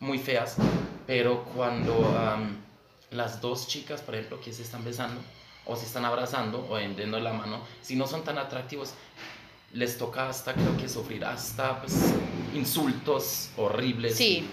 muy 0.00 0.18
feas, 0.18 0.56
pero 1.06 1.44
cuando 1.44 1.94
am, 2.18 2.56
las 3.10 3.40
dos 3.40 3.68
chicas, 3.68 4.00
por 4.00 4.14
ejemplo, 4.14 4.40
que 4.40 4.52
se 4.52 4.62
están 4.62 4.84
besando 4.84 5.20
o 5.64 5.76
se 5.76 5.86
están 5.86 6.04
abrazando 6.04 6.66
o 6.68 6.76
tendiendo 6.76 7.18
la 7.20 7.32
mano, 7.32 7.60
si 7.82 7.96
no 7.96 8.06
son 8.06 8.24
tan 8.24 8.38
atractivos, 8.38 8.94
les 9.72 9.96
toca 9.96 10.28
hasta, 10.28 10.54
creo 10.54 10.76
que 10.76 10.88
sufrir 10.88 11.24
hasta 11.24 11.80
pues, 11.80 12.12
insultos 12.54 13.50
horribles. 13.56 14.16
Sí, 14.16 14.48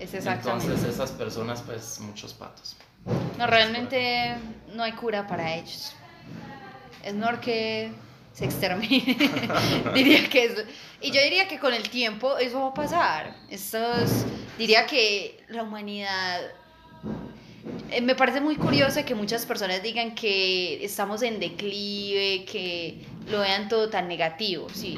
es 0.00 0.14
exactamente. 0.14 0.66
Entonces 0.66 0.94
esas 0.94 1.12
personas, 1.12 1.62
pues 1.62 2.00
muchos 2.00 2.34
patos. 2.34 2.76
No, 3.38 3.46
realmente 3.46 4.36
no 4.74 4.82
hay 4.82 4.92
cura 4.92 5.26
para 5.26 5.54
ellos. 5.54 5.94
Es 7.02 7.14
que 7.40 7.92
se 8.34 8.44
extermine. 8.44 9.16
diría 9.94 10.28
que 10.28 10.44
es... 10.44 10.64
Y 11.00 11.12
yo 11.12 11.22
diría 11.22 11.46
que 11.48 11.58
con 11.58 11.72
el 11.72 11.88
tiempo 11.88 12.36
eso 12.36 12.60
va 12.60 12.68
a 12.68 12.74
pasar. 12.74 13.36
Estos, 13.48 14.26
diría 14.58 14.86
que 14.86 15.42
la 15.48 15.62
humanidad... 15.62 16.40
eh, 17.90 18.00
Me 18.00 18.14
parece 18.16 18.40
muy 18.40 18.56
curioso 18.56 19.04
que 19.04 19.14
muchas 19.14 19.46
personas 19.46 19.82
digan 19.82 20.14
que 20.16 20.84
estamos 20.84 21.22
en 21.22 21.38
declive, 21.38 22.44
que 22.44 23.06
lo 23.30 23.40
vean 23.40 23.68
todo 23.68 23.88
tan 23.88 24.08
negativo, 24.08 24.66
sí. 24.68 24.96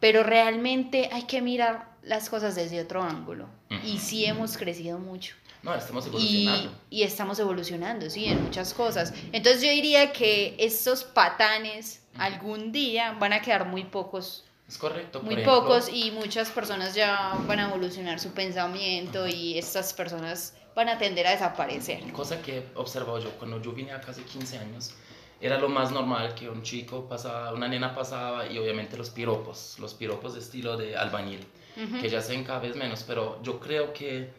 Pero 0.00 0.22
realmente 0.22 1.10
hay 1.12 1.24
que 1.24 1.42
mirar 1.42 1.86
las 2.02 2.30
cosas 2.30 2.54
desde 2.54 2.80
otro 2.80 3.02
ángulo. 3.02 3.46
Y 3.84 3.98
sí 3.98 4.24
hemos 4.24 4.56
crecido 4.56 4.98
mucho. 4.98 5.34
No, 5.62 5.74
estamos 5.74 6.06
Y, 6.06 6.08
evolucionando. 6.08 6.70
y 6.88 7.02
estamos 7.02 7.38
evolucionando, 7.38 8.08
sí, 8.10 8.24
en 8.26 8.42
muchas 8.42 8.72
cosas. 8.72 9.12
Entonces 9.32 9.62
yo 9.62 9.70
diría 9.70 10.12
que 10.12 10.54
estos 10.58 11.04
patanes 11.04 12.02
algún 12.16 12.72
día 12.72 13.12
van 13.20 13.32
a 13.34 13.42
quedar 13.42 13.66
muy 13.66 13.84
pocos, 13.84 14.44
Es 14.68 14.78
correcto. 14.78 15.20
muy 15.22 15.34
ejemplo, 15.34 15.60
pocos 15.60 15.88
y 15.92 16.10
muchas 16.12 16.50
personas 16.50 16.94
ya 16.94 17.34
van 17.46 17.58
a 17.60 17.68
evolucionar 17.68 18.18
su 18.20 18.30
pensamiento 18.30 19.28
y 19.28 19.58
estas 19.58 19.92
personas 19.92 20.54
van 20.74 20.88
a 20.88 20.96
tender 20.98 21.26
a 21.26 21.32
desaparecer. 21.32 22.10
Cosa 22.12 22.40
que 22.40 22.58
he 22.58 22.64
observado 22.76 23.18
yo 23.18 23.30
cuando 23.38 23.60
yo 23.60 23.72
vine 23.72 23.92
acá 23.92 24.12
hace 24.12 24.22
15 24.22 24.58
años, 24.58 24.94
era 25.42 25.58
lo 25.58 25.68
más 25.68 25.90
normal 25.90 26.34
que 26.34 26.48
un 26.48 26.62
chico 26.62 27.06
pasaba, 27.08 27.52
una 27.52 27.66
nena 27.68 27.94
pasaba 27.94 28.46
y 28.46 28.56
obviamente 28.58 28.96
los 28.96 29.10
piropos, 29.10 29.76
los 29.78 29.92
piropos 29.94 30.34
de 30.34 30.40
estilo 30.40 30.76
de 30.76 30.96
albañil, 30.96 31.46
Ujú. 31.76 32.00
que 32.00 32.08
ya 32.08 32.20
se 32.22 32.32
ven 32.32 32.44
cada 32.44 32.60
vez 32.60 32.76
menos, 32.76 33.04
pero 33.06 33.42
yo 33.42 33.58
creo 33.60 33.92
que 33.92 34.30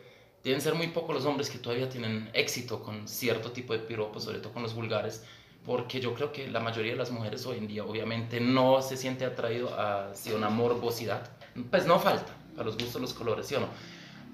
deben 0.43 0.61
ser 0.61 0.73
muy 0.73 0.87
pocos 0.87 1.15
los 1.15 1.25
hombres 1.25 1.49
que 1.49 1.57
todavía 1.57 1.89
tienen 1.89 2.29
éxito 2.33 2.81
con 2.83 3.07
cierto 3.07 3.51
tipo 3.51 3.73
de 3.73 3.79
piropos, 3.79 4.23
sobre 4.23 4.39
todo 4.39 4.53
con 4.53 4.63
los 4.63 4.73
vulgares, 4.73 5.23
porque 5.65 5.99
yo 5.99 6.13
creo 6.13 6.31
que 6.31 6.49
la 6.49 6.59
mayoría 6.59 6.93
de 6.93 6.97
las 6.97 7.11
mujeres 7.11 7.45
hoy 7.45 7.59
en 7.59 7.67
día 7.67 7.83
obviamente 7.83 8.39
no 8.39 8.81
se 8.81 8.97
siente 8.97 9.25
atraído 9.25 9.69
hacia 9.79 10.35
una 10.35 10.49
morbosidad, 10.49 11.29
pues 11.69 11.85
no 11.85 11.99
falta, 11.99 12.33
para 12.55 12.65
los 12.65 12.77
gustos 12.77 13.01
los 13.01 13.13
colores, 13.13 13.45
¿sí 13.47 13.55
o 13.55 13.59
no? 13.59 13.67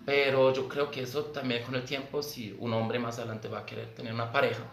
Pero 0.05 0.53
yo 0.53 0.69
creo 0.69 0.89
que 0.89 1.01
eso 1.01 1.25
también 1.25 1.63
con 1.63 1.75
el 1.75 1.83
tiempo, 1.83 2.23
si 2.23 2.55
un 2.59 2.73
hombre 2.73 2.97
más 2.97 3.17
adelante 3.19 3.49
va 3.49 3.59
a 3.59 3.65
querer 3.65 3.93
tener 3.93 4.13
una 4.13 4.31
pareja, 4.31 4.63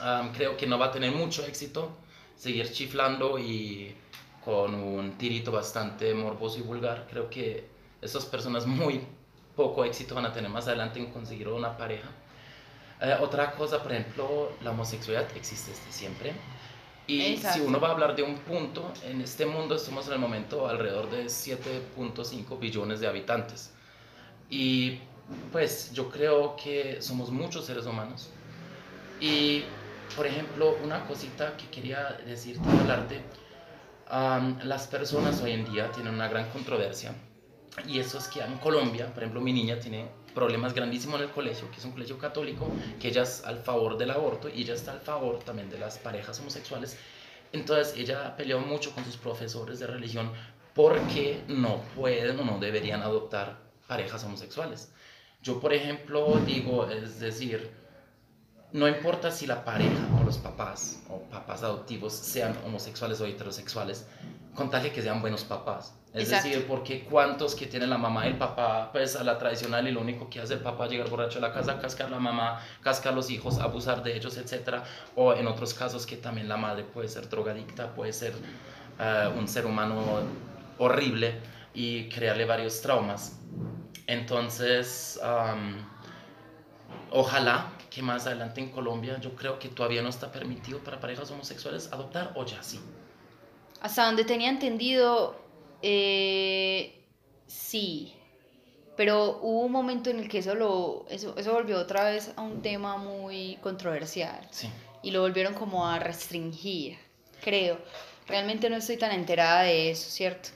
am, 0.00 0.30
creo 0.32 0.58
que 0.58 0.66
no 0.66 0.78
va 0.78 0.86
a 0.86 0.92
tener 0.92 1.10
mucho 1.12 1.44
éxito 1.46 1.90
seguir 2.36 2.70
chiflando 2.70 3.38
y 3.38 3.94
con 4.44 4.74
un 4.74 5.18
tirito 5.18 5.50
bastante 5.50 6.14
morboso 6.14 6.58
y 6.58 6.62
vulgar. 6.62 7.06
Creo 7.10 7.28
que 7.28 7.66
esas 8.00 8.24
personas 8.26 8.66
muy 8.66 9.00
poco 9.58 9.84
éxito 9.84 10.14
van 10.14 10.26
a 10.26 10.32
tener 10.32 10.48
más 10.48 10.68
adelante 10.68 11.00
en 11.00 11.06
conseguir 11.06 11.48
una 11.48 11.76
pareja. 11.76 12.08
Eh, 13.00 13.16
otra 13.20 13.50
cosa, 13.56 13.82
por 13.82 13.90
ejemplo, 13.92 14.52
la 14.62 14.70
homosexualidad 14.70 15.26
existe 15.36 15.72
desde 15.72 15.90
siempre. 15.90 16.32
Y 17.08 17.34
Exacto. 17.34 17.58
si 17.58 17.66
uno 17.66 17.80
va 17.80 17.88
a 17.88 17.90
hablar 17.90 18.14
de 18.14 18.22
un 18.22 18.36
punto, 18.36 18.92
en 19.04 19.20
este 19.20 19.46
mundo 19.46 19.74
estamos 19.74 20.06
en 20.06 20.12
el 20.12 20.20
momento 20.20 20.68
alrededor 20.68 21.10
de 21.10 21.24
7.5 21.24 22.56
billones 22.60 23.00
de 23.00 23.08
habitantes. 23.08 23.72
Y 24.48 25.00
pues 25.50 25.92
yo 25.92 26.08
creo 26.08 26.54
que 26.54 27.02
somos 27.02 27.30
muchos 27.30 27.64
seres 27.66 27.84
humanos. 27.84 28.30
Y 29.20 29.64
por 30.14 30.24
ejemplo, 30.26 30.76
una 30.84 31.04
cosita 31.04 31.56
que 31.56 31.66
quería 31.68 32.16
decirte, 32.24 32.62
hablarte, 32.80 33.22
am, 34.08 34.58
las 34.62 34.86
personas 34.86 35.42
hoy 35.42 35.52
en 35.52 35.64
día 35.72 35.90
tienen 35.90 36.14
una 36.14 36.28
gran 36.28 36.48
controversia. 36.50 37.12
Y 37.86 37.98
eso 37.98 38.18
es 38.18 38.28
que 38.28 38.40
en 38.40 38.58
Colombia, 38.58 39.12
por 39.12 39.22
ejemplo, 39.22 39.40
mi 39.40 39.52
niña 39.52 39.78
tiene 39.78 40.08
problemas 40.34 40.74
grandísimos 40.74 41.20
en 41.20 41.28
el 41.28 41.32
colegio, 41.32 41.70
que 41.70 41.78
es 41.78 41.84
un 41.84 41.92
colegio 41.92 42.18
católico, 42.18 42.70
que 43.00 43.08
ella 43.08 43.22
es 43.22 43.44
al 43.44 43.58
favor 43.58 43.96
del 43.98 44.10
aborto 44.10 44.48
y 44.48 44.62
ella 44.62 44.74
está 44.74 44.92
al 44.92 45.00
favor 45.00 45.40
también 45.40 45.70
de 45.70 45.78
las 45.78 45.98
parejas 45.98 46.38
homosexuales. 46.40 46.96
Entonces 47.52 47.96
ella 47.96 48.36
peleó 48.36 48.60
mucho 48.60 48.92
con 48.92 49.04
sus 49.04 49.16
profesores 49.16 49.78
de 49.78 49.86
religión 49.86 50.30
porque 50.74 51.42
no 51.48 51.82
pueden 51.96 52.38
o 52.38 52.44
no 52.44 52.58
deberían 52.58 53.02
adoptar 53.02 53.58
parejas 53.86 54.22
homosexuales. 54.24 54.92
Yo, 55.42 55.60
por 55.60 55.72
ejemplo, 55.72 56.40
digo, 56.46 56.86
es 56.88 57.20
decir, 57.20 57.70
no 58.72 58.86
importa 58.86 59.30
si 59.30 59.46
la 59.46 59.64
pareja 59.64 60.08
o 60.20 60.24
los 60.24 60.36
papás 60.38 61.02
o 61.08 61.22
papás 61.22 61.62
adoptivos 61.62 62.12
sean 62.12 62.56
homosexuales 62.66 63.20
o 63.20 63.26
heterosexuales, 63.26 64.06
con 64.54 64.70
que 64.70 65.02
sean 65.02 65.20
buenos 65.20 65.44
papás. 65.44 65.97
Es 66.18 66.28
Exacto. 66.28 66.48
decir, 66.48 66.66
porque 66.66 67.04
cuántos 67.04 67.54
que 67.54 67.66
tienen 67.66 67.90
la 67.90 67.98
mamá 67.98 68.26
y 68.26 68.30
el 68.30 68.36
papá, 68.38 68.90
pues 68.92 69.16
a 69.16 69.24
la 69.24 69.38
tradicional 69.38 69.86
y 69.86 69.92
lo 69.92 70.00
único 70.00 70.28
que 70.28 70.40
hace 70.40 70.54
el 70.54 70.60
papá 70.60 70.86
es 70.86 70.90
llegar 70.92 71.08
borracho 71.08 71.38
a 71.38 71.42
la 71.42 71.52
casa, 71.52 71.78
cascar 71.78 72.08
a 72.08 72.10
la 72.10 72.18
mamá, 72.18 72.60
cascar 72.82 73.12
a 73.12 73.16
los 73.16 73.30
hijos, 73.30 73.58
abusar 73.58 74.02
de 74.02 74.16
ellos, 74.16 74.36
etc. 74.36 74.78
O 75.16 75.32
en 75.34 75.46
otros 75.46 75.74
casos 75.74 76.06
que 76.06 76.16
también 76.16 76.48
la 76.48 76.56
madre 76.56 76.84
puede 76.84 77.08
ser 77.08 77.28
drogadicta, 77.28 77.94
puede 77.94 78.12
ser 78.12 78.32
eh, 78.98 79.30
un 79.36 79.46
ser 79.46 79.66
humano 79.66 80.20
horrible 80.78 81.34
y 81.74 82.08
crearle 82.08 82.44
varios 82.44 82.80
traumas. 82.80 83.38
Entonces, 84.06 85.20
am, 85.22 85.76
ojalá 87.10 87.72
que 87.90 88.02
más 88.02 88.26
adelante 88.26 88.60
en 88.60 88.70
Colombia, 88.70 89.18
yo 89.20 89.34
creo 89.34 89.58
que 89.58 89.68
todavía 89.68 90.02
no 90.02 90.08
está 90.08 90.30
permitido 90.32 90.78
para 90.80 91.00
parejas 91.00 91.30
homosexuales 91.30 91.92
adoptar 91.92 92.32
o 92.34 92.44
ya 92.44 92.62
sí. 92.62 92.80
Hasta 93.80 94.06
donde 94.06 94.24
tenía 94.24 94.48
entendido, 94.50 95.36
eh, 95.82 97.04
sí. 97.46 98.14
Pero 98.96 99.38
hubo 99.42 99.60
un 99.60 99.72
momento 99.72 100.10
en 100.10 100.18
el 100.18 100.28
que 100.28 100.38
eso, 100.38 100.54
lo, 100.54 101.06
eso, 101.08 101.36
eso 101.36 101.52
volvió 101.52 101.78
otra 101.78 102.04
vez 102.04 102.32
a 102.36 102.42
un 102.42 102.62
tema 102.62 102.96
muy 102.96 103.56
controversial. 103.62 104.40
Sí. 104.50 104.68
Y 105.02 105.12
lo 105.12 105.20
volvieron 105.20 105.54
como 105.54 105.86
a 105.86 106.00
restringir, 106.00 106.98
creo. 107.40 107.78
Realmente 108.26 108.68
no 108.68 108.76
estoy 108.76 108.96
tan 108.96 109.12
enterada 109.12 109.62
de 109.62 109.90
eso, 109.90 110.10
¿cierto? 110.10 110.50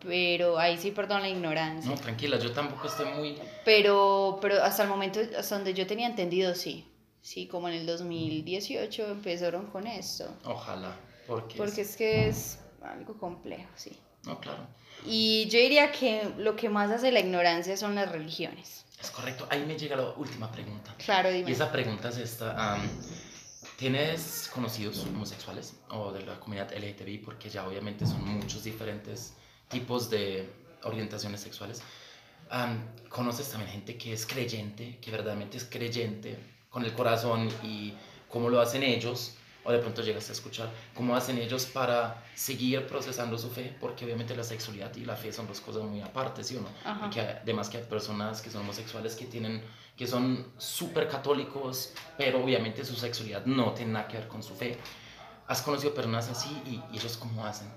Pero 0.00 0.58
ahí 0.58 0.78
sí, 0.78 0.90
perdón 0.90 1.22
la 1.22 1.28
ignorancia. 1.28 1.90
No, 1.90 1.96
tranquila, 1.96 2.38
yo 2.38 2.52
tampoco 2.52 2.88
estoy 2.88 3.06
muy... 3.12 3.38
Pero, 3.64 4.38
pero 4.40 4.62
hasta 4.62 4.82
el 4.82 4.88
momento, 4.88 5.20
hasta 5.38 5.54
donde 5.54 5.74
yo 5.74 5.86
tenía 5.86 6.06
entendido, 6.06 6.54
sí. 6.54 6.86
Sí, 7.20 7.46
como 7.46 7.68
en 7.68 7.74
el 7.74 7.86
2018 7.86 9.08
empezaron 9.08 9.66
con 9.66 9.86
esto. 9.86 10.28
Ojalá, 10.44 10.96
porque... 11.26 11.56
Porque 11.56 11.82
es 11.82 11.96
que 11.96 12.28
es 12.28 12.58
algo 12.82 13.16
complejo, 13.18 13.70
sí. 13.76 13.92
No, 14.26 14.40
claro. 14.40 14.66
Y 15.06 15.46
yo 15.50 15.58
diría 15.58 15.92
que 15.92 16.32
lo 16.38 16.56
que 16.56 16.68
más 16.70 16.90
hace 16.90 17.12
la 17.12 17.20
ignorancia 17.20 17.76
son 17.76 17.94
las 17.94 18.10
religiones. 18.10 18.84
Es 19.00 19.10
correcto. 19.10 19.46
Ahí 19.50 19.64
me 19.66 19.76
llega 19.76 19.96
la 19.96 20.10
última 20.16 20.50
pregunta. 20.50 20.94
Claro, 21.04 21.30
Y 21.30 21.34
dime. 21.38 21.50
esa 21.52 21.70
pregunta 21.70 22.08
es 22.08 22.16
esta. 22.18 22.78
¿Tienes 23.76 24.48
conocidos 24.54 25.00
homosexuales 25.00 25.74
o 25.90 26.12
de 26.12 26.24
la 26.24 26.38
comunidad 26.38 26.72
LGTBI? 26.72 27.18
Porque 27.18 27.50
ya 27.50 27.66
obviamente 27.66 28.06
son 28.06 28.24
muchos 28.24 28.62
diferentes 28.64 29.34
tipos 29.68 30.08
de 30.10 30.48
orientaciones 30.84 31.40
sexuales. 31.40 31.82
Am, 32.50 32.84
¿Conoces 33.08 33.48
también 33.48 33.70
gente 33.72 33.96
que 33.98 34.12
es 34.12 34.26
creyente, 34.26 34.98
que 35.00 35.10
verdaderamente 35.10 35.56
es 35.56 35.64
creyente 35.64 36.38
con 36.70 36.84
el 36.84 36.92
corazón 36.94 37.48
y 37.62 37.94
cómo 38.28 38.48
lo 38.48 38.60
hacen 38.60 38.82
ellos? 38.82 39.34
O 39.64 39.72
de 39.72 39.78
pronto 39.78 40.02
llegas 40.02 40.28
a 40.28 40.32
escuchar 40.32 40.70
cómo 40.94 41.16
hacen 41.16 41.38
ellos 41.38 41.66
para 41.66 42.22
seguir 42.34 42.86
procesando 42.86 43.38
su 43.38 43.50
fe, 43.50 43.74
porque 43.80 44.04
obviamente 44.04 44.36
la 44.36 44.44
sexualidad 44.44 44.94
y 44.96 45.04
la 45.04 45.16
fe 45.16 45.32
son 45.32 45.46
dos 45.46 45.60
cosas 45.60 45.82
muy 45.82 46.00
aparte, 46.02 46.44
¿sí 46.44 46.56
o 46.56 46.60
no? 46.60 46.68
Ajá. 46.84 47.06
Y 47.06 47.10
que 47.10 47.20
además 47.20 47.68
que 47.70 47.78
hay 47.78 47.84
personas 47.84 48.42
que 48.42 48.50
son 48.50 48.62
homosexuales 48.62 49.16
que 49.16 49.24
tienen 49.26 49.62
que 49.96 50.06
son 50.06 50.52
súper 50.58 51.08
católicos, 51.08 51.92
pero 52.18 52.42
obviamente 52.42 52.84
su 52.84 52.96
sexualidad 52.96 53.46
no 53.46 53.72
tiene 53.72 53.92
nada 53.92 54.08
que 54.08 54.18
ver 54.18 54.28
con 54.28 54.42
su 54.42 54.54
fe. 54.54 54.76
¿Has 55.46 55.62
conocido 55.62 55.94
personas 55.94 56.28
así 56.28 56.50
y, 56.66 56.82
y 56.92 56.98
ellos 56.98 57.16
cómo 57.16 57.44
hacen? 57.46 57.68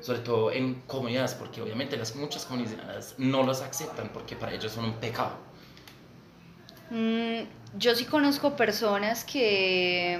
Sobre 0.00 0.20
todo 0.20 0.50
en 0.50 0.82
comunidades, 0.86 1.34
porque 1.34 1.60
obviamente 1.60 1.96
las 1.96 2.14
muchas 2.16 2.46
comunidades 2.46 3.14
no 3.18 3.42
los 3.42 3.60
aceptan 3.60 4.10
porque 4.14 4.34
para 4.36 4.54
ellos 4.54 4.72
son 4.72 4.86
un 4.86 4.94
pecado. 4.94 5.36
Mm, 6.90 7.42
yo 7.76 7.94
sí 7.94 8.04
conozco 8.04 8.56
personas 8.56 9.24
que, 9.24 10.18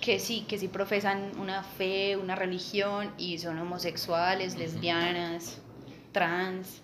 que 0.00 0.18
sí, 0.18 0.44
que 0.48 0.58
sí 0.58 0.68
profesan 0.68 1.32
una 1.38 1.62
fe, 1.62 2.16
una 2.16 2.34
religión 2.34 3.12
y 3.18 3.38
son 3.38 3.58
homosexuales, 3.58 4.56
lesbianas, 4.56 5.58
trans, 6.12 6.82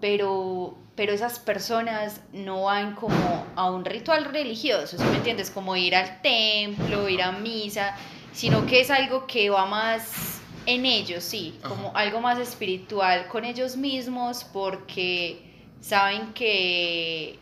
pero, 0.00 0.76
pero 0.94 1.12
esas 1.12 1.38
personas 1.38 2.20
no 2.32 2.64
van 2.64 2.94
como 2.94 3.46
a 3.56 3.70
un 3.70 3.84
ritual 3.84 4.26
religioso, 4.26 4.96
¿sí 4.96 5.04
me 5.04 5.16
entiendes? 5.16 5.50
Como 5.50 5.76
ir 5.76 5.94
al 5.94 6.20
templo, 6.22 7.08
ir 7.08 7.22
a 7.22 7.32
misa, 7.32 7.96
sino 8.32 8.66
que 8.66 8.80
es 8.80 8.90
algo 8.90 9.26
que 9.26 9.50
va 9.50 9.66
más 9.66 10.40
en 10.66 10.86
ellos, 10.86 11.24
sí, 11.24 11.58
como 11.66 11.92
algo 11.96 12.20
más 12.20 12.38
espiritual 12.38 13.26
con 13.28 13.44
ellos 13.44 13.76
mismos 13.76 14.44
porque 14.44 15.42
saben 15.80 16.32
que 16.32 17.38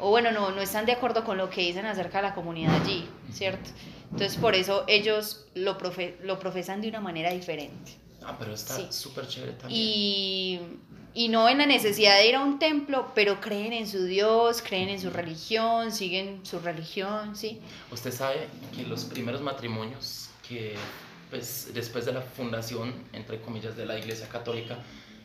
o 0.00 0.10
bueno, 0.10 0.30
no, 0.32 0.50
no 0.50 0.60
están 0.60 0.86
de 0.86 0.92
acuerdo 0.92 1.24
con 1.24 1.36
lo 1.38 1.48
que 1.50 1.62
dicen 1.62 1.86
acerca 1.86 2.18
de 2.18 2.28
la 2.28 2.34
comunidad 2.34 2.74
allí, 2.82 3.08
¿cierto? 3.32 3.70
Entonces 4.10 4.36
por 4.36 4.54
eso 4.54 4.84
ellos 4.86 5.46
lo, 5.54 5.76
profe 5.78 6.16
lo 6.22 6.38
profesan 6.38 6.80
de 6.80 6.88
una 6.88 7.00
manera 7.00 7.30
diferente. 7.32 7.92
Ah, 8.24 8.36
pero 8.38 8.54
está 8.54 8.76
Sí. 8.76 8.86
súper 8.90 9.26
chévere 9.28 9.52
también. 9.52 9.80
Y, 9.82 10.60
y 11.14 11.28
no 11.28 11.48
en 11.48 11.58
la 11.58 11.66
necesidad 11.66 12.16
de 12.18 12.28
ir 12.28 12.36
a 12.36 12.40
un 12.42 12.58
templo, 12.58 13.12
pero 13.14 13.40
creen 13.40 13.72
en 13.72 13.86
su 13.88 14.04
Dios, 14.04 14.62
creen 14.62 14.88
en 14.88 15.00
su 15.00 15.10
religión, 15.10 15.92
siguen 15.92 16.40
su 16.44 16.58
religión, 16.60 17.36
¿sí? 17.36 17.60
Usted 17.92 18.12
sabe 18.12 18.48
que 18.74 18.82
los 18.84 19.04
primeros 19.04 19.40
matrimonios 19.42 20.30
que, 20.48 20.74
pues, 21.30 21.70
después 21.74 22.04
de 22.06 22.12
la 22.12 22.22
fundación, 22.22 22.94
entre 23.12 23.40
comillas, 23.40 23.76
de 23.76 23.86
la 23.86 23.98
Iglesia 23.98 24.28
Católica, 24.28 24.78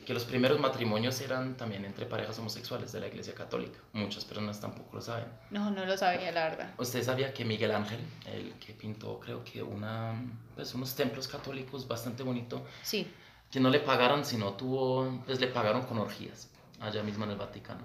que 0.09 0.15
los 0.15 0.23
primeros 0.23 0.59
matrimonios 0.59 1.21
eran 1.21 1.55
también 1.55 1.85
entre 1.85 2.07
parejas 2.07 2.39
homosexuales 2.39 2.91
de 2.91 2.99
la 2.99 3.05
Iglesia 3.05 3.35
Católica. 3.35 3.77
Muchas 3.93 4.25
personas 4.25 4.59
tampoco 4.59 4.95
lo 4.95 5.01
saben. 5.03 5.25
No, 5.51 5.69
no 5.69 5.85
lo 5.85 5.95
sabía, 5.95 6.31
la 6.31 6.45
verdad. 6.49 6.73
¿Usted 6.79 7.03
sabía 7.03 7.31
que 7.31 7.45
Miguel 7.45 7.69
Ángel, 7.71 7.99
el 8.25 8.53
que 8.53 8.73
pintó, 8.73 9.19
creo 9.19 9.43
que 9.43 9.61
una, 9.61 10.15
pues, 10.55 10.73
unos 10.73 10.95
templos 10.95 11.27
católicos 11.27 11.87
bastante 11.87 12.23
bonito, 12.23 12.65
Sí. 12.81 13.05
que 13.51 13.59
no 13.59 13.69
le 13.69 13.81
pagaron, 13.81 14.25
sino 14.25 14.53
tuvo, 14.53 15.21
pues 15.27 15.39
le 15.39 15.45
pagaron 15.45 15.83
con 15.83 15.99
orgías, 15.99 16.49
allá 16.79 17.03
mismo 17.03 17.25
en 17.25 17.29
el 17.29 17.37
Vaticano. 17.37 17.81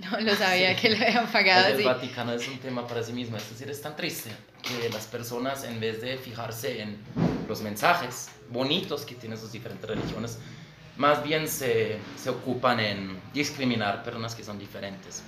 No 0.00 0.18
lo 0.20 0.34
sabía 0.34 0.74
Sí. 0.74 0.80
que 0.80 0.90
lo 0.90 1.06
habían 1.06 1.28
pagado 1.30 1.68
El 1.68 1.74
así. 1.74 1.84
Vaticano 1.84 2.32
es 2.32 2.48
un 2.48 2.58
tema 2.58 2.84
para 2.84 3.00
sí 3.04 3.12
mismo, 3.12 3.36
es 3.36 3.48
decir, 3.48 3.70
es 3.70 3.80
tan 3.80 3.94
triste 3.94 4.32
que 4.60 4.90
las 4.90 5.06
personas 5.06 5.62
en 5.62 5.78
vez 5.78 6.00
de 6.02 6.18
fijarse 6.18 6.82
en 6.82 6.98
los 7.46 7.60
mensajes 7.62 8.28
bonitos 8.50 9.04
que 9.04 9.14
tienen 9.14 9.38
sus 9.38 9.52
diferentes 9.52 9.88
religiones, 9.88 10.40
más 10.96 11.22
bien 11.24 11.48
se, 11.48 11.98
se 12.16 12.30
ocupan 12.30 12.80
en 12.80 13.20
discriminar 13.32 14.02
personas 14.02 14.34
que 14.34 14.44
son 14.44 14.58
diferentes. 14.58 15.22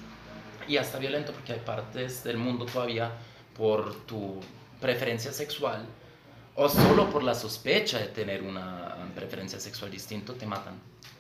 Y 0.69 0.77
hasta 0.77 0.99
violento 0.99 1.33
porque 1.33 1.53
hay 1.53 1.61
partes 1.61 2.25
del 2.25 2.39
mundo 2.39 2.67
todavía 2.67 3.13
por 3.57 4.07
tu 4.07 4.41
preferencia 4.81 5.33
sexual 5.33 5.87
o 6.55 6.69
solo 6.69 7.11
por 7.11 7.23
la 7.23 7.35
sospecha 7.35 7.99
de 7.99 8.09
tener 8.09 8.43
una 8.43 8.97
preferencia 9.15 9.61
sexual 9.61 9.91
distinta 9.91 10.33
te 10.35 10.47
matan. 10.47 10.75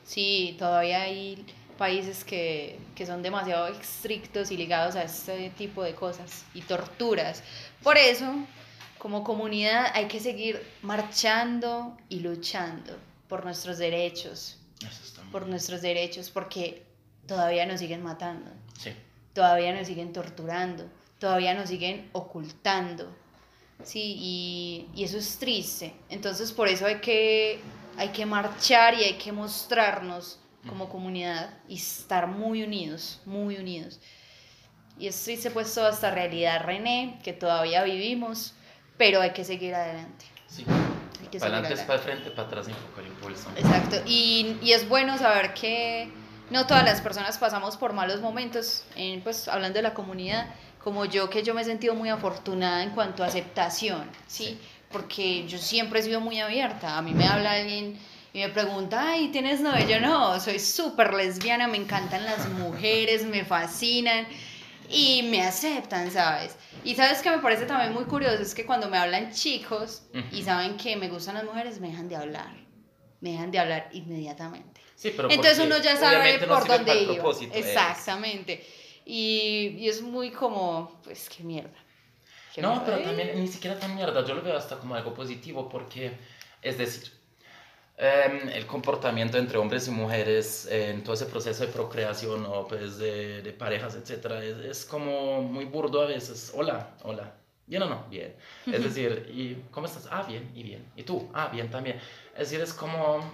Sí, 0.04 0.56
todavía 0.58 1.02
hay 1.02 1.44
países 1.76 2.24
que, 2.24 2.78
que 2.94 3.04
son 3.04 3.22
demasiado 3.22 3.66
estrictos 3.68 4.50
y 4.50 4.56
ligados 4.56 4.96
a 4.96 5.02
este 5.02 5.50
tipo 5.50 5.82
de 5.82 5.94
cosas 5.94 6.44
y 6.54 6.62
torturas. 6.62 7.42
Por 7.82 7.98
eso, 7.98 8.34
como 8.98 9.24
comunidad, 9.24 9.90
hay 9.94 10.06
que 10.06 10.20
seguir 10.20 10.62
marchando 10.82 11.96
y 12.08 12.20
luchando 12.20 12.96
por 13.28 13.44
nuestros 13.44 13.78
derechos, 13.78 14.58
por 15.32 15.42
bien. 15.42 15.50
nuestros 15.50 15.82
derechos, 15.82 16.30
porque 16.30 16.84
todavía 17.26 17.66
nos 17.66 17.80
siguen 17.80 18.02
matando, 18.02 18.50
Sí. 18.78 18.90
todavía 19.32 19.72
nos 19.74 19.86
siguen 19.86 20.12
torturando, 20.12 20.88
todavía 21.18 21.54
nos 21.54 21.68
siguen 21.68 22.08
ocultando. 22.12 23.14
Sí, 23.82 24.14
y, 24.18 24.88
y 24.94 25.04
eso 25.04 25.18
es 25.18 25.38
triste. 25.38 25.92
Entonces, 26.08 26.50
por 26.52 26.66
eso 26.68 26.86
hay 26.86 26.96
que, 27.00 27.60
hay 27.98 28.08
que 28.08 28.24
marchar 28.24 28.94
y 28.94 29.04
hay 29.04 29.14
que 29.14 29.32
mostrarnos 29.32 30.38
como 30.66 30.88
comunidad 30.88 31.50
y 31.68 31.76
estar 31.76 32.26
muy 32.26 32.62
unidos, 32.62 33.20
muy 33.26 33.56
unidos. 33.56 34.00
Y 34.98 35.06
es 35.08 35.22
triste 35.22 35.50
pues 35.50 35.72
toda 35.74 35.90
esta 35.90 36.10
realidad, 36.10 36.62
René, 36.64 37.20
que 37.22 37.32
todavía 37.34 37.82
vivimos, 37.84 38.54
pero 38.96 39.20
hay 39.20 39.32
que 39.32 39.44
seguir 39.44 39.74
adelante. 39.74 40.24
Sí. 40.48 40.64
Que 41.30 41.38
Para 41.38 41.58
adelante 41.58 41.74
es 41.74 41.86
para 41.86 41.98
frente, 41.98 42.30
para 42.30 42.48
atrás 42.48 42.66
el 42.68 43.06
impulso. 43.06 43.48
Exacto, 43.56 43.96
y, 44.06 44.56
y 44.62 44.72
es 44.72 44.88
bueno 44.88 45.18
saber 45.18 45.54
que 45.54 46.10
no 46.50 46.66
todas 46.66 46.84
las 46.84 47.00
personas 47.00 47.38
pasamos 47.38 47.76
por 47.76 47.92
malos 47.92 48.20
momentos, 48.20 48.84
en, 48.94 49.20
pues 49.22 49.48
hablando 49.48 49.78
de 49.78 49.82
la 49.82 49.94
comunidad, 49.94 50.46
como 50.82 51.04
yo, 51.04 51.28
que 51.28 51.42
yo 51.42 51.54
me 51.54 51.62
he 51.62 51.64
sentido 51.64 51.94
muy 51.94 52.08
afortunada 52.08 52.82
en 52.82 52.90
cuanto 52.90 53.24
a 53.24 53.26
aceptación, 53.26 54.08
¿sí? 54.26 54.44
Sí. 54.44 54.58
Porque 54.90 55.46
yo 55.48 55.58
siempre 55.58 55.98
he 55.98 56.02
sido 56.04 56.20
muy 56.20 56.40
abierta, 56.40 56.96
a 56.96 57.02
mí 57.02 57.12
me 57.12 57.26
habla 57.26 57.52
alguien 57.52 57.98
y 58.32 58.38
me 58.38 58.48
pregunta, 58.50 59.02
ay, 59.08 59.28
¿tienes 59.28 59.60
novio? 59.60 59.84
Yo 59.88 60.00
no, 60.00 60.38
soy 60.38 60.60
súper 60.60 61.12
lesbiana, 61.12 61.66
me 61.66 61.76
encantan 61.76 62.24
las 62.24 62.48
mujeres, 62.50 63.24
me 63.24 63.44
fascinan 63.44 64.26
y 64.90 65.22
me 65.24 65.42
aceptan, 65.42 66.10
¿sabes? 66.10 66.56
Y 66.84 66.94
sabes 66.94 67.22
que 67.22 67.30
me 67.30 67.38
parece 67.38 67.66
también 67.66 67.92
muy 67.92 68.04
curioso, 68.04 68.42
es 68.42 68.54
que 68.54 68.64
cuando 68.66 68.88
me 68.88 68.98
hablan 68.98 69.32
chicos 69.32 70.02
y 70.32 70.36
Ujú. 70.36 70.44
saben 70.44 70.76
que 70.76 70.96
me 70.96 71.08
gustan 71.08 71.34
las 71.34 71.44
mujeres, 71.44 71.80
me 71.80 71.88
dejan 71.88 72.08
de 72.08 72.16
hablar 72.16 72.66
me 73.20 73.32
dejan 73.32 73.50
de 73.50 73.58
hablar 73.58 73.88
inmediatamente. 73.92 74.80
Sí, 74.94 75.12
pero 75.16 75.30
Entonces 75.30 75.58
uno 75.58 75.78
ya 75.78 75.96
sabe 75.96 76.38
no 76.38 76.46
por 76.48 76.66
dónde 76.66 77.02
iba. 77.02 77.30
es- 77.30 77.52
Exactamente. 77.52 78.64
Y, 79.04 79.74
y 79.78 79.88
es 79.88 80.02
muy 80.02 80.30
como, 80.30 81.00
pues 81.02 81.28
qué 81.28 81.42
mierda. 81.42 81.76
Qué 82.54 82.62
No, 82.62 82.70
mierda. 82.70 82.84
pero 82.84 83.02
también 83.02 83.40
ni 83.40 83.48
siquiera 83.48 83.78
tan 83.78 83.94
mierda, 83.94 84.24
yo 84.24 84.34
lo 84.34 84.42
veo 84.42 84.56
hasta 84.56 84.78
como 84.78 84.94
algo 84.94 85.14
positivo 85.14 85.68
porque, 85.68 86.12
es 86.62 86.78
decir, 86.78 87.12
em, 87.96 88.48
el 88.48 88.66
comportamiento 88.66 89.38
entre 89.38 89.58
hombres 89.58 89.88
y 89.88 89.90
mujeres 89.90 90.66
en 90.70 91.02
todo 91.02 91.14
ese 91.14 91.26
proceso 91.26 91.66
de 91.66 91.72
procreación 91.72 92.44
o 92.46 92.66
pues 92.66 92.98
de, 92.98 93.42
de 93.42 93.52
parejas, 93.52 93.94
etcétera, 93.94 94.44
es, 94.44 94.56
es 94.58 94.84
como 94.84 95.42
muy 95.42 95.64
burdo 95.64 96.02
a 96.02 96.06
veces. 96.06 96.52
Hola, 96.54 96.96
hola. 97.02 97.32
¿Bien 97.66 97.82
o 97.82 97.86
no? 97.86 98.04
Bien. 98.08 98.34
Es 98.66 98.84
decir, 98.84 99.28
¿y 99.34 99.56
cómo 99.72 99.86
estás? 99.86 100.06
Ah, 100.10 100.22
bien, 100.22 100.52
y 100.54 100.62
bien. 100.62 100.86
¿Y 100.94 101.02
tú? 101.02 101.28
Ah, 101.34 101.48
bien 101.48 101.68
también. 101.68 102.00
Es 102.32 102.50
decir, 102.50 102.60
es 102.60 102.72
como, 102.72 103.28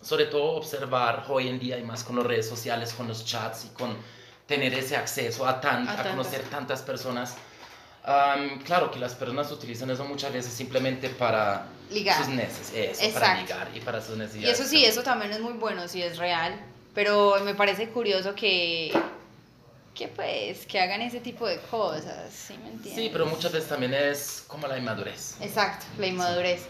sobre 0.00 0.26
todo, 0.26 0.52
observar 0.52 1.24
hoy 1.28 1.48
en 1.48 1.58
día 1.58 1.76
y 1.76 1.82
más 1.82 2.04
con 2.04 2.16
las 2.16 2.26
redes 2.26 2.48
sociales, 2.48 2.92
con 2.94 3.08
los 3.08 3.24
chats 3.24 3.64
y 3.64 3.68
con 3.70 3.96
tener 4.46 4.72
ese 4.74 4.96
acceso 4.96 5.46
a, 5.46 5.60
tan, 5.60 5.88
A 5.88 6.00
a, 6.00 6.10
conocer 6.10 6.42
tantas 6.42 6.82
personas. 6.82 7.36
Claro 8.64 8.90
que 8.90 8.98
las 8.98 9.14
personas 9.14 9.50
utilizan 9.52 9.90
eso 9.90 10.04
muchas 10.04 10.32
veces 10.32 10.52
simplemente 10.52 11.08
para 11.10 11.66
Ligar. 11.90 12.16
sus 12.18 12.28
necesidades, 12.28 13.00
eso, 13.02 13.18
para 13.18 13.40
ligar 13.40 13.68
y 13.74 13.80
para 13.80 14.00
sus 14.00 14.14
Y 14.16 14.18
necesidades. 14.18 14.60
eso 14.60 14.68
sí, 14.68 14.84
eso 14.84 15.02
también 15.02 15.32
es 15.32 15.40
muy 15.40 15.52
bueno, 15.54 15.86
sí 15.88 16.02
es 16.02 16.16
real. 16.18 16.58
Pero 16.94 17.36
me 17.44 17.54
parece 17.54 17.88
curioso 17.90 18.34
que, 18.34 18.92
que 19.94 20.08
pues, 20.08 20.64
que 20.66 20.80
hagan 20.80 21.02
ese 21.02 21.20
tipo 21.20 21.46
de 21.46 21.58
cosas, 21.70 22.32
¿sí 22.32 22.54
me 22.62 22.70
entiendes? 22.70 22.94
Sí, 22.94 23.10
pero 23.12 23.26
muchas 23.26 23.52
veces 23.52 23.68
también 23.68 23.92
es 23.94 24.44
como 24.46 24.66
la 24.66 24.78
inmadurez. 24.78 25.36
Exacto, 25.40 25.84
la 25.98 26.06
inmadurez. 26.06 26.62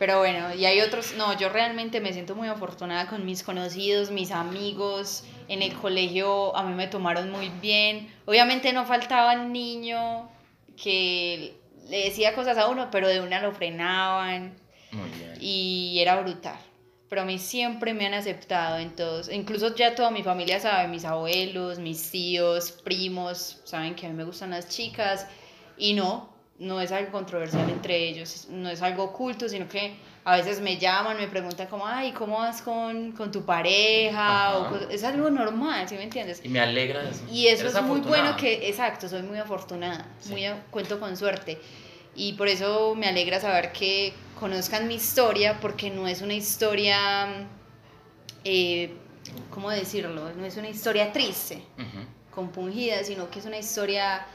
Pero 0.00 0.18
bueno, 0.18 0.54
y 0.54 0.64
hay 0.64 0.80
otros, 0.80 1.12
no, 1.18 1.38
yo 1.38 1.50
realmente 1.50 2.00
me 2.00 2.12
siento 2.12 2.34
muy 2.34 2.48
afortunada 2.48 3.06
con 3.06 3.26
mis 3.26 3.42
conocidos, 3.42 4.10
mis 4.10 4.30
amigos, 4.30 5.24
en 5.48 5.60
el 5.60 5.74
colegio 5.74 6.56
a 6.56 6.62
mí 6.62 6.74
me 6.74 6.86
tomaron 6.86 7.30
muy 7.30 7.50
bien. 7.60 8.12
Obviamente 8.24 8.72
no 8.72 8.86
faltaba 8.86 9.34
el 9.34 9.52
niño 9.52 10.29
que 10.82 11.56
le 11.88 12.04
decía 12.04 12.34
cosas 12.34 12.56
a 12.58 12.68
uno, 12.68 12.88
pero 12.90 13.08
de 13.08 13.20
una 13.20 13.40
lo 13.40 13.52
frenaban 13.52 14.54
Muy 14.92 15.08
bien. 15.10 15.34
y 15.40 15.98
era 16.00 16.20
brutal. 16.20 16.58
Pero 17.08 17.22
a 17.22 17.24
mí 17.24 17.38
siempre 17.38 17.92
me 17.92 18.06
han 18.06 18.14
aceptado 18.14 18.78
en 18.78 18.94
todos, 18.94 19.28
incluso 19.30 19.74
ya 19.74 19.96
toda 19.96 20.12
mi 20.12 20.22
familia 20.22 20.60
sabe, 20.60 20.86
mis 20.86 21.04
abuelos, 21.04 21.80
mis 21.80 22.10
tíos, 22.10 22.70
primos, 22.70 23.60
saben 23.64 23.96
que 23.96 24.06
a 24.06 24.10
mí 24.10 24.14
me 24.14 24.24
gustan 24.24 24.50
las 24.50 24.68
chicas 24.68 25.26
y 25.76 25.94
no, 25.94 26.32
no 26.60 26.80
es 26.80 26.92
algo 26.92 27.10
controversial 27.10 27.68
entre 27.68 28.08
ellos, 28.08 28.46
no 28.48 28.68
es 28.68 28.80
algo 28.80 29.04
oculto, 29.04 29.48
sino 29.48 29.68
que 29.68 29.96
a 30.24 30.36
veces 30.36 30.60
me 30.60 30.76
llaman, 30.78 31.16
me 31.16 31.26
preguntan 31.28 31.66
como, 31.68 31.86
ay, 31.86 32.12
¿cómo 32.12 32.38
vas 32.38 32.60
con, 32.62 33.12
con 33.12 33.30
tu 33.32 33.44
pareja? 33.44 34.58
O 34.58 34.76
es 34.90 35.02
algo 35.02 35.30
normal, 35.30 35.88
¿sí 35.88 35.94
me 35.94 36.02
entiendes? 36.04 36.40
Y 36.44 36.48
me 36.48 36.60
alegra 36.60 37.02
eso. 37.08 37.22
Y 37.30 37.46
eso 37.46 37.62
Eres 37.62 37.74
es 37.74 37.82
muy 37.82 38.00
bueno 38.00 38.36
que, 38.36 38.68
exacto, 38.68 39.08
soy 39.08 39.22
muy 39.22 39.38
afortunada, 39.38 40.06
Sí. 40.20 40.32
muy 40.32 40.42
cuento 40.70 41.00
con 41.00 41.16
suerte. 41.16 41.58
Y 42.14 42.34
por 42.34 42.48
eso 42.48 42.94
me 42.94 43.06
alegra 43.06 43.40
saber 43.40 43.72
que 43.72 44.12
conozcan 44.38 44.88
mi 44.88 44.96
historia, 44.96 45.58
porque 45.60 45.90
no 45.90 46.06
es 46.06 46.20
una 46.20 46.34
historia, 46.34 47.46
eh, 48.44 48.92
¿cómo 49.50 49.70
decirlo? 49.70 50.32
No 50.34 50.44
es 50.44 50.56
una 50.56 50.68
historia 50.68 51.12
triste, 51.12 51.62
compungida, 52.30 53.04
sino 53.04 53.30
que 53.30 53.38
es 53.38 53.46
una 53.46 53.58
historia 53.58 54.26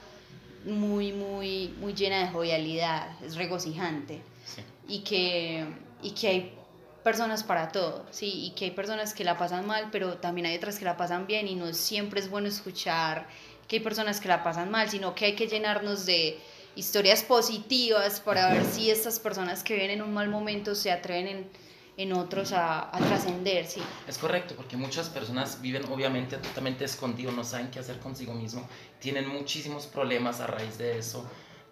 muy, 0.66 1.12
muy, 1.14 1.76
muy 1.80 1.94
llena 1.94 2.20
de 2.26 2.28
jovialidad, 2.30 3.08
es 3.24 3.36
regocijante 3.36 4.22
Sí. 4.46 4.62
Y 4.88 5.00
que, 5.00 5.66
y 6.02 6.12
que 6.12 6.28
hay 6.28 6.58
personas 7.04 7.44
para 7.44 7.72
todo, 7.72 8.06
sí, 8.10 8.48
y 8.48 8.52
que 8.56 8.66
hay 8.66 8.72
personas 8.72 9.14
que 9.14 9.24
la 9.24 9.38
pasan 9.38 9.68
mal, 9.68 9.90
pero 9.92 10.18
también 10.18 10.48
hay 10.48 10.58
otras 10.58 10.80
que 10.80 10.86
la 10.86 10.98
pasan 10.98 11.28
bien 11.28 11.48
y 11.48 11.56
no 11.56 11.72
siempre 11.74 12.20
es 12.20 12.30
bueno 12.30 12.48
escuchar 12.48 13.28
que 13.68 13.78
hay 13.78 13.84
personas 13.84 14.20
que 14.20 14.28
la 14.28 14.44
pasan 14.44 14.72
mal, 14.72 14.90
sino 14.90 15.14
que 15.14 15.26
hay 15.26 15.36
que 15.36 15.48
llenarnos 15.48 16.06
de 16.06 16.40
historias 16.76 17.24
positivas 17.24 18.20
para 18.20 18.52
ver 18.52 18.66
si 18.66 18.90
estas 18.90 19.20
personas 19.20 19.64
que 19.64 19.76
viven 19.76 19.92
en 19.92 20.02
un 20.02 20.14
mal 20.14 20.30
momento 20.30 20.76
se 20.76 20.92
atreven 20.92 21.28
en, 21.28 21.50
en 21.98 22.14
otros 22.14 22.52
a, 22.52 22.96
a 22.96 23.00
trascender, 23.00 23.66
sí. 23.66 23.82
Es 24.08 24.18
correcto, 24.18 24.56
porque 24.56 24.76
muchas 24.76 25.10
personas 25.10 25.62
viven 25.62 25.86
obviamente 25.86 26.38
totalmente 26.38 26.86
escondidos, 26.86 27.34
no 27.34 27.44
saben 27.44 27.70
qué 27.72 27.80
hacer 27.80 28.00
consigo 28.00 28.34
mismo, 28.34 28.68
tienen 29.00 29.28
muchísimos 29.28 29.86
problemas 29.88 30.42
a 30.42 30.48
raíz 30.48 30.78
de 30.78 30.98
eso, 30.98 31.26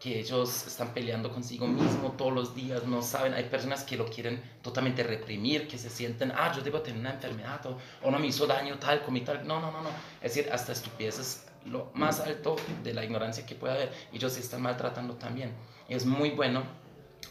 que 0.03 0.19
ellos 0.19 0.67
están 0.67 0.93
peleando 0.93 1.31
consigo 1.31 1.65
mismo 1.65 2.11
todos 2.17 2.33
los 2.33 2.53
días, 2.53 2.83
no 2.85 3.01
saben, 3.01 3.33
hay 3.33 3.45
personas 3.45 3.85
que 3.85 3.95
lo 3.95 4.05
quieren 4.05 4.43
totalmente 4.61 5.01
reprimir, 5.01 5.65
que 5.65 5.77
se 5.77 5.89
sienten, 5.89 6.33
ah, 6.35 6.51
yo 6.53 6.61
debo 6.61 6.81
tener 6.81 6.99
una 6.99 7.11
enfermedad, 7.11 7.65
o, 7.67 7.77
o 8.01 8.11
no 8.11 8.19
me 8.19 8.27
hizo 8.27 8.45
daño 8.45 8.77
tal, 8.79 9.01
comí 9.03 9.21
tal, 9.21 9.47
no, 9.47 9.61
no, 9.61 9.71
no, 9.71 9.81
no, 9.81 9.89
es 10.21 10.35
decir, 10.35 10.51
hasta 10.51 10.73
estupideces 10.73 11.45
lo 11.65 11.89
más 11.93 12.19
alto 12.19 12.57
de 12.83 12.93
la 12.93 13.05
ignorancia 13.05 13.45
que 13.45 13.55
puede 13.55 13.73
haber. 13.73 13.93
Ellos 14.11 14.33
se 14.33 14.41
están 14.41 14.61
maltratando 14.61 15.15
también. 15.15 15.53
Es 15.87 16.05
muy 16.05 16.31
bueno 16.31 16.63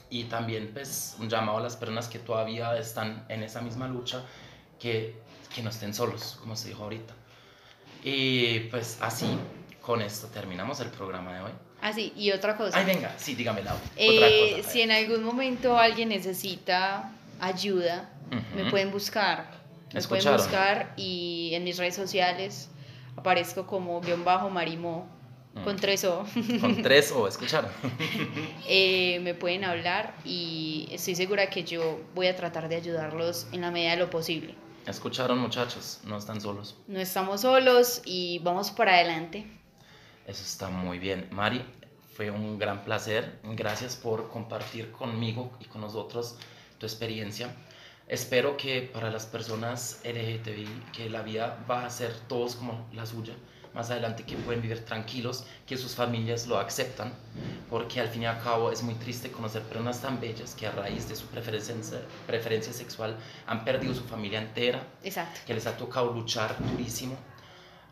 y 0.08 0.24
también 0.24 0.70
pues 0.72 1.16
un 1.18 1.28
llamado 1.28 1.58
a 1.58 1.60
las 1.60 1.76
personas 1.76 2.08
que 2.08 2.18
todavía 2.18 2.76
están 2.78 3.26
en 3.28 3.42
esa 3.42 3.60
misma 3.60 3.88
lucha 3.88 4.24
que, 4.78 5.20
que 5.54 5.62
no 5.62 5.70
estén 5.70 5.92
solos, 5.92 6.38
como 6.40 6.56
se 6.56 6.68
dijo 6.68 6.84
ahorita. 6.84 7.14
Y 8.02 8.60
pues 8.70 8.98
así, 9.00 9.26
con 9.80 10.00
esto 10.00 10.28
terminamos 10.28 10.80
el 10.80 10.88
programa 10.88 11.34
de 11.34 11.40
hoy. 11.42 11.52
Así, 11.82 12.12
y 12.16 12.30
otra 12.30 12.56
cosa. 12.56 12.78
Ay, 12.78 12.86
venga, 12.86 13.12
sí, 13.18 13.34
dígame 13.34 13.62
la 13.62 13.76
Eh, 13.96 14.16
otra 14.16 14.60
cosa. 14.62 14.70
si 14.72 14.80
en 14.82 14.90
algún 14.92 15.22
momento 15.24 15.76
alguien 15.76 16.08
necesita 16.10 17.10
ayuda, 17.40 18.08
me 18.56 18.70
pueden 18.70 18.90
buscar. 18.90 19.50
Me 19.92 20.00
pueden 20.02 20.32
buscar 20.32 20.94
y 20.96 21.50
en 21.54 21.64
mis 21.64 21.76
redes 21.76 21.96
sociales 21.96 22.70
aparezco 23.16 23.66
como 23.66 24.00
guion 24.00 24.24
bajo 24.24 24.48
marimo 24.48 25.06
con 25.64 25.74
Mm. 25.74 25.78
tres 25.80 26.04
O. 26.04 26.24
Con 26.62 26.80
tres 26.82 27.12
o 27.12 27.28
escucharon. 27.28 27.70
Eh, 28.68 29.18
me 29.22 29.34
pueden 29.34 29.64
hablar 29.64 30.14
y 30.24 30.88
estoy 30.92 31.14
segura 31.14 31.50
que 31.50 31.64
yo 31.64 32.00
voy 32.14 32.28
a 32.28 32.36
tratar 32.36 32.68
de 32.68 32.76
ayudarlos 32.76 33.46
en 33.52 33.60
la 33.60 33.70
medida 33.70 33.90
de 33.90 33.96
lo 33.98 34.08
posible. 34.08 34.54
Escucharon 34.86 35.38
muchachos, 35.38 36.00
no 36.04 36.16
están 36.16 36.40
solos. 36.40 36.76
No 36.86 36.98
estamos 37.00 37.42
solos 37.42 38.00
y 38.06 38.38
vamos 38.38 38.70
para 38.70 38.94
adelante. 38.94 39.46
Eso 40.32 40.44
está 40.44 40.70
muy 40.70 40.98
bien. 40.98 41.28
Mari, 41.30 41.62
fue 42.16 42.30
un 42.30 42.58
gran 42.58 42.84
placer. 42.84 43.38
Gracias 43.44 43.96
por 43.96 44.30
compartir 44.30 44.90
conmigo 44.90 45.52
y 45.60 45.66
con 45.66 45.82
nosotros 45.82 46.36
tu 46.78 46.86
experiencia. 46.86 47.54
Espero 48.08 48.56
que 48.56 48.80
para 48.80 49.10
las 49.10 49.26
personas 49.26 50.00
LGTBI, 50.04 50.84
que 50.90 51.10
la 51.10 51.20
vida 51.20 51.62
va 51.70 51.84
a 51.84 51.90
ser 51.90 52.14
todos 52.28 52.56
como 52.56 52.88
la 52.94 53.04
suya, 53.04 53.34
más 53.74 53.90
adelante 53.90 54.24
que 54.24 54.36
pueden 54.38 54.62
vivir 54.62 54.82
tranquilos, 54.86 55.44
que 55.66 55.76
sus 55.76 55.94
familias 55.94 56.46
lo 56.46 56.56
aceptan, 56.58 57.12
porque 57.68 58.00
al 58.00 58.08
fin 58.08 58.22
y 58.22 58.26
al 58.26 58.42
cabo 58.42 58.72
es 58.72 58.82
muy 58.82 58.94
triste 58.94 59.30
conocer 59.30 59.60
personas 59.64 60.00
tan 60.00 60.18
bellas 60.18 60.54
que 60.54 60.66
a 60.66 60.70
raíz 60.70 61.10
de 61.10 61.16
su 61.16 61.26
preferencia, 61.26 61.74
preferencia 62.26 62.72
sexual 62.72 63.18
han 63.46 63.66
perdido 63.66 63.94
su 63.94 64.04
familia 64.04 64.40
entera, 64.40 64.82
Exacto. 65.04 65.40
que 65.46 65.52
les 65.52 65.66
ha 65.66 65.76
tocado 65.76 66.10
luchar 66.10 66.56
durísimo, 66.70 67.18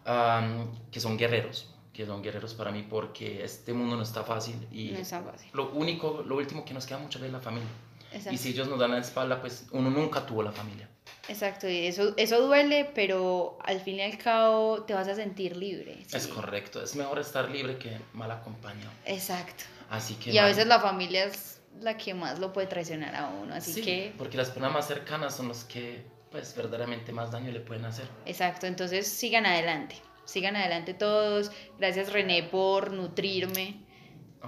am, 0.07 0.71
que 0.91 1.01
son 1.01 1.19
guerreros, 1.19 1.75
que 2.01 2.07
son 2.07 2.23
guerreros 2.23 2.55
para 2.55 2.71
mí 2.71 2.87
porque 2.89 3.45
este 3.45 3.75
mundo 3.75 3.95
no 3.95 4.03
está 4.03 4.25
fácil 4.25 4.67
y 4.73 4.93
No 4.93 4.99
es 5.01 5.11
tan 5.11 5.23
fácil. 5.25 5.51
lo 5.53 5.71
único, 5.73 6.25
lo 6.27 6.37
último 6.37 6.65
que 6.65 6.73
nos 6.73 6.87
queda 6.87 6.97
mucho 6.99 7.23
es 7.23 7.31
la 7.31 7.41
familia. 7.41 7.69
Exacto. 8.11 8.33
Y 8.33 8.39
si 8.39 8.49
ellos 8.51 8.69
nos 8.69 8.79
dan 8.79 8.93
la 8.93 8.99
espalda, 8.99 9.39
pues 9.41 9.67
uno 9.73 9.91
nunca 9.91 10.25
tuvo 10.25 10.43
la 10.43 10.51
familia. 10.51 10.89
Exacto, 11.29 11.69
y 11.69 11.87
eso, 11.87 12.15
eso 12.17 12.41
duele, 12.47 12.91
pero 12.95 13.59
al 13.65 13.81
fin 13.81 13.97
y 13.97 14.03
al 14.03 14.17
cabo 14.17 14.83
te 14.85 14.95
vas 14.95 15.09
a 15.09 15.15
sentir 15.15 15.57
libre. 15.57 15.99
Es 16.13 16.23
sí. 16.23 16.31
correcto, 16.31 16.83
es 16.83 16.97
mejor 16.97 17.19
estar 17.19 17.51
libre 17.51 17.77
que 17.77 18.01
mal 18.15 18.31
acompañado. 18.31 18.91
Exacto. 19.05 19.65
Así 19.91 20.15
que... 20.15 20.31
Y 20.31 20.39
a 20.39 20.43
Mari, 20.43 20.55
veces 20.55 20.67
la 20.69 20.81
familia 20.81 21.25
es 21.25 21.61
la 21.81 21.97
que 21.99 22.15
más 22.15 22.39
lo 22.39 22.53
puede 22.53 22.67
traicionar 22.67 23.15
a 23.15 23.29
uno, 23.29 23.55
así 23.55 23.75
sí, 23.75 23.83
que... 23.83 24.15
porque 24.17 24.39
las 24.39 24.49
personas 24.49 24.73
más 24.73 24.89
cercanas 24.89 25.37
son 25.37 25.49
los 25.49 25.65
que 25.65 26.03
pues 26.31 26.55
verdaderamente 26.55 27.13
más 27.13 27.31
daño 27.31 27.51
le 27.51 27.61
pueden 27.61 27.85
hacer. 27.85 28.07
Exacto, 28.25 28.67
entonces 28.67 29.07
sigan 29.07 29.47
adelante, 29.47 29.97
sigan 30.25 30.57
adelante 30.57 30.95
todos. 30.95 31.51
Gracias 31.79 32.13
René 32.13 32.43
por 32.43 32.93
nutrirme 32.93 33.91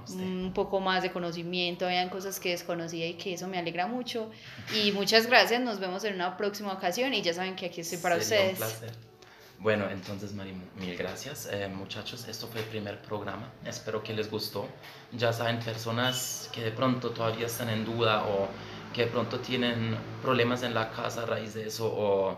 un 0.08 0.52
poco 0.54 0.80
más 0.80 1.02
de 1.02 1.12
conocimiento, 1.12 1.86
habían 1.86 2.08
cosas 2.08 2.40
que 2.40 2.50
desconocía 2.50 3.06
y 3.06 3.14
que 3.14 3.34
eso 3.34 3.46
me 3.48 3.58
alegra 3.58 3.86
mucho. 3.86 4.30
Y 4.74 4.92
muchas 4.92 5.26
gracias, 5.26 5.60
nos 5.60 5.80
vemos 5.80 6.04
en 6.04 6.14
una 6.14 6.36
próxima 6.36 6.72
ocasión 6.72 7.12
y 7.14 7.22
ya 7.22 7.34
saben 7.34 7.56
que 7.56 7.66
aquí 7.66 7.82
estoy 7.82 7.98
para 7.98 8.20
Sería 8.20 8.46
un 8.46 8.52
ustedes. 8.52 8.78
placer. 8.80 9.12
Bueno, 9.58 9.88
entonces, 9.88 10.32
Mari, 10.32 10.54
mil 10.76 10.96
gracias. 10.96 11.48
Eh, 11.52 11.68
muchachos, 11.68 12.26
esto 12.26 12.48
fue 12.48 12.62
el 12.62 12.66
primer 12.66 13.00
programa. 13.00 13.52
Espero 13.64 14.02
que 14.02 14.12
les 14.12 14.28
gustó. 14.28 14.66
Ya 15.12 15.32
saben, 15.32 15.60
personas 15.60 16.50
que 16.52 16.62
de 16.62 16.72
pronto 16.72 17.10
todavía 17.10 17.46
están 17.46 17.68
en 17.68 17.84
duda 17.84 18.24
o 18.24 18.48
que 18.92 19.02
de 19.02 19.06
pronto 19.06 19.38
tienen 19.38 19.96
problemas 20.20 20.64
en 20.64 20.74
la 20.74 20.90
casa 20.90 21.22
a 21.22 21.26
raíz 21.26 21.54
de 21.54 21.68
eso 21.68 21.86
o 21.86 22.36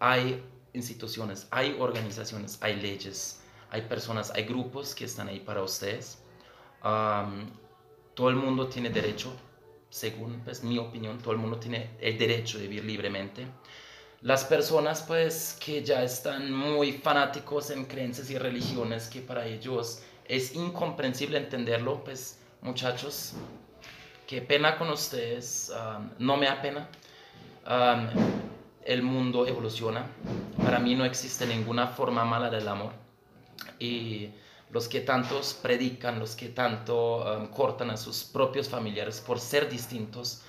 hay 0.00 0.42
instituciones, 0.76 1.48
hay 1.50 1.76
organizaciones, 1.78 2.58
hay 2.60 2.76
leyes, 2.76 3.40
hay 3.70 3.82
personas, 3.82 4.30
hay 4.30 4.44
grupos 4.44 4.94
que 4.94 5.04
están 5.06 5.28
ahí 5.28 5.40
para 5.40 5.62
ustedes. 5.62 6.18
Todo 8.14 8.30
el 8.30 8.36
mundo 8.36 8.68
tiene 8.68 8.90
derecho, 8.90 9.32
según 9.90 10.40
pues, 10.44 10.62
mi 10.62 10.78
opinión, 10.78 11.18
todo 11.18 11.32
el 11.32 11.38
mundo 11.38 11.58
tiene 11.58 11.90
el 12.00 12.16
derecho 12.16 12.58
de 12.58 12.68
vivir 12.68 12.84
libremente. 12.84 13.46
Las 14.22 14.44
personas 14.44 15.02
pues 15.02 15.58
que 15.60 15.82
ya 15.82 16.02
están 16.02 16.50
muy 16.50 16.92
fanáticos 16.92 17.70
en 17.70 17.84
creencias 17.84 18.30
y 18.30 18.38
religiones 18.38 19.08
que 19.08 19.20
para 19.20 19.46
ellos 19.46 20.02
es 20.24 20.54
incomprensible 20.54 21.36
entenderlo, 21.38 22.02
pues 22.02 22.38
muchachos, 22.62 23.34
qué 24.26 24.40
pena 24.40 24.78
con 24.78 24.88
ustedes, 24.90 25.70
no 26.18 26.36
me 26.36 26.46
da 26.46 26.62
pena. 26.62 26.88
El 28.86 29.02
mundo 29.02 29.46
evoluciona, 29.46 30.06
para 30.62 30.78
mí 30.78 30.94
no 30.94 31.04
existe 31.04 31.46
ninguna 31.46 31.88
forma 31.88 32.24
mala 32.24 32.50
del 32.50 32.68
amor 32.68 32.92
y 33.78 34.30
los 34.70 34.88
que 34.88 35.00
tantos 35.00 35.54
predican, 35.54 36.18
los 36.18 36.36
que 36.36 36.48
tanto 36.48 37.18
um, 37.18 37.46
cortan 37.48 37.90
a 37.90 37.96
sus 37.96 38.24
propios 38.24 38.68
familiares 38.68 39.20
por 39.20 39.38
ser 39.40 39.68
distintos, 39.68 40.42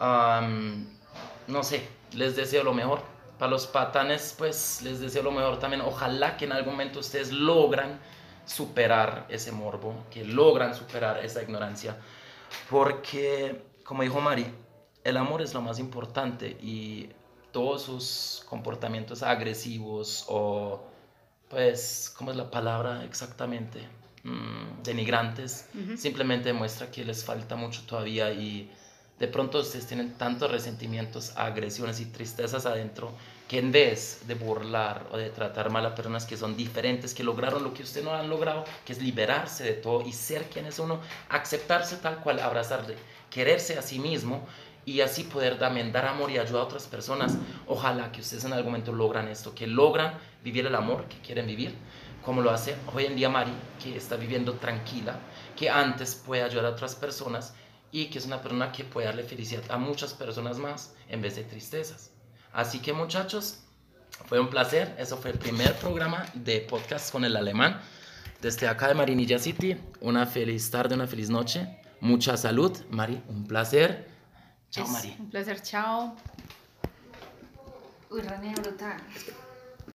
um, 0.00 0.86
no 1.46 1.62
sé, 1.62 1.86
les 2.12 2.36
deseo 2.36 2.62
lo 2.62 2.74
mejor. 2.74 3.00
Para 3.38 3.50
los 3.50 3.66
patanes, 3.66 4.34
pues 4.38 4.82
les 4.82 5.00
deseo 5.00 5.24
lo 5.24 5.32
mejor 5.32 5.58
también. 5.58 5.82
Ojalá 5.82 6.36
que 6.36 6.44
en 6.44 6.52
algún 6.52 6.74
momento 6.74 7.00
ustedes 7.00 7.32
logran 7.32 7.98
superar 8.46 9.26
ese 9.28 9.50
morbo, 9.50 10.04
que 10.10 10.24
logran 10.24 10.74
superar 10.74 11.24
esa 11.24 11.42
ignorancia, 11.42 11.96
porque, 12.70 13.64
como 13.84 14.02
dijo 14.02 14.20
Mari, 14.20 14.46
el 15.02 15.16
amor 15.16 15.42
es 15.42 15.54
lo 15.54 15.60
más 15.60 15.78
importante 15.78 16.56
y 16.60 17.08
todos 17.52 17.82
sus 17.82 18.44
comportamientos 18.48 19.22
agresivos 19.22 20.24
o 20.28 20.82
pues, 21.48 22.12
¿cómo 22.16 22.30
es 22.30 22.36
la 22.36 22.50
palabra 22.50 23.04
exactamente? 23.04 23.86
Mm, 24.24 24.82
denigrantes, 24.84 25.68
simplemente 25.96 26.48
demuestra 26.48 26.90
que 26.90 27.04
les 27.04 27.24
falta 27.24 27.56
mucho 27.56 27.82
todavía 27.86 28.32
y 28.32 28.70
de 29.18 29.28
pronto 29.28 29.58
ustedes 29.58 29.86
tienen 29.86 30.14
tantos 30.14 30.50
resentimientos, 30.50 31.32
agresiones 31.36 32.00
y 32.00 32.06
tristezas 32.06 32.66
adentro 32.66 33.12
que 33.48 33.58
en 33.58 33.70
vez 33.70 34.22
de 34.26 34.34
burlar 34.34 35.06
o 35.12 35.16
de 35.16 35.30
tratar 35.30 35.70
mal 35.70 35.84
a 35.84 35.94
personas 35.94 36.24
que 36.24 36.36
son 36.36 36.56
diferentes, 36.56 37.14
que 37.14 37.22
lograron 37.22 37.62
lo 37.62 37.74
que 37.74 37.82
usted 37.82 38.02
no 38.02 38.14
han 38.14 38.30
logrado, 38.30 38.64
que 38.84 38.92
es 38.92 39.02
liberarse 39.02 39.64
de 39.64 39.74
todo 39.74 40.06
y 40.06 40.12
ser 40.12 40.44
quien 40.44 40.66
es 40.66 40.78
uno, 40.78 41.00
aceptarse 41.28 41.96
tal 41.98 42.20
cual, 42.20 42.40
abrazarle, 42.40 42.96
quererse 43.28 43.78
a 43.78 43.82
sí 43.82 43.98
mismo 43.98 44.46
y 44.84 45.00
así 45.00 45.24
poder 45.24 45.58
también 45.58 45.92
dar 45.92 46.06
amor 46.06 46.30
y 46.30 46.38
ayuda 46.38 46.60
a 46.60 46.64
otras 46.64 46.86
personas. 46.86 47.36
Ojalá 47.66 48.12
que 48.12 48.20
ustedes 48.20 48.44
en 48.44 48.52
algún 48.52 48.72
momento 48.72 48.92
logran 48.92 49.28
esto, 49.28 49.54
que 49.54 49.66
logran 49.66 50.14
vivir 50.42 50.66
el 50.66 50.74
amor 50.74 51.06
que 51.06 51.18
quieren 51.18 51.46
vivir, 51.46 51.74
como 52.24 52.42
lo 52.42 52.50
hace 52.50 52.76
hoy 52.94 53.06
en 53.06 53.16
día 53.16 53.28
Mari, 53.28 53.52
que 53.82 53.96
está 53.96 54.16
viviendo 54.16 54.54
tranquila, 54.54 55.18
que 55.56 55.70
antes 55.70 56.14
puede 56.14 56.42
ayudar 56.42 56.66
a 56.66 56.70
otras 56.70 56.94
personas 56.94 57.54
y 57.90 58.06
que 58.06 58.18
es 58.18 58.26
una 58.26 58.40
persona 58.40 58.72
que 58.72 58.84
puede 58.84 59.06
darle 59.06 59.22
felicidad 59.22 59.62
a 59.68 59.76
muchas 59.76 60.14
personas 60.14 60.58
más 60.58 60.94
en 61.08 61.20
vez 61.20 61.36
de 61.36 61.44
tristezas. 61.44 62.10
Así 62.52 62.80
que 62.80 62.92
muchachos, 62.92 63.60
fue 64.26 64.40
un 64.40 64.48
placer. 64.48 64.94
Eso 64.98 65.16
fue 65.16 65.30
el 65.32 65.38
primer 65.38 65.74
programa 65.76 66.24
de 66.34 66.60
podcast 66.60 67.10
con 67.10 67.24
el 67.24 67.36
alemán. 67.36 67.80
Desde 68.40 68.68
acá 68.68 68.88
de 68.88 68.94
Marinilla 68.94 69.38
City, 69.38 69.76
una 70.00 70.26
feliz 70.26 70.70
tarde, 70.70 70.94
una 70.94 71.06
feliz 71.06 71.30
noche. 71.30 71.78
Mucha 72.00 72.36
salud, 72.36 72.76
Mari, 72.90 73.22
un 73.28 73.46
placer. 73.46 74.11
Chao, 74.72 74.86
Es 74.86 74.90
Mari. 74.90 75.14
Un 75.20 75.28
placer, 75.28 75.60
chao. 75.60 76.16
Uy, 78.10 78.22
René, 78.22 78.54
brutal. 78.54 78.96